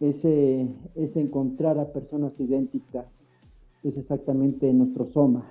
Ese, 0.01 0.69
ese 0.95 1.20
encontrar 1.20 1.78
a 1.78 1.93
personas 1.93 2.33
idénticas 2.39 3.07
es 3.83 3.97
exactamente 3.97 4.70
nuestro 4.73 5.07
soma. 5.12 5.47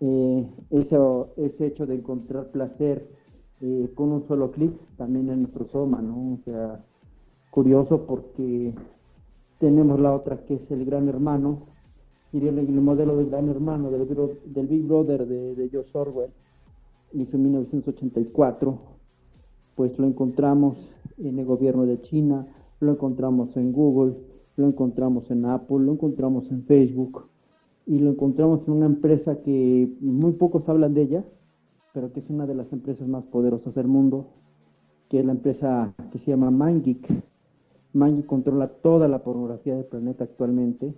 Eh, 0.00 0.46
ese 0.70 1.66
hecho 1.66 1.86
de 1.86 1.96
encontrar 1.96 2.50
placer 2.50 3.08
eh, 3.60 3.90
con 3.94 4.12
un 4.12 4.26
solo 4.28 4.52
clic 4.52 4.72
también 4.96 5.28
es 5.30 5.38
nuestro 5.38 5.66
soma, 5.68 6.00
¿no? 6.00 6.34
O 6.34 6.38
sea, 6.44 6.84
curioso 7.50 8.06
porque 8.06 8.72
tenemos 9.58 10.00
la 10.00 10.14
otra 10.14 10.44
que 10.44 10.54
es 10.54 10.70
el 10.70 10.84
Gran 10.84 11.08
Hermano, 11.08 11.66
y 12.32 12.46
el, 12.46 12.66
modelo 12.82 13.16
del 13.16 13.30
Gran 13.30 13.48
Hermano, 13.48 13.90
del, 13.90 14.06
Big 14.66 14.86
Brother 14.86 15.26
de, 15.26 15.54
de 15.54 15.68
George 15.70 15.90
Orwell, 15.96 16.30
hizo 17.12 17.36
en 17.36 17.42
1984, 17.42 18.78
pues 19.74 19.98
lo 19.98 20.06
encontramos 20.06 20.76
en 21.16 21.38
el 21.38 21.46
gobierno 21.46 21.86
de 21.86 22.00
China, 22.02 22.46
lo 22.80 22.92
encontramos 22.92 23.56
en 23.56 23.72
Google, 23.72 24.14
lo 24.56 24.66
encontramos 24.66 25.30
en 25.30 25.46
Apple, 25.46 25.78
lo 25.80 25.92
encontramos 25.92 26.50
en 26.50 26.64
Facebook 26.64 27.24
y 27.86 27.98
lo 27.98 28.10
encontramos 28.10 28.60
en 28.66 28.74
una 28.74 28.86
empresa 28.86 29.40
que 29.42 29.88
muy 30.00 30.32
pocos 30.32 30.68
hablan 30.68 30.94
de 30.94 31.02
ella, 31.02 31.24
pero 31.94 32.12
que 32.12 32.20
es 32.20 32.28
una 32.28 32.46
de 32.46 32.54
las 32.54 32.70
empresas 32.72 33.08
más 33.08 33.24
poderosas 33.24 33.74
del 33.74 33.88
mundo, 33.88 34.26
que 35.08 35.20
es 35.20 35.24
la 35.24 35.32
empresa 35.32 35.94
que 36.12 36.18
se 36.18 36.30
llama 36.30 36.50
MindGeek 36.50 37.08
Manji 37.92 38.22
controla 38.22 38.68
toda 38.68 39.08
la 39.08 39.22
pornografía 39.22 39.74
del 39.74 39.86
planeta 39.86 40.24
actualmente 40.24 40.94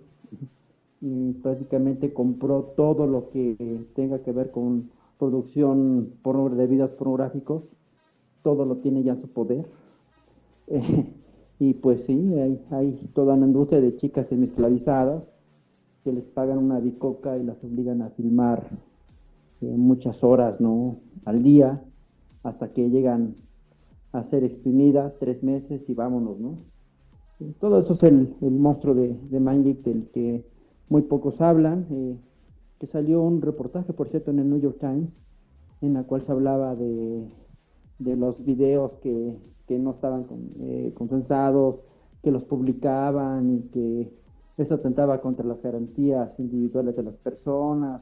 y 1.01 1.33
prácticamente 1.33 2.13
compró 2.13 2.73
todo 2.75 3.07
lo 3.07 3.29
que 3.29 3.85
tenga 3.95 4.19
que 4.19 4.31
ver 4.31 4.51
con 4.51 4.91
producción 5.17 6.13
de 6.23 6.67
videos 6.67 6.91
pornográficos, 6.91 7.63
todo 8.43 8.65
lo 8.65 8.77
tiene 8.77 9.03
ya 9.03 9.13
en 9.13 9.21
su 9.21 9.27
poder. 9.27 9.65
y 11.59 11.73
pues 11.75 12.01
sí, 12.05 12.35
hay, 12.71 13.09
toda 13.13 13.35
una 13.35 13.47
industria 13.47 13.81
de 13.81 13.97
chicas 13.97 14.27
semi-esclavizadas 14.27 15.23
que 16.03 16.11
les 16.11 16.23
pagan 16.23 16.57
una 16.57 16.79
bicoca 16.79 17.37
y 17.37 17.43
las 17.43 17.63
obligan 17.63 18.01
a 18.01 18.09
filmar 18.09 18.67
eh, 19.61 19.65
muchas 19.65 20.23
horas 20.23 20.59
¿no? 20.59 20.97
al 21.25 21.43
día 21.43 21.83
hasta 22.43 22.73
que 22.73 22.89
llegan 22.89 23.35
a 24.11 24.23
ser 24.25 24.43
exprimidas 24.43 25.13
tres 25.19 25.43
meses 25.43 25.81
y 25.87 25.93
vámonos, 25.93 26.39
¿no? 26.39 26.57
Todo 27.59 27.79
eso 27.79 27.93
es 27.93 28.03
el, 28.03 28.35
monstruo 28.41 28.93
de, 28.93 29.17
de 29.29 29.39
del 29.39 30.09
que 30.13 30.45
muy 30.89 31.03
pocos 31.03 31.39
hablan, 31.41 31.87
eh, 31.89 32.17
que 32.79 32.87
salió 32.87 33.21
un 33.21 33.41
reportaje, 33.41 33.93
por 33.93 34.09
cierto, 34.09 34.31
en 34.31 34.39
el 34.39 34.49
New 34.49 34.59
York 34.59 34.77
Times, 34.79 35.09
en 35.81 35.93
la 35.93 36.03
cual 36.03 36.25
se 36.25 36.31
hablaba 36.31 36.75
de, 36.75 37.27
de 37.99 38.15
los 38.15 38.43
videos 38.43 38.91
que, 39.01 39.37
que 39.67 39.79
no 39.79 39.91
estaban 39.91 40.25
eh, 40.59 40.91
consensados, 40.95 41.77
que 42.21 42.31
los 42.31 42.43
publicaban 42.43 43.55
y 43.55 43.61
que 43.69 44.13
eso 44.57 44.75
atentaba 44.75 45.21
contra 45.21 45.45
las 45.45 45.61
garantías 45.61 46.37
individuales 46.37 46.95
de 46.95 47.03
las 47.03 47.15
personas, 47.15 48.01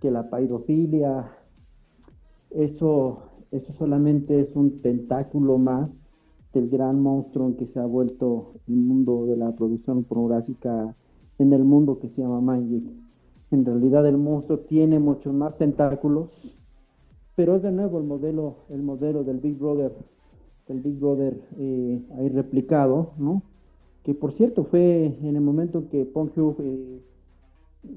que 0.00 0.10
la 0.10 0.28
paidofilia, 0.28 1.30
eso, 2.50 3.22
eso 3.52 3.72
solamente 3.74 4.40
es 4.40 4.56
un 4.56 4.80
tentáculo 4.80 5.58
más 5.58 5.90
del 6.52 6.68
gran 6.68 7.00
monstruo 7.00 7.46
en 7.46 7.56
que 7.56 7.66
se 7.66 7.78
ha 7.78 7.86
vuelto 7.86 8.54
el 8.68 8.76
mundo 8.76 9.26
de 9.26 9.36
la 9.36 9.52
producción 9.52 10.04
pornográfica 10.04 10.94
en 11.38 11.52
el 11.52 11.64
mundo 11.64 11.98
que 11.98 12.08
se 12.10 12.22
llama 12.22 12.40
Magic. 12.40 12.84
En 13.50 13.64
realidad 13.64 14.06
el 14.06 14.18
monstruo 14.18 14.60
tiene 14.60 14.98
muchos 14.98 15.32
más 15.34 15.56
tentáculos, 15.58 16.30
pero 17.34 17.56
es 17.56 17.62
de 17.62 17.72
nuevo 17.72 17.98
el 17.98 18.04
modelo, 18.04 18.56
el 18.70 18.82
modelo 18.82 19.24
del 19.24 19.38
Big 19.38 19.58
Brother, 19.58 19.92
del 20.68 20.80
Big 20.80 20.98
Brother 20.98 21.40
eh, 21.58 22.02
ahí 22.18 22.28
replicado, 22.28 23.12
¿no? 23.18 23.42
Que 24.04 24.14
por 24.14 24.32
cierto 24.32 24.64
fue 24.64 25.06
en 25.06 25.36
el 25.36 25.40
momento 25.40 25.78
en 25.78 25.88
que 25.88 26.04
Pornhub 26.04 26.56
eh, 26.60 27.00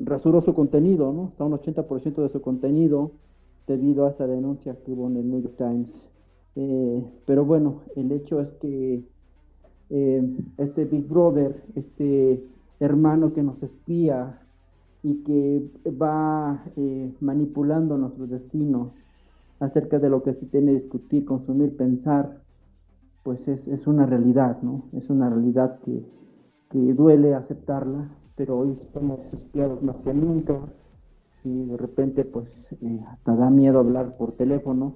rasuró 0.03 0.41
su 0.41 0.53
contenido, 0.53 1.11
¿no? 1.11 1.25
Hasta 1.25 1.43
un 1.45 1.53
80% 1.53 2.15
de 2.15 2.29
su 2.29 2.41
contenido 2.41 3.11
debido 3.67 4.05
a 4.05 4.11
esta 4.11 4.27
denuncia 4.27 4.75
que 4.85 4.91
hubo 4.91 5.07
en 5.07 5.17
el 5.17 5.29
New 5.29 5.41
York 5.41 5.55
Times. 5.57 6.14
Eh, 6.55 7.03
pero 7.25 7.45
bueno, 7.45 7.81
el 7.95 8.11
hecho 8.11 8.39
es 8.39 8.49
que 8.61 9.03
eh, 9.89 10.37
este 10.57 10.85
Big 10.85 11.07
Brother, 11.07 11.63
este 11.75 12.43
hermano 12.79 13.33
que 13.33 13.43
nos 13.43 13.61
espía 13.61 14.39
y 15.03 15.23
que 15.23 15.69
va 15.91 16.63
eh, 16.75 17.13
manipulando 17.19 17.97
nuestros 17.97 18.29
destinos 18.29 18.93
acerca 19.59 19.99
de 19.99 20.09
lo 20.09 20.23
que 20.23 20.33
se 20.33 20.45
tiene 20.47 20.73
que 20.73 20.81
discutir, 20.81 21.25
consumir, 21.25 21.75
pensar, 21.77 22.41
pues 23.23 23.47
es, 23.47 23.67
es 23.67 23.87
una 23.87 24.05
realidad, 24.05 24.61
¿no? 24.61 24.83
Es 24.93 25.09
una 25.09 25.29
realidad 25.29 25.79
que, 25.85 26.03
que 26.69 26.93
duele 26.93 27.33
aceptarla, 27.33 28.09
pero 28.35 28.59
hoy 28.59 28.77
estamos 28.81 29.19
espiados 29.33 29.81
más 29.81 29.97
que 29.97 30.13
nunca 30.13 30.59
y 31.43 31.65
de 31.65 31.77
repente 31.77 32.25
pues 32.25 32.47
eh, 32.81 32.99
hasta 33.07 33.35
da 33.35 33.49
miedo 33.49 33.79
hablar 33.79 34.17
por 34.17 34.33
teléfono 34.33 34.95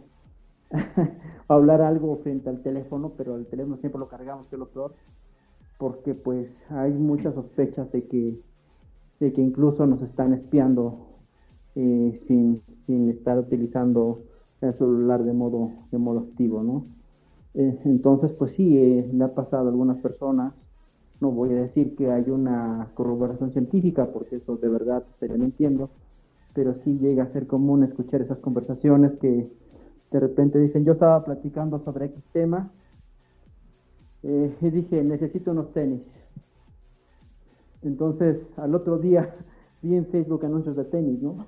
hablar 1.47 1.81
algo 1.81 2.17
frente 2.17 2.49
al 2.49 2.61
teléfono 2.61 3.13
pero 3.17 3.35
el 3.35 3.47
teléfono 3.47 3.77
siempre 3.77 3.99
lo 3.99 4.07
cargamos 4.07 4.47
que 4.47 4.55
es 4.55 4.59
lo 4.59 4.69
peor 4.69 4.93
porque 5.77 6.13
pues 6.13 6.49
hay 6.69 6.91
muchas 6.91 7.33
sospechas 7.33 7.91
de 7.91 8.07
que 8.07 8.39
de 9.19 9.33
que 9.33 9.41
incluso 9.41 9.85
nos 9.85 10.01
están 10.01 10.33
espiando 10.33 11.07
eh, 11.75 12.19
sin, 12.27 12.61
sin 12.85 13.09
estar 13.09 13.37
utilizando 13.37 14.21
el 14.61 14.73
celular 14.77 15.23
de 15.23 15.33
modo 15.33 15.71
de 15.91 15.97
modo 15.97 16.19
activo 16.19 16.63
no 16.63 16.85
eh, 17.55 17.79
entonces 17.85 18.31
pues 18.33 18.53
sí 18.53 19.03
le 19.11 19.23
ha 19.23 19.33
pasado 19.33 19.67
a 19.67 19.71
algunas 19.71 19.97
personas 19.97 20.53
no 21.19 21.31
voy 21.31 21.51
a 21.51 21.61
decir 21.61 21.95
que 21.95 22.11
hay 22.11 22.29
una 22.29 22.91
corroboración 22.93 23.51
científica, 23.51 24.07
porque 24.11 24.37
eso 24.37 24.57
de 24.57 24.69
verdad 24.69 25.03
sería 25.19 25.37
no 25.37 25.45
entiendo, 25.45 25.89
pero 26.53 26.75
sí 26.75 26.97
llega 26.97 27.23
a 27.23 27.31
ser 27.33 27.47
común 27.47 27.83
escuchar 27.83 28.21
esas 28.21 28.39
conversaciones 28.39 29.17
que 29.17 29.51
de 30.11 30.19
repente 30.19 30.59
dicen, 30.59 30.85
yo 30.85 30.93
estaba 30.93 31.23
platicando 31.23 31.79
sobre 31.79 32.05
X 32.05 32.23
tema 32.31 32.71
eh, 34.23 34.55
y 34.61 34.69
dije, 34.69 35.03
necesito 35.03 35.51
unos 35.51 35.71
tenis. 35.71 36.01
Entonces, 37.81 38.37
al 38.57 38.75
otro 38.75 38.97
día 38.97 39.35
vi 39.81 39.95
en 39.95 40.07
Facebook 40.07 40.45
anuncios 40.45 40.75
de 40.75 40.85
tenis, 40.85 41.21
¿no? 41.21 41.45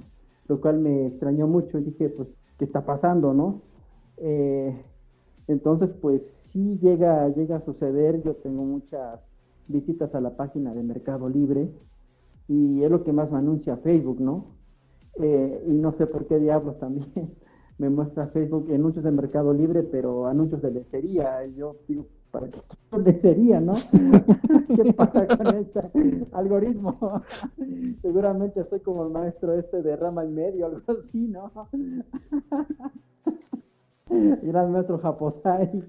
Lo 0.48 0.62
cual 0.62 0.80
me 0.80 1.08
extrañó 1.08 1.48
mucho 1.48 1.80
y 1.80 1.84
dije, 1.84 2.10
pues, 2.10 2.28
¿qué 2.58 2.66
está 2.66 2.86
pasando, 2.86 3.34
no? 3.34 3.62
Eh, 4.18 4.76
entonces, 5.48 5.90
pues, 6.02 6.22
sí 6.52 6.78
llega, 6.82 7.28
llega 7.30 7.58
a 7.58 7.66
suceder. 7.66 8.22
Yo 8.24 8.36
tengo 8.36 8.64
muchas 8.64 9.20
visitas 9.68 10.14
a 10.16 10.22
la 10.22 10.36
página 10.36 10.74
de 10.74 10.84
Mercado 10.84 11.30
Libre 11.30 11.70
y 12.48 12.84
es 12.84 12.92
lo 12.92 13.04
que 13.04 13.14
más 13.14 13.32
me 13.32 13.38
anuncia 13.38 13.78
Facebook, 13.78 14.20
¿no? 14.20 14.46
Eh, 15.16 15.66
y 15.68 15.72
no 15.72 15.94
sé 15.94 16.08
por 16.08 16.26
qué 16.26 16.40
diablos 16.40 16.80
también 16.80 17.12
me 17.82 17.90
muestra 17.90 18.28
Facebook 18.28 18.72
anuncios 18.72 19.04
de 19.04 19.10
Mercado 19.10 19.52
Libre, 19.52 19.82
pero 19.82 20.28
anuncios 20.28 20.62
de 20.62 20.70
lecería. 20.70 21.44
yo 21.48 21.78
digo, 21.88 22.06
¿para 22.30 22.48
qué 22.48 22.62
lecería, 23.04 23.60
no? 23.60 23.74
¿Qué 24.68 24.94
pasa 24.94 25.26
con 25.26 25.48
este 25.56 25.82
algoritmo? 26.32 26.94
Seguramente 28.04 28.64
soy 28.70 28.82
como 28.82 29.04
el 29.06 29.10
maestro 29.12 29.58
este 29.58 29.82
de 29.82 29.96
rama 29.96 30.24
y 30.26 30.30
medio, 30.30 30.68
algo 30.68 30.82
así, 30.88 31.28
¿no? 31.28 31.52
Gran 34.44 34.72
maestro 34.72 35.00
Japosai. 35.00 35.84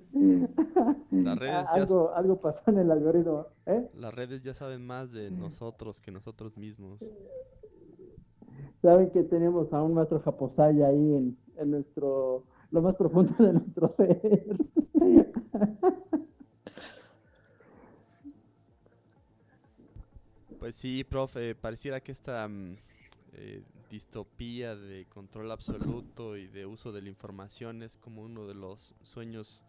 Las 1.11 1.39
redes 1.39 1.69
algo, 1.73 2.11
ya... 2.11 2.17
algo 2.17 2.37
pasó 2.37 2.71
en 2.71 2.79
el 2.79 2.91
algoritmo. 2.91 3.49
¿eh? 3.67 3.87
Las 3.97 4.15
redes 4.15 4.43
ya 4.43 4.55
saben 4.55 4.87
más 4.87 5.13
de 5.13 5.31
nosotros 5.31 6.01
que 6.01 6.11
nosotros 6.11 6.57
mismos. 6.57 7.07
Saben 8.81 9.11
que 9.11 9.25
tenemos 9.25 9.71
a 9.75 9.83
un 9.83 9.93
maestro 9.95 10.21
Japosai 10.21 10.83
ahí 10.83 11.15
en, 11.15 11.37
nuestro, 11.65 12.45
lo 12.71 12.83
más 12.83 12.97
profundo 12.97 13.35
de 13.39 13.53
nuestro 13.53 13.95
ser. 13.97 14.57
Pues 20.59 20.77
sí, 20.77 21.03
profe, 21.03 21.57
pareciera 21.57 21.99
que 21.99 22.13
esta 22.13 22.47
mm, 22.47 22.77
eh, 23.33 23.63
distopía 23.91 24.77
de 24.77 25.07
control 25.07 25.51
absoluto 25.51 26.37
y 26.37 26.47
de 26.47 26.67
uso 26.67 26.93
de 26.93 27.03
la 27.03 27.09
información 27.09 27.83
es 27.83 27.99
como 27.99 28.23
uno 28.23 28.47
de 28.47 28.55
los 28.55 28.95
sueños 29.03 29.65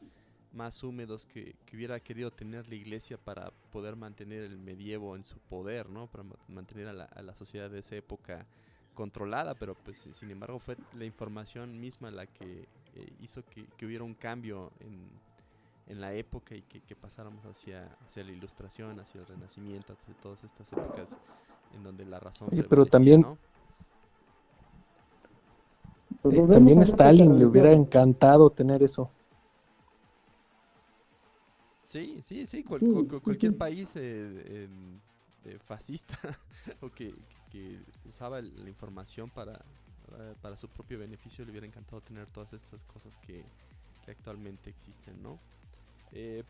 más 0.53 0.83
húmedos 0.83 1.25
que, 1.25 1.55
hubiera 1.73 1.99
querido 1.99 2.29
tener 2.29 2.67
la 2.67 2.75
iglesia 2.75 3.17
para 3.17 3.51
poder 3.71 3.95
mantener 3.95 4.43
el 4.43 4.57
medievo 4.59 5.15
en 5.15 5.23
su 5.23 5.39
poder, 5.39 5.89
¿no? 5.89 6.07
Para 6.07 6.25
mantener 6.47 6.87
a 6.87 6.93
la, 6.93 7.35
sociedad 7.35 7.71
de 7.71 7.79
esa 7.79 7.95
época 7.95 8.45
controlada, 8.93 9.55
pero 9.55 9.75
pues 9.75 10.07
sin 10.11 10.31
embargo 10.31 10.59
fue 10.59 10.77
la 10.97 11.05
información 11.05 11.79
misma 11.79 12.11
la 12.11 12.25
que 12.25 12.67
eh, 12.95 13.13
hizo 13.21 13.43
que, 13.45 13.85
hubiera 13.85 14.03
un 14.03 14.13
cambio 14.13 14.71
en, 14.79 15.21
la 15.99 16.13
época 16.13 16.55
y 16.55 16.61
que, 16.61 16.95
pasáramos 16.95 17.45
hacia, 17.45 17.85
hacia 18.07 18.23
la 18.23 18.31
ilustración, 18.31 18.99
hacia 18.99 19.21
el 19.21 19.27
renacimiento, 19.27 19.93
hacia 19.93 20.13
todas 20.15 20.43
estas 20.43 20.71
épocas 20.73 21.19
en 21.75 21.83
donde 21.83 22.05
la 22.05 22.19
razón... 22.19 22.49
pero 22.69 22.85
también... 22.85 23.25
Pues 26.21 26.37
eh, 26.37 26.47
también 26.49 26.79
a 26.79 26.83
Stalin 26.83 27.37
le 27.37 27.45
hubiera 27.45 27.73
encantado 27.73 28.49
tener 28.49 28.81
eso. 28.81 29.09
Sí, 31.77 32.19
sí, 32.23 32.45
sí, 32.45 32.63
cualquier 32.63 33.57
país 33.57 33.95
eh, 33.97 34.67
eh, 35.45 35.59
fascista 35.59 36.17
o 36.81 36.89
que, 36.89 37.13
usaba 38.05 38.41
la 38.41 38.69
información 38.69 39.29
para, 39.29 39.63
para 40.41 40.57
su 40.57 40.67
propio 40.69 40.99
beneficio 40.99 41.45
le 41.45 41.51
hubiera 41.51 41.67
encantado 41.67 42.01
tener 42.01 42.27
todas 42.27 42.53
estas 42.53 42.85
cosas 42.85 43.17
que, 43.19 43.43
actualmente 44.07 44.69
existen, 44.69 45.23
¿no? 45.23 45.39